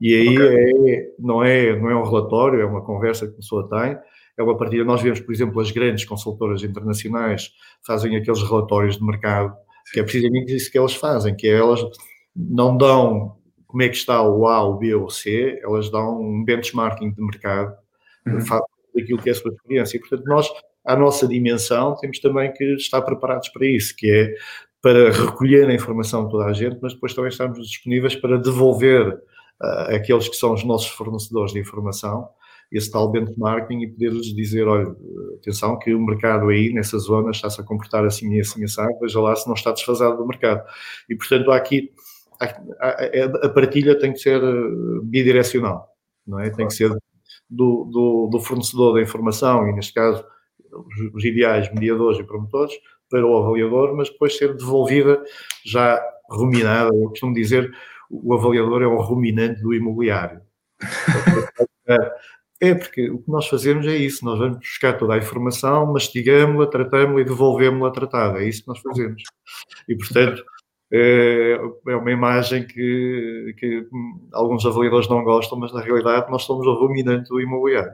E 0.00 0.14
aí 0.14 0.36
okay. 0.36 0.94
é, 0.94 1.08
não, 1.18 1.42
é, 1.42 1.78
não 1.78 1.90
é 1.90 1.96
um 1.96 2.02
relatório, 2.02 2.60
é 2.60 2.64
uma 2.64 2.84
conversa 2.84 3.26
que 3.26 3.34
a 3.34 3.36
pessoa 3.36 3.68
tem, 3.68 3.96
é 4.38 4.42
uma 4.42 4.56
partilha. 4.56 4.84
Nós 4.84 5.02
vemos, 5.02 5.20
por 5.20 5.32
exemplo, 5.32 5.60
as 5.60 5.70
grandes 5.70 6.04
consultoras 6.04 6.62
internacionais 6.62 7.50
fazem 7.86 8.16
aqueles 8.16 8.42
relatórios 8.42 8.96
de 8.96 9.04
mercado, 9.04 9.56
que 9.92 10.00
é 10.00 10.02
precisamente 10.02 10.54
isso 10.54 10.70
que 10.70 10.78
elas 10.78 10.94
fazem, 10.94 11.34
que 11.34 11.46
é 11.46 11.52
elas 11.52 11.80
não 12.34 12.76
dão 12.76 13.36
como 13.66 13.82
é 13.82 13.88
que 13.88 13.96
está 13.96 14.22
o 14.22 14.46
A, 14.46 14.62
o 14.62 14.78
B 14.78 14.94
ou 14.94 15.06
o 15.06 15.10
C, 15.10 15.60
elas 15.62 15.90
dão 15.90 16.20
um 16.20 16.44
benchmarking 16.44 17.12
de 17.12 17.22
mercado 17.22 17.76
uhum. 18.26 18.38
daquilo 18.94 19.20
que 19.20 19.28
é 19.28 19.32
a 19.32 19.34
sua 19.34 19.52
experiência. 19.52 19.96
E, 19.96 20.00
portanto, 20.00 20.24
nós, 20.26 20.48
à 20.84 20.96
nossa 20.96 21.26
dimensão, 21.26 21.94
temos 21.96 22.18
também 22.20 22.52
que 22.52 22.64
estar 22.74 23.02
preparados 23.02 23.48
para 23.48 23.66
isso, 23.66 23.94
que 23.96 24.10
é 24.10 24.34
para 24.80 25.10
recolher 25.10 25.68
a 25.68 25.74
informação 25.74 26.24
de 26.24 26.30
toda 26.30 26.44
a 26.44 26.52
gente, 26.52 26.78
mas 26.80 26.94
depois 26.94 27.12
também 27.12 27.30
estamos 27.30 27.68
disponíveis 27.68 28.14
para 28.14 28.38
devolver 28.38 29.08
uh, 29.08 29.94
aqueles 29.94 30.28
que 30.28 30.36
são 30.36 30.52
os 30.52 30.62
nossos 30.62 30.88
fornecedores 30.88 31.52
de 31.52 31.58
informação 31.58 32.28
esse 32.70 32.90
tal 32.90 33.10
benchmarking 33.10 33.82
e 33.82 33.88
poder-lhes 33.88 34.34
dizer, 34.34 34.66
olha, 34.66 34.94
atenção 35.36 35.78
que 35.78 35.94
o 35.94 36.04
mercado 36.04 36.48
aí, 36.48 36.72
nessa 36.72 36.98
zona, 36.98 37.30
está-se 37.30 37.60
a 37.60 37.64
comportar 37.64 38.04
assim 38.04 38.34
e 38.34 38.40
assim, 38.40 38.64
assim, 38.64 38.82
veja 39.00 39.20
lá 39.20 39.34
se 39.36 39.46
não 39.46 39.54
está 39.54 39.72
desfasado 39.72 40.16
do 40.16 40.26
mercado. 40.26 40.62
E, 41.08 41.14
portanto, 41.14 41.50
há 41.50 41.56
aqui, 41.56 41.90
a, 42.40 43.46
a 43.46 43.48
partilha 43.48 43.98
tem 43.98 44.12
que 44.12 44.18
ser 44.18 44.42
eh, 44.42 45.00
bidirecional, 45.02 45.88
não 46.26 46.40
é? 46.40 46.50
Tem 46.50 46.66
que 46.66 46.74
ser 46.74 46.90
do, 47.48 47.84
do, 47.84 48.28
do 48.30 48.40
fornecedor 48.40 48.94
da 48.94 49.02
informação, 49.02 49.68
e 49.68 49.72
neste 49.72 49.94
caso, 49.94 50.24
os, 50.72 51.14
os 51.14 51.24
ideais 51.24 51.72
mediadores 51.72 52.18
e 52.18 52.24
promotores, 52.24 52.74
para 53.08 53.24
o 53.24 53.36
avaliador, 53.36 53.94
mas 53.94 54.10
depois 54.10 54.36
ser 54.36 54.56
devolvida 54.56 55.22
já 55.64 56.02
ruminada. 56.28 56.90
Eu 56.94 57.10
costumo 57.10 57.32
dizer, 57.32 57.72
o 58.10 58.34
avaliador 58.34 58.82
é 58.82 58.86
o 58.86 59.00
ruminante 59.00 59.62
do 59.62 59.72
imobiliário. 59.74 60.40
É 62.60 62.74
porque 62.74 63.10
o 63.10 63.18
que 63.18 63.30
nós 63.30 63.46
fazemos 63.48 63.86
é 63.86 63.96
isso, 63.96 64.24
nós 64.24 64.38
vamos 64.38 64.58
buscar 64.58 64.94
toda 64.94 65.14
a 65.14 65.18
informação, 65.18 65.92
mastigamos-la, 65.92 66.66
tratamos-la 66.66 67.20
e 67.20 67.24
devolvemos-la 67.24 67.90
tratada, 67.90 68.42
é 68.42 68.48
isso 68.48 68.62
que 68.62 68.68
nós 68.68 68.80
fazemos. 68.80 69.22
E, 69.86 69.94
portanto, 69.94 70.42
é, 70.92 71.58
é 71.88 71.96
uma 71.96 72.10
imagem 72.10 72.66
que, 72.66 73.54
que 73.58 73.86
alguns 74.32 74.64
avaliadores 74.64 75.08
não 75.08 75.22
gostam, 75.22 75.58
mas 75.58 75.72
na 75.72 75.82
realidade 75.82 76.30
nós 76.30 76.44
somos 76.44 76.66
o 76.66 76.74
ruminante 76.74 77.28
do 77.28 77.40
imobiliário. 77.40 77.92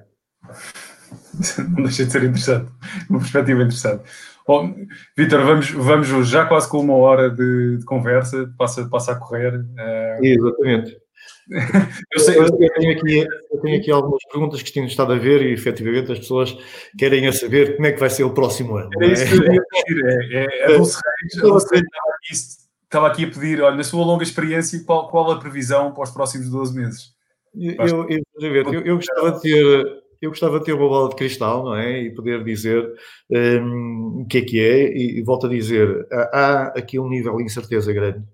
Não 1.77 1.83
deixa 1.83 2.05
de 2.05 2.13
ser 2.13 2.25
interessante, 2.25 2.71
uma 3.11 3.19
perspectiva 3.19 3.63
interessante. 3.63 4.05
Oh, 4.47 4.69
Vitor, 5.17 5.45
vamos, 5.45 5.71
vamos 5.71 6.29
já 6.29 6.47
quase 6.47 6.69
com 6.69 6.81
uma 6.81 6.95
hora 6.95 7.31
de, 7.31 7.79
de 7.79 7.85
conversa, 7.85 8.53
passa, 8.59 8.89
passa 8.89 9.13
a 9.13 9.17
correr. 9.17 9.55
Uh... 9.57 10.25
Exatamente. 10.25 11.03
Eu, 12.13 12.21
sei, 12.21 12.39
eu, 12.39 12.51
tenho 12.51 12.93
aqui, 12.93 13.27
eu 13.51 13.52
tenho 13.63 13.79
aqui 13.79 13.91
algumas 13.91 14.23
perguntas 14.31 14.63
que 14.63 14.73
tenho 14.73 14.87
estado 14.87 15.13
a 15.13 15.17
ver 15.17 15.43
e 15.43 15.53
efetivamente 15.53 16.13
as 16.13 16.19
pessoas 16.19 16.57
querem 16.99 17.27
a 17.27 17.33
saber 17.33 17.77
como 17.77 17.87
é 17.87 17.93
que 17.93 18.01
vai 18.01 18.11
ser 18.11 18.25
o 18.25 18.35
próximo 18.35 18.77
ano. 18.77 18.91
É 19.01 19.07
isso 19.07 19.27
que 19.27 19.35
eu 19.35 19.53
ia 19.55 19.63
pedir. 19.71 20.33
É, 20.33 20.73
é, 20.73 20.77
Reis, 22.29 22.63
estava 22.85 23.07
aqui 23.09 23.25
a 23.25 23.31
pedir, 23.31 23.61
olha, 23.61 23.77
na 23.77 23.85
sua 23.85 24.05
longa 24.05 24.23
experiência, 24.23 24.83
qual, 24.85 25.09
qual 25.09 25.31
a 25.31 25.41
previsão 25.41 25.93
para 25.93 26.05
os 26.05 26.11
próximos 26.11 26.51
12 26.51 26.77
meses? 26.77 27.13
Eu, 27.55 28.09
eu, 28.09 28.23
eu, 28.41 28.81
eu, 28.83 28.97
gostava 28.97 29.33
de 29.33 29.41
ter. 29.41 30.03
Eu 30.21 30.31
gostava 30.31 30.59
de 30.59 30.65
ter 30.65 30.73
uma 30.73 30.89
bola 30.89 31.09
de 31.09 31.17
cristal, 31.17 31.65
não 31.65 31.75
é? 31.75 32.01
E 32.03 32.15
poder 32.15 32.45
dizer 32.45 32.89
um, 33.31 34.23
o 34.23 34.27
que 34.27 34.39
é 34.39 34.43
que 34.43 34.61
é, 34.61 34.97
e, 34.97 35.19
e 35.19 35.23
volto 35.23 35.47
a 35.47 35.51
dizer, 35.51 36.07
há 36.13 36.73
aqui 36.77 36.99
um 36.99 37.09
nível 37.09 37.37
de 37.37 37.43
incerteza 37.43 37.93
grande. 37.93 38.25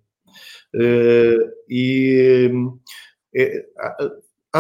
Uh, 0.75 1.51
e 1.69 2.51
um, 2.53 2.79
é, 3.35 3.65
há, 3.79 4.11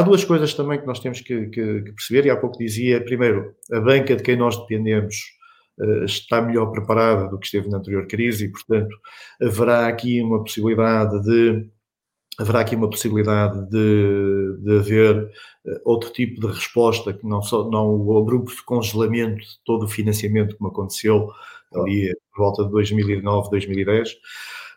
duas 0.02 0.24
coisas 0.24 0.54
também 0.54 0.80
que 0.80 0.86
nós 0.86 1.00
temos 1.00 1.20
que, 1.20 1.46
que, 1.46 1.82
que, 1.82 1.92
perceber, 1.92 2.26
e 2.26 2.30
há 2.30 2.36
pouco 2.36 2.58
dizia, 2.58 3.02
primeiro, 3.02 3.54
a 3.72 3.80
banca 3.80 4.14
de 4.14 4.22
quem 4.22 4.36
nós 4.36 4.56
dependemos 4.56 5.16
uh, 5.80 6.04
está 6.04 6.42
melhor 6.42 6.70
preparada 6.70 7.28
do 7.28 7.38
que 7.38 7.46
esteve 7.46 7.68
na 7.68 7.78
anterior 7.78 8.06
crise 8.06 8.46
e, 8.46 8.52
portanto, 8.52 8.94
haverá 9.40 9.88
aqui 9.88 10.20
uma 10.22 10.42
possibilidade 10.42 11.22
de 11.22 11.68
haverá 12.38 12.60
aqui 12.60 12.76
uma 12.76 12.88
possibilidade 12.88 13.68
de, 13.68 14.56
de 14.62 14.78
haver 14.78 15.24
uh, 15.24 15.80
outro 15.84 16.10
tipo 16.12 16.40
de 16.40 16.46
resposta 16.46 17.12
que 17.12 17.26
não 17.26 17.42
só 17.42 17.68
não 17.68 17.96
o 17.96 18.18
abrupto 18.18 18.62
congelamento 18.64 19.40
de 19.40 19.58
todo 19.64 19.84
o 19.84 19.88
financiamento 19.88 20.56
como 20.56 20.70
aconteceu 20.70 21.28
ali 21.74 22.14
por 22.32 22.44
volta 22.44 22.64
de 22.64 22.70
2009, 22.70 23.50
2010 23.50 24.16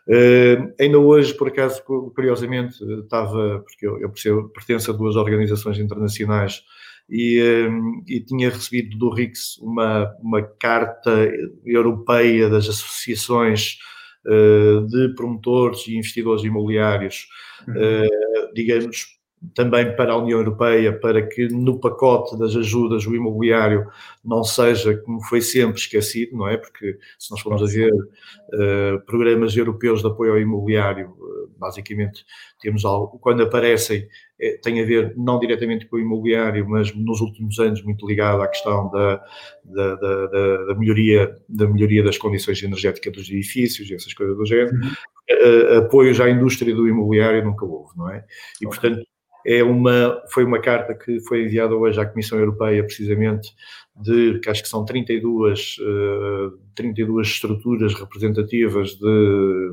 Uh, 0.08 0.72
ainda 0.80 0.98
hoje, 0.98 1.32
por 1.34 1.48
acaso, 1.48 1.82
curiosamente, 1.84 2.82
estava, 3.00 3.60
porque 3.60 3.86
eu, 3.86 4.00
eu 4.00 4.10
percebo, 4.10 4.48
pertenço 4.48 4.90
a 4.90 4.94
duas 4.94 5.14
organizações 5.14 5.78
internacionais 5.78 6.62
e, 7.08 7.68
um, 7.68 8.02
e, 8.08 8.20
tinha 8.20 8.50
recebido 8.50 8.96
do 8.96 9.10
RICS 9.10 9.58
uma, 9.58 10.12
uma 10.20 10.42
carta 10.42 11.30
europeia 11.64 12.48
das 12.48 12.68
associações 12.68 13.78
uh, 14.26 14.86
de 14.86 15.14
promotores 15.14 15.86
e 15.86 15.96
investidores 15.96 16.42
imobiliários, 16.42 17.26
uh, 17.68 18.54
digamos, 18.54 19.06
também 19.54 19.94
para 19.96 20.12
a 20.12 20.16
União 20.16 20.38
Europeia, 20.38 20.92
para 20.92 21.26
que 21.26 21.48
no 21.48 21.78
pacote 21.78 22.38
das 22.38 22.54
ajudas 22.54 23.06
o 23.06 23.14
imobiliário 23.14 23.86
não 24.24 24.44
seja, 24.44 24.96
como 24.98 25.20
foi 25.24 25.40
sempre, 25.40 25.80
esquecido, 25.80 26.36
não 26.36 26.48
é? 26.48 26.56
Porque 26.56 26.96
se 27.18 27.30
nós 27.30 27.40
formos 27.40 27.62
a 27.62 27.66
ver 27.66 27.92
uh, 27.92 29.00
programas 29.06 29.56
europeus 29.56 30.00
de 30.00 30.06
apoio 30.06 30.32
ao 30.32 30.38
imobiliário, 30.38 31.10
uh, 31.10 31.50
basicamente 31.58 32.24
temos 32.60 32.84
algo, 32.84 33.18
quando 33.18 33.42
aparecem, 33.42 34.06
é, 34.40 34.56
tem 34.58 34.80
a 34.80 34.84
ver 34.84 35.14
não 35.16 35.38
diretamente 35.38 35.86
com 35.86 35.96
o 35.96 36.00
imobiliário, 36.00 36.68
mas 36.68 36.94
nos 36.94 37.20
últimos 37.20 37.58
anos 37.58 37.82
muito 37.82 38.06
ligado 38.06 38.42
à 38.42 38.48
questão 38.48 38.90
da, 38.90 39.22
da, 39.64 39.94
da, 39.96 40.26
da, 40.66 40.74
melhoria, 40.76 41.36
da 41.48 41.66
melhoria 41.66 42.02
das 42.02 42.16
condições 42.16 42.62
energéticas 42.62 43.12
dos 43.12 43.28
edifícios 43.28 43.90
e 43.90 43.94
essas 43.94 44.14
coisas 44.14 44.36
do 44.36 44.46
género. 44.46 44.74
Uhum. 44.74 44.90
Uh, 45.30 45.78
apoios 45.78 46.20
à 46.20 46.28
indústria 46.28 46.74
do 46.74 46.88
imobiliário 46.88 47.44
nunca 47.44 47.64
houve, 47.64 47.96
não 47.96 48.10
é? 48.10 48.24
E, 48.60 48.66
portanto, 48.66 49.04
é 49.46 49.62
uma, 49.62 50.22
foi 50.30 50.44
uma 50.44 50.60
carta 50.60 50.94
que 50.94 51.20
foi 51.20 51.44
enviada 51.44 51.74
hoje 51.74 52.00
à 52.00 52.06
Comissão 52.06 52.38
Europeia, 52.38 52.82
precisamente, 52.84 53.50
de 53.96 54.38
que 54.40 54.48
acho 54.48 54.62
que 54.62 54.68
são 54.68 54.84
32, 54.84 55.76
uh, 55.78 56.58
32 56.74 57.26
estruturas 57.28 57.94
representativas 57.94 58.94
de, 58.94 59.72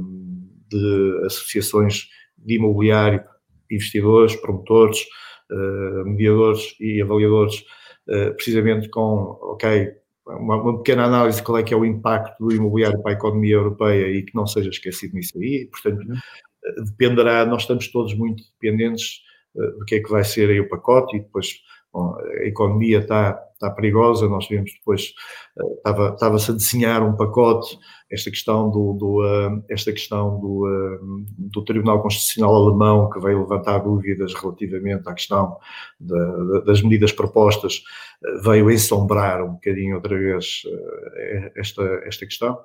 de 0.70 1.26
associações 1.26 2.10
de 2.38 2.56
imobiliário, 2.56 3.24
investidores, 3.72 4.36
promotores, 4.36 5.06
uh, 5.52 6.06
mediadores 6.06 6.76
e 6.80 7.02
avaliadores, 7.02 7.60
uh, 8.08 8.34
precisamente 8.36 8.90
com, 8.90 9.38
ok, 9.42 9.94
uma, 10.26 10.62
uma, 10.62 10.78
pequena 10.78 11.06
análise 11.06 11.38
de 11.38 11.44
qual 11.44 11.58
é 11.58 11.64
que 11.64 11.74
é 11.74 11.78
o 11.78 11.86
impacto 11.86 12.38
do 12.40 12.54
imobiliário 12.54 13.02
para 13.02 13.12
a 13.12 13.16
economia 13.16 13.56
europeia 13.56 14.08
e 14.10 14.24
que 14.24 14.36
não 14.36 14.46
seja 14.46 14.70
esquecido 14.70 15.16
nisso 15.16 15.38
aí, 15.40 15.68
portanto, 15.72 16.02
uhum. 16.08 16.84
dependerá, 16.86 17.46
nós 17.46 17.64
estamos 17.64 17.88
todos 17.88 18.14
muito 18.14 18.44
dependentes 18.62 19.22
eh, 19.26 19.29
do 19.56 19.86
que 19.86 19.96
é 19.96 20.00
que 20.00 20.10
vai 20.10 20.24
ser 20.24 20.50
aí 20.50 20.60
o 20.60 20.70
pacote 20.70 21.18
e 21.18 21.20
depois 21.20 21.62
bom, 21.94 22.16
a 22.16 22.46
economia 22.46 23.00
está, 23.00 23.40
está 23.54 23.70
perigosa, 23.72 24.28
nós 24.28 24.48
vimos 24.48 24.72
depois, 24.74 25.14
eh, 25.58 25.74
estava, 25.78 26.10
estava-se 26.14 26.52
a 26.52 26.54
desenhar 26.54 27.04
um 27.04 27.16
pacote, 27.16 27.78
esta 28.12 28.32
questão 28.32 28.72
do, 28.72 28.94
do 28.94 29.22
uh, 29.22 29.64
esta 29.70 29.92
questão 29.92 30.40
do, 30.40 30.66
do 31.38 31.64
Tribunal 31.64 32.02
Constitucional 32.02 32.56
Alemão 32.56 33.08
que 33.08 33.20
veio 33.20 33.42
levantar 33.42 33.80
dúvidas 33.80 34.34
relativamente 34.34 35.08
à 35.08 35.14
questão 35.14 35.58
da, 36.00 36.62
das 36.62 36.82
medidas 36.82 37.12
propostas, 37.12 37.84
veio 38.44 38.72
ensombrar 38.72 39.44
um 39.44 39.54
bocadinho 39.54 39.96
outra 39.96 40.18
vez 40.18 40.64
esta, 41.56 41.84
esta 42.04 42.26
questão. 42.26 42.58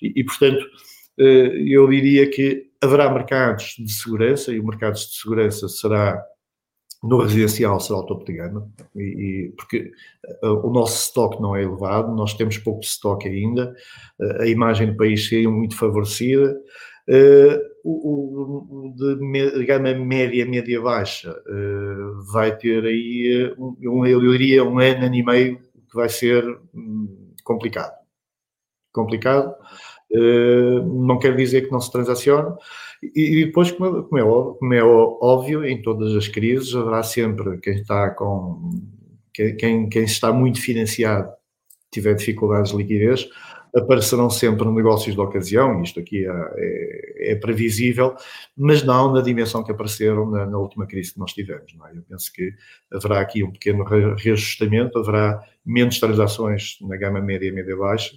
E, 0.00 0.20
e 0.20 0.24
portanto 0.24 0.64
eu 1.18 1.88
diria 1.88 2.30
que 2.30 2.70
haverá 2.80 3.12
mercados 3.12 3.74
de 3.78 3.92
segurança 3.92 4.52
e 4.52 4.60
o 4.60 4.64
mercado 4.64 4.94
de 4.94 5.14
segurança 5.14 5.68
será 5.68 6.22
no 7.02 7.20
residencial 7.20 7.80
será 7.80 7.98
o 7.98 8.06
topo 8.06 8.24
de 8.24 8.34
gama, 8.34 8.70
e, 8.94 9.02
e 9.02 9.52
porque 9.56 9.90
uh, 10.44 10.66
o 10.66 10.70
nosso 10.70 11.08
estoque 11.08 11.42
não 11.42 11.56
é 11.56 11.64
elevado, 11.64 12.14
nós 12.14 12.34
temos 12.34 12.56
pouco 12.58 12.80
estoque 12.80 13.28
ainda, 13.28 13.74
uh, 14.20 14.42
a 14.42 14.46
imagem 14.46 14.86
do 14.86 14.96
país 14.96 15.28
seria 15.28 15.50
muito 15.50 15.76
favorecida. 15.76 16.56
Uh, 17.08 17.72
o, 17.84 18.90
o, 18.90 18.94
de 18.94 19.16
me, 19.16 19.64
gama 19.64 19.92
média, 19.92 20.46
média 20.46 20.80
baixa, 20.80 21.34
vai 22.32 22.56
ter 22.56 22.84
aí, 22.84 23.52
um, 23.58 24.06
eu 24.06 24.20
diria, 24.20 24.62
um 24.62 24.78
ano, 24.78 25.06
ano 25.06 25.14
e 25.16 25.24
meio 25.24 25.58
que 25.58 25.96
vai 25.96 26.08
ser 26.08 26.44
um, 26.72 27.34
complicado. 27.42 27.92
Complicado. 28.92 29.52
não 30.94 31.18
quer 31.18 31.34
dizer 31.34 31.62
que 31.62 31.72
não 31.72 31.80
se 31.80 31.90
transacione. 31.90 32.54
E, 33.02 33.46
depois, 33.46 33.70
como 33.72 33.98
é, 34.18 34.52
como 34.54 34.74
é, 34.74 34.78
é 34.78 34.84
óbvio, 34.84 35.64
em 35.64 35.82
todas 35.82 36.14
as 36.14 36.28
crises 36.28 36.74
haverá 36.74 37.02
sempre 37.02 37.58
quem 37.58 37.74
está 37.74 38.10
com 38.10 38.70
quem, 39.34 39.88
quem 39.88 40.04
está 40.04 40.32
muito 40.32 40.60
financiado 40.60 41.32
tiver 41.90 42.14
dificuldades 42.14 42.70
de 42.70 42.76
liquidez, 42.78 43.28
aparecerão 43.74 44.28
sempre 44.28 44.68
negócios 44.70 45.14
de 45.14 45.20
ocasião, 45.20 45.82
isto 45.82 46.00
aqui 46.00 46.26
é, 46.26 46.30
é, 46.56 47.32
é, 47.32 47.34
previsível, 47.36 48.14
mas 48.56 48.82
não 48.82 49.12
na 49.12 49.22
dimensão 49.22 49.62
que 49.64 49.72
apareceram 49.72 50.30
na, 50.30 50.46
na 50.46 50.58
última 50.58 50.86
crise 50.86 51.14
que 51.14 51.18
nós 51.18 51.32
tivemos. 51.32 51.72
É? 51.72 51.96
Eu 51.96 52.02
penso 52.02 52.32
que 52.32 52.52
haverá 52.92 53.20
aqui 53.20 53.42
um 53.42 53.50
pequeno 53.50 53.84
reajustamento, 53.84 54.98
haverá 54.98 55.42
menos 55.64 55.98
transações 55.98 56.78
na 56.82 56.96
gama 56.96 57.20
média 57.20 57.48
e 57.48 57.52
média 57.52 57.76
baixa, 57.76 58.14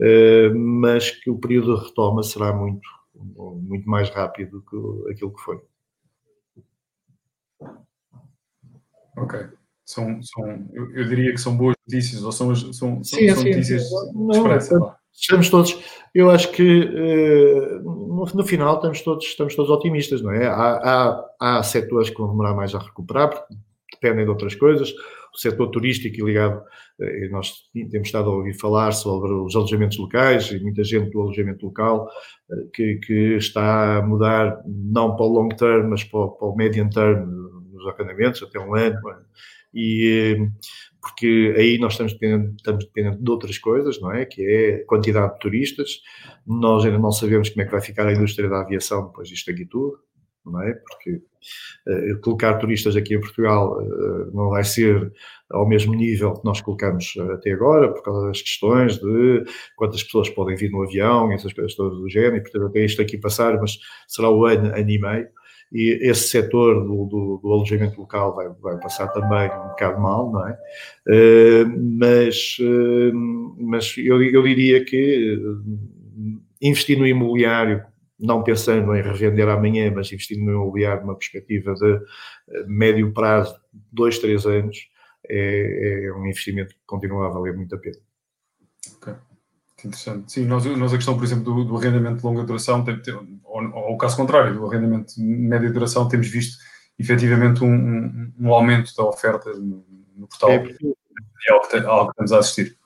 eh, 0.00 0.50
mas 0.50 1.10
que 1.10 1.30
o 1.30 1.38
período 1.38 1.76
de 1.76 1.84
retoma 1.86 2.22
será 2.22 2.52
muito, 2.52 2.88
muito 3.14 3.88
mais 3.88 4.10
rápido 4.10 4.64
que 4.68 5.12
aquilo 5.12 5.32
que 5.32 5.42
foi. 5.42 5.60
Ok. 9.16 9.40
São, 9.84 10.22
são 10.22 10.68
eu, 10.72 10.90
eu, 10.94 11.08
diria 11.08 11.32
que 11.32 11.40
são 11.40 11.56
boas 11.56 11.74
notícias, 11.86 12.22
ou 12.22 12.32
são, 12.32 12.54
são, 12.54 12.72
são, 12.72 13.04
sim, 13.04 13.28
são 13.28 13.42
sim, 13.42 13.50
notícias 13.50 13.88
sim. 13.88 14.26
de 14.26 14.36
esperança. 14.36 14.96
Estamos 15.12 15.50
todos, 15.50 15.78
eu 16.14 16.30
acho 16.30 16.50
que 16.52 16.84
uh, 16.84 17.82
no, 17.82 18.24
no, 18.24 18.44
final 18.44 18.76
estamos 18.76 19.02
todos, 19.02 19.24
estamos 19.26 19.54
todos 19.54 19.70
otimistas, 19.70 20.22
não 20.22 20.30
é? 20.30 20.46
Há, 20.46 21.24
há, 21.38 21.58
há 21.58 21.62
setores 21.62 22.08
que 22.08 22.16
vão 22.16 22.30
demorar 22.30 22.54
mais 22.54 22.74
a 22.74 22.78
recuperar, 22.78 23.28
porque 23.28 23.54
dependem 23.92 24.24
de 24.24 24.30
outras 24.30 24.54
coisas. 24.54 24.94
O 25.34 25.38
setor 25.38 25.68
turístico 25.70 26.16
e 26.16 26.24
ligado, 26.24 26.58
uh, 26.58 27.30
nós 27.30 27.52
temos 27.72 28.08
estado 28.08 28.30
a 28.30 28.34
ouvir 28.34 28.54
falar 28.54 28.92
sobre 28.92 29.32
os 29.32 29.56
alojamentos 29.56 29.98
locais 29.98 30.50
e 30.50 30.60
muita 30.60 30.84
gente 30.84 31.10
do 31.10 31.20
alojamento 31.20 31.64
local 31.66 32.06
uh, 32.50 32.70
que, 32.72 32.96
que, 32.96 33.36
está 33.36 33.98
a 33.98 34.02
mudar, 34.02 34.60
não 34.66 35.16
para 35.16 35.24
o 35.24 35.28
long 35.28 35.48
term, 35.48 35.88
mas 35.88 36.04
para, 36.04 36.28
para 36.28 36.48
o 36.48 36.56
medium 36.56 36.88
term 36.90 37.26
nos 37.72 37.86
arrendamentos, 37.86 38.42
até 38.42 38.58
um 38.58 38.74
ano 38.74 38.98
e 39.74 40.36
porque 41.00 41.54
aí 41.56 41.78
nós 41.78 41.94
estamos 41.94 42.12
dependendo, 42.12 42.54
estamos 42.54 42.84
dependendo 42.84 43.22
de 43.22 43.30
outras 43.30 43.58
coisas, 43.58 44.00
não 44.00 44.12
é? 44.12 44.24
Que 44.24 44.42
é 44.42 44.78
quantidade 44.84 45.32
de 45.34 45.40
turistas. 45.40 46.00
Nós 46.46 46.84
ainda 46.84 46.98
não 46.98 47.10
sabemos 47.10 47.50
como 47.50 47.62
é 47.62 47.64
que 47.64 47.72
vai 47.72 47.80
ficar 47.80 48.06
a 48.06 48.12
indústria 48.12 48.48
da 48.48 48.60
aviação 48.60 49.06
depois 49.06 49.28
disto 49.28 49.50
aqui 49.50 49.66
tudo, 49.66 49.98
não 50.44 50.62
é? 50.62 50.74
Porque 50.74 51.20
colocar 52.22 52.54
turistas 52.54 52.96
aqui 52.96 53.14
em 53.14 53.20
Portugal 53.20 53.78
uh, 53.80 54.34
não 54.34 54.50
vai 54.50 54.64
ser 54.64 55.12
ao 55.50 55.68
mesmo 55.68 55.94
nível 55.94 56.32
que 56.34 56.44
nós 56.44 56.60
colocamos 56.60 57.12
até 57.34 57.52
agora, 57.52 57.92
por 57.92 58.02
causa 58.02 58.28
das 58.28 58.40
questões 58.40 58.98
de 58.98 59.44
quantas 59.76 60.02
pessoas 60.02 60.30
podem 60.30 60.56
vir 60.56 60.70
no 60.70 60.82
avião, 60.82 61.30
essas 61.32 61.52
coisas 61.52 61.74
todas 61.74 61.98
do 61.98 62.08
género, 62.08 62.36
e 62.36 62.40
portanto 62.40 62.66
até 62.66 62.84
isto 62.84 63.02
aqui 63.02 63.18
passar, 63.18 63.58
mas 63.60 63.78
será 64.08 64.30
o 64.30 64.44
ano, 64.46 64.68
ano 64.74 64.90
e 64.90 64.98
meio 64.98 65.28
e 65.72 65.98
esse 66.02 66.28
setor 66.28 66.84
do, 66.84 67.06
do, 67.06 67.40
do, 67.42 67.52
alojamento 67.52 67.98
local 67.98 68.34
vai, 68.34 68.48
vai 68.60 68.78
passar 68.78 69.08
também 69.08 69.50
um 69.50 69.68
bocado 69.68 70.00
mal, 70.00 70.30
não 70.30 70.46
é? 70.46 70.58
Mas, 71.98 72.58
mas 73.56 73.94
eu, 73.96 74.22
eu 74.22 74.42
diria 74.42 74.84
que 74.84 75.38
investir 76.60 76.98
no 76.98 77.06
imobiliário, 77.06 77.82
não 78.18 78.42
pensando 78.42 78.94
em 78.94 79.02
revender 79.02 79.48
amanhã, 79.48 79.92
mas 79.94 80.12
investir 80.12 80.38
no 80.38 80.52
imobiliário 80.52 81.02
numa 81.02 81.16
perspectiva 81.16 81.74
de 81.74 82.00
médio 82.66 83.12
prazo, 83.12 83.54
dois, 83.90 84.18
três 84.18 84.46
anos, 84.46 84.88
é, 85.28 86.06
é 86.06 86.12
um 86.12 86.26
investimento 86.26 86.74
que 86.74 86.80
continua 86.86 87.26
a 87.26 87.30
valer 87.30 87.56
muito 87.56 87.74
a 87.74 87.78
pena. 87.78 87.98
Okay. 88.96 89.14
Interessante. 89.84 90.32
Sim, 90.32 90.44
nós, 90.44 90.64
nós 90.64 90.92
a 90.92 90.96
questão, 90.96 91.16
por 91.16 91.24
exemplo, 91.24 91.44
do, 91.44 91.64
do 91.64 91.76
arrendamento 91.76 92.18
de 92.18 92.24
longa 92.24 92.44
duração, 92.44 92.84
tem, 92.84 93.00
tem, 93.00 93.14
ou, 93.42 93.62
ou, 93.74 93.94
o 93.94 93.98
caso 93.98 94.16
contrário, 94.16 94.54
do 94.54 94.66
arrendamento 94.66 95.14
de 95.14 95.22
média 95.22 95.70
duração, 95.70 96.08
temos 96.08 96.28
visto 96.28 96.56
efetivamente 96.98 97.64
um, 97.64 97.72
um, 97.72 98.32
um 98.38 98.54
aumento 98.54 98.94
da 98.94 99.04
oferta 99.04 99.52
no, 99.54 99.84
no 100.16 100.28
portal. 100.28 100.50
É, 100.50 100.54
é 100.54 101.52
algo, 101.52 101.68
que, 101.68 101.76
algo 101.78 102.04
que 102.06 102.10
estamos 102.12 102.32
a 102.32 102.38
assistir. 102.38 102.76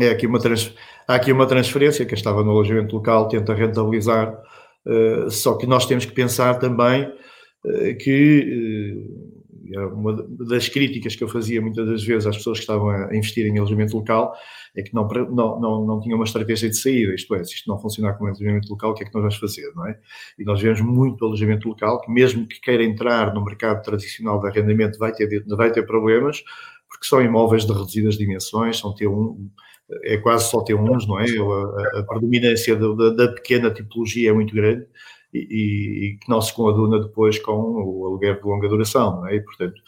É 0.00 0.10
aqui 0.10 0.26
uma 0.26 0.40
trans, 0.40 0.74
há 1.06 1.14
aqui 1.14 1.30
uma 1.30 1.46
transferência 1.46 2.04
que 2.04 2.14
estava 2.14 2.42
no 2.42 2.50
alojamento 2.50 2.96
local, 2.96 3.28
tenta 3.28 3.54
rentabilizar, 3.54 4.36
só 5.30 5.56
que 5.56 5.66
nós 5.66 5.86
temos 5.86 6.04
que 6.04 6.12
pensar 6.12 6.58
também 6.58 7.04
uh, 7.04 7.98
que 7.98 8.96
uh, 9.00 9.34
uma 9.94 10.12
das 10.46 10.68
críticas 10.68 11.16
que 11.16 11.24
eu 11.24 11.28
fazia 11.28 11.60
muitas 11.60 11.86
das 11.86 12.04
vezes 12.04 12.26
às 12.26 12.36
pessoas 12.36 12.58
que 12.58 12.62
estavam 12.62 12.90
a 12.90 13.16
investir 13.16 13.46
em 13.46 13.58
alojamento 13.58 13.96
local 13.96 14.34
é 14.76 14.82
que 14.82 14.92
não, 14.92 15.06
não, 15.06 15.60
não, 15.60 15.86
não 15.86 16.00
tinham 16.00 16.16
uma 16.16 16.24
estratégia 16.24 16.68
de 16.68 16.76
saída, 16.76 17.14
isto 17.14 17.34
é, 17.34 17.44
se 17.44 17.54
isto 17.54 17.68
não 17.68 17.78
funcionar 17.78 18.14
com 18.14 18.26
alojamento 18.26 18.68
local, 18.68 18.90
o 18.90 18.94
que 18.94 19.04
é 19.04 19.06
que 19.06 19.14
nós 19.14 19.22
vamos 19.22 19.36
fazer, 19.36 19.72
não 19.74 19.86
é? 19.86 19.98
E 20.38 20.44
nós 20.44 20.60
vemos 20.60 20.80
muito 20.80 21.24
alojamento 21.24 21.68
local 21.68 22.00
que 22.00 22.10
mesmo 22.10 22.46
que 22.46 22.60
queira 22.60 22.84
entrar 22.84 23.32
no 23.32 23.44
mercado 23.44 23.82
tradicional 23.82 24.40
de 24.40 24.48
arrendamento 24.48 24.98
vai 24.98 25.12
ter, 25.12 25.44
vai 25.46 25.72
ter 25.72 25.86
problemas, 25.86 26.42
porque 26.88 27.06
são 27.06 27.22
imóveis 27.22 27.64
de 27.64 27.72
reduzidas 27.72 28.16
dimensões, 28.18 28.78
são 28.78 28.94
T1, 28.94 29.36
é 30.02 30.16
quase 30.18 30.50
só 30.50 30.64
T1s, 30.64 31.06
não 31.06 31.20
é? 31.20 31.26
A, 31.26 32.00
a, 32.00 32.02
predominância 32.04 32.76
da, 32.76 33.10
da 33.10 33.28
pequena 33.32 33.70
tipologia 33.70 34.30
é 34.30 34.32
muito 34.32 34.54
grande 34.54 34.86
e, 35.32 35.38
e, 35.38 36.18
que 36.18 36.28
não 36.28 36.40
se 36.40 36.54
coaduna 36.54 37.00
depois 37.00 37.38
com 37.38 37.52
o 37.52 38.06
aluguer 38.06 38.40
de 38.40 38.46
longa 38.46 38.68
duração, 38.68 39.16
não 39.16 39.26
é? 39.26 39.36
E, 39.36 39.40
portanto, 39.40 39.80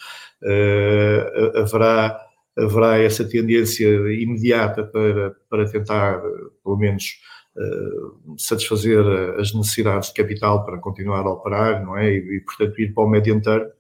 uh, 0.42 1.58
haverá, 1.58 2.20
haverá 2.58 2.98
essa 2.98 3.24
tendência 3.26 3.88
imediata 4.12 4.84
para, 4.84 5.36
para 5.48 5.70
tentar, 5.70 6.20
pelo 6.62 6.76
menos, 6.76 7.20
uh, 7.56 8.36
satisfazer 8.38 9.04
as 9.38 9.54
necessidades 9.54 10.08
de 10.08 10.14
capital 10.14 10.64
para 10.64 10.78
continuar 10.78 11.20
a 11.20 11.30
operar, 11.30 11.82
não 11.84 11.96
é? 11.96 12.12
E, 12.12 12.36
e 12.36 12.40
portanto, 12.40 12.80
ir 12.80 12.92
para 12.92 13.04
o 13.04 13.08
médio 13.08 13.40
termo, 13.40 13.70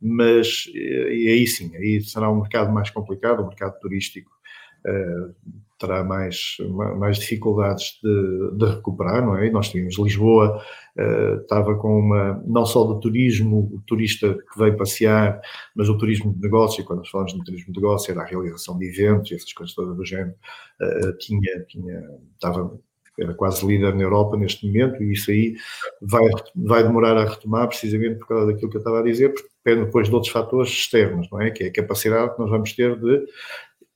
mas 0.00 0.70
e 0.72 1.28
aí 1.28 1.46
sim, 1.46 1.74
aí 1.76 2.00
será 2.00 2.30
um 2.30 2.40
mercado 2.40 2.72
mais 2.72 2.88
complicado, 2.90 3.42
um 3.42 3.48
mercado 3.48 3.78
turístico. 3.80 4.37
Terá 5.78 6.02
mais, 6.02 6.56
mais 6.98 7.18
dificuldades 7.18 8.00
de, 8.02 8.56
de, 8.56 8.64
recuperar, 8.66 9.24
não 9.24 9.36
é? 9.36 9.46
E 9.46 9.50
nós 9.50 9.68
tínhamos 9.68 9.96
Lisboa, 9.96 10.60
uh, 10.98 11.40
estava 11.40 11.76
com 11.76 12.00
uma, 12.00 12.42
não 12.44 12.66
só 12.66 12.82
do 12.82 12.98
turismo, 12.98 13.70
o 13.72 13.80
turista 13.86 14.34
que 14.34 14.58
veio 14.58 14.76
passear, 14.76 15.40
mas 15.76 15.88
o 15.88 15.96
turismo 15.96 16.34
de 16.34 16.40
negócio, 16.40 16.84
quando 16.84 16.98
nós 16.98 17.08
falamos 17.08 17.32
de 17.32 17.44
turismo 17.44 17.72
de 17.72 17.80
negócio, 17.80 18.10
era 18.10 18.22
a 18.22 18.26
realização 18.26 18.76
de 18.76 18.88
eventos, 18.88 19.30
essas 19.30 19.52
coisas 19.52 19.72
todas 19.72 19.96
do 19.96 20.04
género, 20.04 20.34
uh, 20.82 21.16
tinha, 21.18 21.64
tinha, 21.68 22.02
estava, 22.34 22.76
era 23.16 23.34
quase 23.34 23.64
líder 23.64 23.94
na 23.94 24.02
Europa 24.02 24.36
neste 24.36 24.66
momento, 24.66 25.00
e 25.00 25.12
isso 25.12 25.30
aí 25.30 25.54
vai, 26.02 26.28
vai 26.56 26.82
demorar 26.82 27.16
a 27.16 27.24
retomar 27.24 27.68
precisamente 27.68 28.18
por 28.18 28.26
causa 28.26 28.46
daquilo 28.46 28.68
que 28.68 28.76
eu 28.76 28.80
estava 28.80 28.98
a 28.98 29.04
dizer, 29.04 29.32
porque 29.32 29.48
depende 29.64 29.86
depois 29.86 30.08
de 30.08 30.14
outros 30.14 30.32
fatores 30.32 30.70
externos, 30.70 31.28
não 31.30 31.40
é? 31.40 31.52
Que 31.52 31.62
é 31.62 31.66
a 31.68 31.72
capacidade 31.72 32.34
que 32.34 32.40
nós 32.40 32.50
vamos 32.50 32.72
ter 32.72 32.98
de 32.98 33.26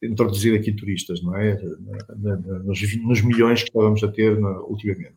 introduzir 0.02 0.58
aqui 0.58 0.72
turistas, 0.72 1.22
não 1.22 1.36
é? 1.36 1.58
Nos, 2.64 2.80
nos 3.02 3.22
milhões 3.22 3.62
que 3.62 3.68
estávamos 3.68 4.02
a 4.02 4.08
ter 4.08 4.36
ultimamente. 4.38 5.14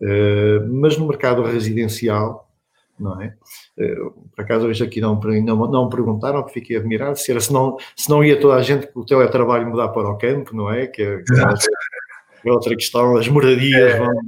Uh, 0.00 0.66
mas 0.72 0.96
no 0.96 1.06
mercado 1.06 1.42
residencial, 1.42 2.50
não 2.98 3.20
é? 3.20 3.36
Uh, 3.78 4.10
por 4.34 4.42
acaso 4.42 4.66
hoje 4.66 4.82
aqui 4.82 5.00
não, 5.00 5.20
não, 5.20 5.70
não 5.70 5.88
perguntaram, 5.88 6.42
que 6.44 6.52
fiquei 6.52 6.76
admirado, 6.76 7.18
se, 7.18 7.30
era, 7.30 7.40
se, 7.40 7.52
não, 7.52 7.76
se 7.96 8.08
não 8.08 8.24
ia 8.24 8.40
toda 8.40 8.54
a 8.54 8.62
gente 8.62 8.86
com 8.88 9.00
o 9.00 9.06
teletrabalho 9.06 9.68
mudar 9.68 9.88
para 9.88 10.08
o 10.08 10.18
campo, 10.18 10.56
não 10.56 10.70
é? 10.70 10.86
Que 10.86 11.02
é, 11.02 11.22
que 11.22 12.48
é 12.48 12.52
outra 12.52 12.74
questão, 12.74 13.16
as 13.16 13.28
moradias 13.28 13.94
é. 13.94 13.98
vão... 13.98 14.20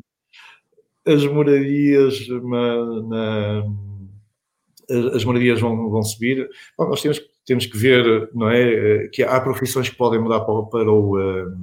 As 1.09 1.25
moradias 1.25 2.29
na, 2.29 3.03
na 3.03 3.65
as 5.15 5.25
moradias 5.25 5.61
vão, 5.61 5.89
vão 5.89 6.03
subir. 6.03 6.49
Bom, 6.77 6.89
nós 6.89 7.01
temos 7.01 7.19
que 7.19 7.29
temos 7.47 7.65
que 7.65 7.79
ver, 7.79 8.29
não 8.35 8.51
é, 8.51 9.09
que 9.09 9.23
há 9.23 9.41
profissões 9.41 9.89
que 9.89 9.97
podem 9.97 10.21
mudar 10.21 10.41
para, 10.41 10.63
para 10.65 10.91
o, 10.91 11.17
uh, 11.17 11.57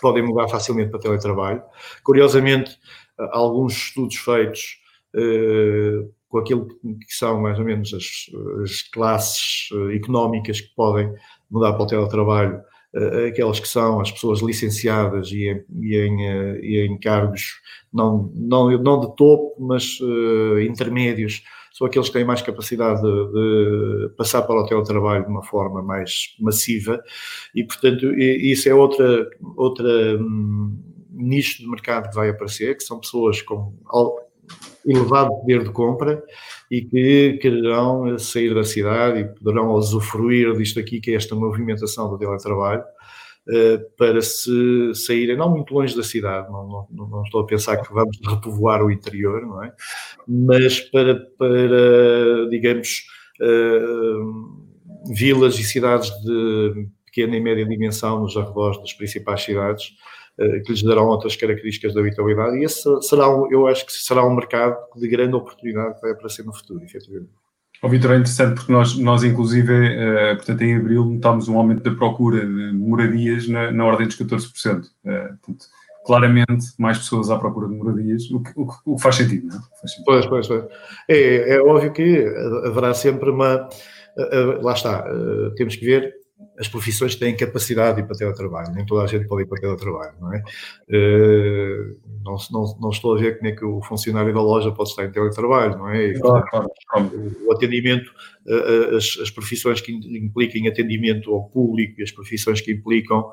podem 0.00 0.22
mudar 0.22 0.48
facilmente 0.48 0.90
para 0.90 1.00
teletrabalho. 1.00 1.62
Curiosamente, 2.04 2.78
alguns 3.32 3.74
estudos 3.74 4.16
feitos 4.16 4.78
com 6.28 6.38
aquilo 6.38 6.68
que 6.68 7.14
são 7.14 7.40
mais 7.40 7.58
ou 7.58 7.64
menos 7.64 7.92
as, 7.92 8.04
as 8.62 8.82
classes 8.82 9.68
económicas 9.92 10.60
que 10.60 10.72
podem 10.76 11.12
mudar 11.50 11.72
para 11.72 11.82
o 11.82 11.86
teletrabalho, 11.86 12.60
aquelas 13.26 13.58
que 13.58 13.66
são 13.66 14.00
as 14.00 14.12
pessoas 14.12 14.40
licenciadas 14.40 15.32
e 15.32 15.48
em, 15.48 15.64
e 15.80 15.96
em, 15.96 16.20
e 16.62 16.86
em 16.86 16.98
cargos 16.98 17.60
não, 17.92 18.30
não, 18.34 18.70
não 18.78 19.00
de 19.00 19.16
topo, 19.16 19.56
mas 19.58 19.98
intermédios, 20.62 21.42
são 21.78 21.86
aqueles 21.86 22.08
que 22.08 22.14
têm 22.14 22.24
mais 22.24 22.42
capacidade 22.42 23.00
de, 23.00 24.08
de 24.08 24.08
passar 24.16 24.42
para 24.42 24.60
o 24.60 24.66
teletrabalho 24.66 25.24
de 25.24 25.30
uma 25.30 25.44
forma 25.44 25.80
mais 25.80 26.34
massiva 26.40 27.00
e, 27.54 27.62
portanto, 27.62 28.12
isso 28.18 28.68
é 28.68 28.74
outra, 28.74 29.30
outra 29.56 30.18
hum, 30.20 30.76
nicho 31.12 31.62
de 31.62 31.68
mercado 31.68 32.08
que 32.08 32.16
vai 32.16 32.30
aparecer, 32.30 32.76
que 32.76 32.82
são 32.82 32.98
pessoas 32.98 33.42
com 33.42 33.72
elevado 34.84 35.30
poder 35.40 35.62
de 35.62 35.70
compra 35.70 36.20
e 36.68 36.82
que 36.82 37.38
quererão 37.40 38.18
sair 38.18 38.52
da 38.52 38.64
cidade 38.64 39.20
e 39.20 39.24
poderão 39.24 39.70
usufruir 39.70 40.56
disto 40.56 40.80
aqui, 40.80 41.00
que 41.00 41.12
é 41.12 41.14
esta 41.14 41.36
movimentação 41.36 42.10
do 42.10 42.18
teletrabalho, 42.18 42.82
para 43.96 44.20
se 44.20 44.94
saírem, 44.94 45.36
não 45.36 45.50
muito 45.50 45.72
longe 45.72 45.96
da 45.96 46.02
cidade, 46.02 46.50
não, 46.50 46.86
não, 46.90 47.08
não, 47.08 47.22
estou 47.22 47.40
a 47.40 47.46
pensar 47.46 47.78
que 47.78 47.92
vamos 47.92 48.18
repovoar 48.26 48.82
o 48.82 48.90
interior, 48.90 49.40
não 49.42 49.64
é? 49.64 49.72
Mas 50.26 50.80
para, 50.80 51.14
para 51.38 52.48
digamos, 52.50 53.04
vilas 55.10 55.58
e 55.58 55.64
cidades 55.64 56.10
de 56.22 56.88
pequena 57.18 57.36
e 57.36 57.40
média 57.40 57.66
dimensão 57.66 58.20
nos 58.20 58.36
arredores 58.36 58.78
das 58.78 58.92
principais 58.92 59.42
cidades, 59.42 59.92
eh, 60.38 60.60
que 60.60 60.72
lhes 60.72 60.82
darão 60.82 61.06
outras 61.06 61.34
características 61.34 61.92
de 61.92 61.98
habitabilidade, 61.98 62.58
e 62.58 62.64
esse 62.64 62.82
será, 63.02 63.24
eu 63.50 63.66
acho 63.66 63.84
que 63.86 63.92
será 63.92 64.24
um 64.24 64.34
mercado 64.34 64.76
de 64.96 65.08
grande 65.08 65.34
oportunidade 65.34 65.96
que 65.96 66.02
vai 66.02 66.12
aparecer 66.12 66.44
no 66.44 66.54
futuro, 66.54 66.84
efetivamente. 66.84 67.32
O 67.82 67.88
Vitor, 67.88 68.12
é 68.12 68.16
interessante 68.16 68.56
porque 68.56 68.72
nós, 68.72 68.96
nós 68.98 69.22
inclusive, 69.22 69.72
uh, 69.72 70.36
portanto, 70.36 70.62
em 70.62 70.76
abril 70.76 71.04
notámos 71.04 71.48
um 71.48 71.56
aumento 71.56 71.82
da 71.82 71.94
procura 71.94 72.44
de 72.44 72.72
moradias 72.72 73.48
na, 73.48 73.70
na 73.70 73.84
ordem 73.84 74.06
dos 74.06 74.18
14%. 74.18 74.82
Uh, 74.82 74.88
eh, 75.04 75.28
portanto, 75.28 75.66
claramente, 76.04 76.66
mais 76.78 76.98
pessoas 76.98 77.30
à 77.30 77.38
procura 77.38 77.68
de 77.68 77.74
moradias, 77.74 78.28
o 78.30 78.42
que, 78.42 78.50
o, 78.56 78.68
o 78.84 78.96
que 78.96 79.02
faz 79.02 79.16
sentido, 79.16 79.46
não 79.46 79.56
é? 79.56 79.60
Faz 79.80 79.92
sentido. 79.92 80.04
Pois, 80.04 80.26
pois, 80.26 80.48
pois. 80.48 80.64
É, 81.08 81.54
é 81.54 81.62
óbvio 81.62 81.92
que 81.92 82.26
haverá 82.64 82.92
sempre 82.94 83.30
uma... 83.30 83.68
Uh, 84.16 84.60
lá 84.60 84.72
está, 84.72 85.04
temos 85.56 85.76
que 85.76 85.84
ver 85.84 86.12
as 86.58 86.68
profissões 86.68 87.14
têm 87.14 87.36
capacidade 87.36 88.02
para 88.02 88.16
teletrabalho, 88.16 88.72
nem 88.74 88.84
toda 88.84 89.04
a 89.04 89.06
gente 89.06 89.26
pode 89.26 89.42
ir 89.42 89.46
para 89.46 89.60
teletrabalho, 89.60 90.14
não 90.20 90.34
é? 90.34 90.42
Uh, 90.88 91.96
não, 92.24 92.36
não, 92.50 92.78
não, 92.80 92.90
estou 92.90 93.16
a 93.16 93.18
ver 93.18 93.38
como 93.38 93.48
é 93.48 93.52
que 93.52 93.64
o 93.64 93.80
funcionário 93.82 94.34
da 94.34 94.40
loja 94.40 94.72
pode 94.72 94.90
estar 94.90 95.04
em 95.04 95.10
teletrabalho, 95.10 95.78
não 95.78 95.88
é? 95.88 96.08
E, 96.08 96.18
portanto, 96.18 97.36
o 97.46 97.52
atendimento, 97.52 98.10
uh, 98.46 98.96
as, 98.96 99.18
as, 99.22 99.30
profissões 99.30 99.80
que 99.80 99.92
impliquem 99.92 100.68
atendimento 100.68 101.32
ao 101.32 101.44
público 101.48 102.00
e 102.00 102.02
as 102.02 102.10
profissões 102.10 102.60
que 102.60 102.72
implicam 102.72 103.30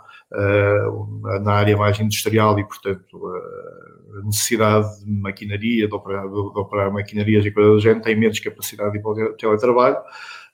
na 1.43 1.53
área 1.53 1.77
mais 1.77 1.99
industrial 1.99 2.57
e, 2.59 2.63
portanto, 2.67 3.27
a 4.19 4.25
necessidade 4.25 5.03
de 5.03 5.11
maquinaria, 5.11 5.87
de 5.87 5.93
operar, 5.93 6.27
de 6.27 6.35
operar 6.35 6.91
maquinarias 6.91 7.45
e 7.45 7.51
coisas 7.51 7.73
do 7.73 7.79
género, 7.79 8.01
têm 8.01 8.15
menos 8.15 8.39
capacidade 8.39 8.91
de 8.91 8.97
ir 8.97 9.01
para 9.01 9.11
o 9.11 9.33
teletrabalho. 9.35 9.97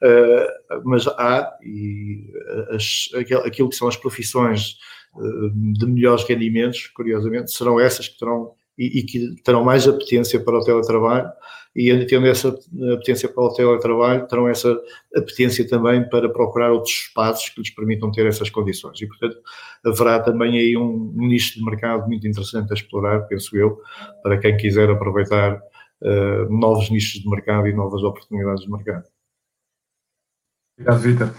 Uh, 0.03 0.81
mas 0.83 1.07
há, 1.07 1.55
e 1.63 2.25
as, 2.71 3.09
aquilo 3.45 3.69
que 3.69 3.75
são 3.75 3.87
as 3.87 3.95
profissões 3.95 4.77
uh, 5.15 5.73
de 5.73 5.85
melhores 5.85 6.23
rendimentos, 6.23 6.87
curiosamente, 6.87 7.51
serão 7.51 7.79
essas 7.79 8.07
que 8.07 8.17
terão 8.17 8.53
e, 8.77 8.99
e, 8.99 9.03
que 9.03 9.35
terão 9.43 9.63
mais 9.63 9.87
apetência 9.87 10.39
para 10.39 10.57
o 10.57 10.63
teletrabalho 10.63 11.29
e 11.75 12.05
tendo 12.05 12.27
essa 12.27 12.49
apetência 12.93 13.29
para 13.29 13.43
o 13.43 13.53
teletrabalho, 13.53 14.27
terão 14.27 14.47
essa 14.47 14.77
apetência 15.15 15.67
também 15.67 16.07
para 16.09 16.29
procurar 16.29 16.71
outros 16.71 16.93
espaços 16.93 17.49
que 17.49 17.61
lhes 17.61 17.69
permitam 17.69 18.11
ter 18.11 18.25
essas 18.25 18.49
condições. 18.49 18.99
E, 19.01 19.07
portanto, 19.07 19.37
haverá 19.85 20.19
também 20.19 20.57
aí 20.57 20.75
um, 20.75 21.13
um 21.15 21.27
nicho 21.27 21.57
de 21.57 21.63
mercado 21.63 22.07
muito 22.07 22.27
interessante 22.27 22.71
a 22.71 22.73
explorar, 22.73 23.21
penso 23.27 23.55
eu, 23.55 23.79
para 24.21 24.37
quem 24.37 24.57
quiser 24.57 24.89
aproveitar 24.89 25.61
uh, 26.01 26.51
novos 26.51 26.89
nichos 26.89 27.21
de 27.21 27.29
mercado 27.29 27.67
e 27.67 27.73
novas 27.73 28.03
oportunidades 28.03 28.63
de 28.63 28.71
mercado. 28.71 29.05
Obrigado, 30.81 30.99
Vitor. 30.99 31.33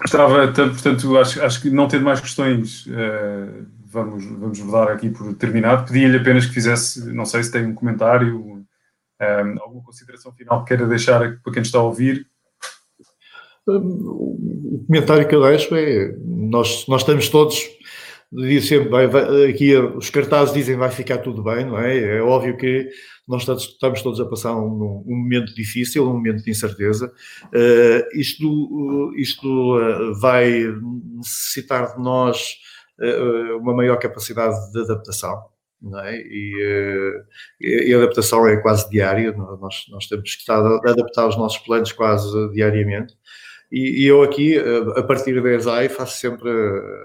Gostava, 0.00 0.48
portanto, 0.48 1.18
acho, 1.18 1.42
acho 1.42 1.60
que 1.60 1.70
não 1.70 1.88
tendo 1.88 2.04
mais 2.04 2.20
questões, 2.20 2.86
uh, 2.86 3.66
vamos, 3.86 4.24
vamos 4.24 4.70
dar 4.70 4.90
aqui 4.90 5.10
por 5.10 5.34
terminado. 5.34 5.86
Pedia-lhe 5.86 6.16
apenas 6.16 6.46
que 6.46 6.54
fizesse, 6.54 7.12
não 7.12 7.24
sei 7.24 7.42
se 7.42 7.52
tem 7.52 7.66
um 7.66 7.74
comentário, 7.74 8.38
um, 8.38 8.64
eh, 9.20 9.54
alguma 9.60 9.84
consideração 9.84 10.32
final 10.32 10.64
que 10.64 10.68
queira 10.68 10.86
deixar 10.86 11.38
para 11.42 11.52
quem 11.52 11.62
está 11.62 11.78
a 11.78 11.82
ouvir. 11.82 12.26
O 13.66 14.84
comentário 14.86 15.28
que 15.28 15.34
eu 15.34 15.42
deixo 15.42 15.74
é: 15.76 16.16
nós, 16.24 16.86
nós 16.88 17.02
estamos 17.02 17.28
todos 17.28 17.62
diz 18.32 18.66
sempre, 18.66 18.88
vai, 18.88 19.06
vai, 19.06 19.50
aqui 19.50 19.76
os 19.76 20.08
cartazes 20.08 20.54
dizem 20.54 20.76
vai 20.76 20.90
ficar 20.90 21.18
tudo 21.18 21.42
bem, 21.42 21.66
não 21.66 21.78
é? 21.78 22.16
É 22.16 22.22
óbvio 22.22 22.56
que 22.56 22.88
nós 23.26 23.46
estamos 23.48 24.02
todos 24.02 24.20
a 24.20 24.26
passar 24.26 24.56
um, 24.56 25.04
um 25.06 25.16
momento 25.16 25.54
difícil, 25.54 26.08
um 26.08 26.14
momento 26.14 26.42
de 26.42 26.50
incerteza. 26.50 27.12
Uh, 27.46 28.18
isto 28.18 29.12
isto 29.16 29.78
uh, 29.78 30.14
vai 30.20 30.64
necessitar 31.16 31.96
de 31.96 32.02
nós 32.02 32.56
uh, 32.98 33.58
uma 33.58 33.74
maior 33.74 33.98
capacidade 33.98 34.56
de 34.72 34.80
adaptação. 34.80 35.50
É? 36.04 36.14
e, 36.16 37.24
e 37.60 37.92
a 37.92 37.96
adaptação 37.98 38.46
é 38.46 38.56
quase 38.58 38.88
diária, 38.88 39.32
nós, 39.32 39.84
nós 39.90 40.06
temos 40.06 40.32
que 40.36 40.40
estar 40.42 40.64
a 40.64 40.76
adaptar 40.88 41.26
os 41.26 41.36
nossos 41.36 41.58
planos 41.58 41.90
quase 41.90 42.52
diariamente. 42.52 43.14
E, 43.72 44.02
e 44.02 44.06
eu 44.06 44.22
aqui, 44.22 44.56
a 44.94 45.02
partir 45.02 45.42
da 45.42 45.50
ESAI, 45.50 45.88
faço 45.88 46.20
sempre 46.20 46.48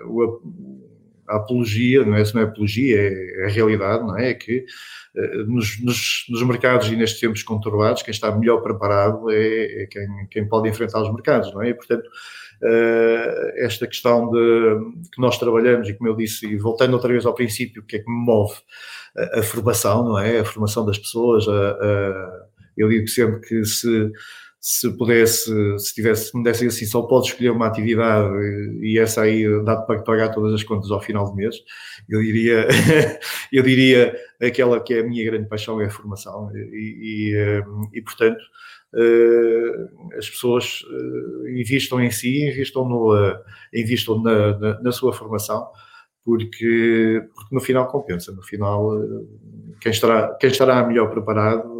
o, 0.05 0.41
a 1.27 1.37
apologia, 1.37 2.05
não 2.05 2.15
é, 2.15 2.23
não 2.33 2.41
é 2.41 2.43
apologia, 2.45 2.97
é, 2.97 3.41
é 3.41 3.45
a 3.45 3.49
realidade, 3.49 4.03
não 4.05 4.17
é? 4.17 4.29
É 4.29 4.33
que 4.33 4.65
uh, 5.15 5.51
nos, 5.51 5.81
nos, 5.81 6.25
nos, 6.29 6.43
mercados 6.43 6.87
e 6.87 6.95
nestes 6.95 7.19
tempos 7.19 7.43
conturbados, 7.43 8.01
quem 8.01 8.11
está 8.11 8.33
melhor 8.35 8.61
preparado 8.61 9.29
é, 9.29 9.83
é 9.83 9.87
quem, 9.87 10.07
quem, 10.31 10.47
pode 10.47 10.69
enfrentar 10.69 11.01
os 11.01 11.13
mercados, 11.13 11.53
não 11.53 11.61
é? 11.61 11.69
E, 11.69 11.73
portanto, 11.73 12.07
uh, 12.07 13.51
esta 13.57 13.85
questão 13.87 14.29
de 14.29 15.09
que 15.13 15.21
nós 15.21 15.37
trabalhamos, 15.37 15.89
e 15.89 15.93
como 15.93 16.09
eu 16.09 16.15
disse, 16.15 16.47
e 16.47 16.57
voltando 16.57 16.93
outra 16.93 17.11
vez 17.11 17.25
ao 17.25 17.35
princípio, 17.35 17.81
o 17.81 17.85
que 17.85 17.97
é 17.97 17.99
que 17.99 18.09
me 18.09 18.25
move? 18.25 18.55
A, 19.17 19.39
a 19.39 19.43
formação, 19.43 20.03
não 20.03 20.17
é? 20.19 20.39
A 20.39 20.45
formação 20.45 20.85
das 20.85 20.97
pessoas, 20.97 21.47
a, 21.47 21.71
a, 21.71 22.47
eu 22.77 22.87
digo 22.87 23.07
sempre 23.07 23.41
que 23.41 23.65
se 23.65 24.11
se 24.59 24.89
pudesse, 24.97 25.51
se 25.79 25.93
tivesse, 25.93 26.35
me 26.35 26.43
dessem 26.43 26.67
assim, 26.67 26.85
só 26.85 27.01
pode 27.03 27.27
escolher 27.27 27.51
uma 27.51 27.67
atividade 27.67 28.27
e 28.81 28.97
essa 28.99 29.21
aí 29.21 29.45
dá 29.63 29.77
para 29.77 30.01
pagar 30.01 30.29
todas 30.29 30.53
as 30.53 30.63
contas 30.63 30.91
ao 30.91 31.01
final 31.01 31.25
do 31.25 31.35
mês, 31.35 31.55
eu 32.09 32.21
diria, 32.21 32.67
eu 33.53 33.63
diria 33.63 34.15
aquela 34.41 34.79
que 34.79 34.93
é 34.95 35.01
a 35.01 35.03
minha 35.03 35.23
grande 35.23 35.47
paixão 35.47 35.79
é 35.79 35.85
a 35.85 35.89
formação. 35.89 36.49
E, 36.53 37.31
e, 37.31 37.35
eh, 37.35 37.63
e 37.93 38.01
portanto 38.01 38.41
eh, 38.95 40.17
as 40.17 40.29
pessoas 40.29 40.81
eh, 40.91 41.59
investam 41.59 42.01
em 42.01 42.11
si, 42.11 42.49
investam, 42.49 42.87
no, 42.89 43.13
investam 43.73 44.21
na, 44.21 44.57
na, 44.57 44.81
na 44.81 44.91
sua 44.91 45.13
formação, 45.13 45.67
porque, 46.25 47.23
porque 47.33 47.55
no 47.55 47.61
final 47.61 47.87
compensa, 47.87 48.31
no 48.31 48.41
final 48.43 48.91
quem 49.79 49.91
estará, 49.91 50.35
quem 50.35 50.49
estará 50.49 50.85
melhor 50.85 51.09
preparado 51.09 51.77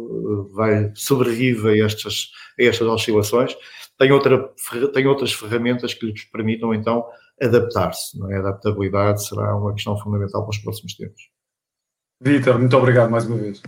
vai 0.54 0.90
sobrevive 0.94 1.68
a 1.68 1.84
estas, 1.84 2.30
a 2.58 2.62
estas 2.62 2.86
oscilações, 2.86 3.56
tem, 3.98 4.12
outra, 4.12 4.50
tem 4.92 5.06
outras 5.06 5.32
ferramentas 5.32 5.94
que 5.94 6.06
lhes 6.06 6.24
permitam 6.24 6.72
então 6.72 7.04
adaptar-se, 7.40 8.18
é? 8.30 8.36
A 8.36 8.40
adaptabilidade 8.40 9.26
será 9.26 9.56
uma 9.56 9.72
questão 9.74 9.96
fundamental 9.98 10.42
para 10.42 10.50
os 10.50 10.58
próximos 10.58 10.94
tempos. 10.94 11.22
Vitor, 12.20 12.58
muito 12.58 12.76
obrigado 12.76 13.10
mais 13.10 13.26
uma 13.26 13.36
vez. 13.36 13.62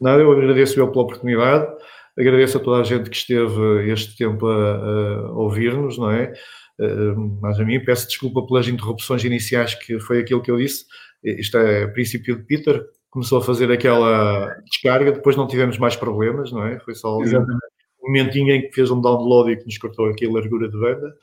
Nada, 0.00 0.22
eu 0.22 0.32
agradeço 0.32 0.80
eu 0.80 0.90
pela 0.90 1.04
oportunidade, 1.04 1.70
agradeço 2.18 2.56
a 2.56 2.60
toda 2.60 2.80
a 2.80 2.84
gente 2.84 3.08
que 3.08 3.16
esteve 3.16 3.90
este 3.90 4.16
tempo 4.16 4.46
a, 4.46 4.76
a 4.76 5.32
ouvir-nos, 5.32 5.98
não 5.98 6.10
é? 6.10 6.32
Uh, 6.80 7.38
mas 7.40 7.60
a 7.60 7.64
mim 7.64 7.84
peço 7.84 8.08
desculpa 8.08 8.44
pelas 8.46 8.66
interrupções 8.66 9.24
iniciais 9.24 9.74
que 9.74 10.00
foi 10.00 10.20
aquilo 10.20 10.42
que 10.42 10.50
eu 10.50 10.56
disse. 10.56 10.86
Isto 11.22 11.58
é 11.58 11.86
princípio 11.86 12.36
de 12.36 12.42
Peter, 12.44 12.82
começou 13.10 13.38
a 13.38 13.42
fazer 13.42 13.70
aquela 13.70 14.56
descarga, 14.64 15.12
depois 15.12 15.36
não 15.36 15.46
tivemos 15.46 15.78
mais 15.78 15.94
problemas, 15.94 16.50
não 16.50 16.66
é? 16.66 16.80
Foi 16.80 16.94
só 16.94 17.20
Exatamente. 17.20 17.71
Momentinho 18.02 18.54
em 18.54 18.62
que 18.62 18.72
fez 18.72 18.90
um 18.90 19.00
download 19.00 19.50
e 19.50 19.56
que 19.56 19.64
nos 19.64 19.78
cortou 19.78 20.06
aqui 20.06 20.26
a 20.26 20.32
largura 20.32 20.68
de 20.68 20.78
banda. 20.78 21.14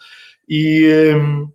E, 0.47 1.13
hum, 1.15 1.51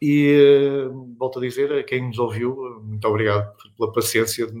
e 0.00 0.86
hum, 0.90 1.14
volto 1.18 1.38
a 1.38 1.42
dizer 1.42 1.72
a 1.72 1.82
quem 1.82 2.06
nos 2.06 2.18
ouviu, 2.18 2.80
muito 2.82 3.06
obrigado 3.08 3.52
pela 3.76 3.92
paciência 3.92 4.46
de 4.46 4.60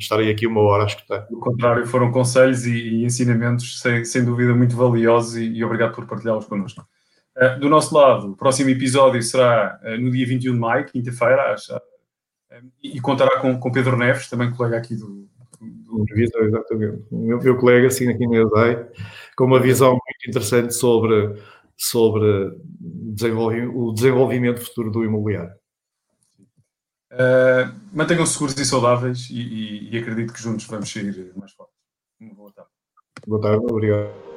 estarem 0.00 0.30
aqui 0.30 0.46
uma 0.46 0.60
hora 0.60 0.84
a 0.84 0.86
escutar. 0.86 1.26
Do 1.30 1.38
contrário, 1.38 1.86
foram 1.86 2.10
conselhos 2.10 2.66
e, 2.66 2.72
e 2.72 3.04
ensinamentos 3.04 3.80
sem, 3.80 4.04
sem, 4.04 4.24
dúvida 4.24 4.54
muito 4.54 4.76
valiosos 4.76 5.36
e, 5.36 5.44
e 5.44 5.64
obrigado 5.64 5.94
por 5.94 6.06
partilhá-los 6.06 6.46
connosco. 6.46 6.86
Uh, 7.36 7.58
do 7.60 7.68
nosso 7.68 7.94
lado, 7.94 8.32
o 8.32 8.36
próximo 8.36 8.70
episódio 8.70 9.22
será 9.22 9.80
uh, 9.84 10.00
no 10.00 10.10
dia 10.10 10.26
21 10.26 10.52
de 10.52 10.58
maio, 10.58 10.86
quinta-feira, 10.86 11.52
às 11.52 11.68
e 12.82 13.00
contará 13.00 13.40
com, 13.40 13.58
com 13.58 13.70
Pedro 13.70 13.96
Neves, 13.96 14.28
também 14.28 14.50
colega 14.50 14.78
aqui 14.78 14.94
do. 14.94 15.28
Visão, 16.04 16.42
exatamente. 16.42 17.02
O 17.10 17.18
meu, 17.18 17.38
meu 17.38 17.56
colega, 17.56 17.86
assim, 17.86 18.08
aqui 18.08 18.26
na 18.26 18.42
ADAI, 18.42 18.88
com 19.36 19.44
uma 19.44 19.60
visão 19.60 19.90
muito 19.90 20.28
interessante 20.28 20.74
sobre, 20.74 21.40
sobre 21.76 22.52
o 23.74 23.92
desenvolvimento 23.92 24.60
futuro 24.60 24.90
do 24.90 25.04
imobiliário. 25.04 25.52
Uh, 27.10 27.72
Mantenham-se 27.92 28.34
seguros 28.34 28.58
e 28.58 28.64
saudáveis 28.66 29.28
e, 29.30 29.40
e, 29.40 29.94
e, 29.94 29.98
acredito 29.98 30.32
que 30.32 30.42
juntos 30.42 30.66
vamos 30.66 30.92
sair 30.92 31.32
mais 31.36 31.52
fortes. 31.52 31.74
Boa 32.20 32.52
tarde. 32.52 32.70
Boa 33.26 33.40
tarde, 33.40 33.64
obrigado. 33.70 34.28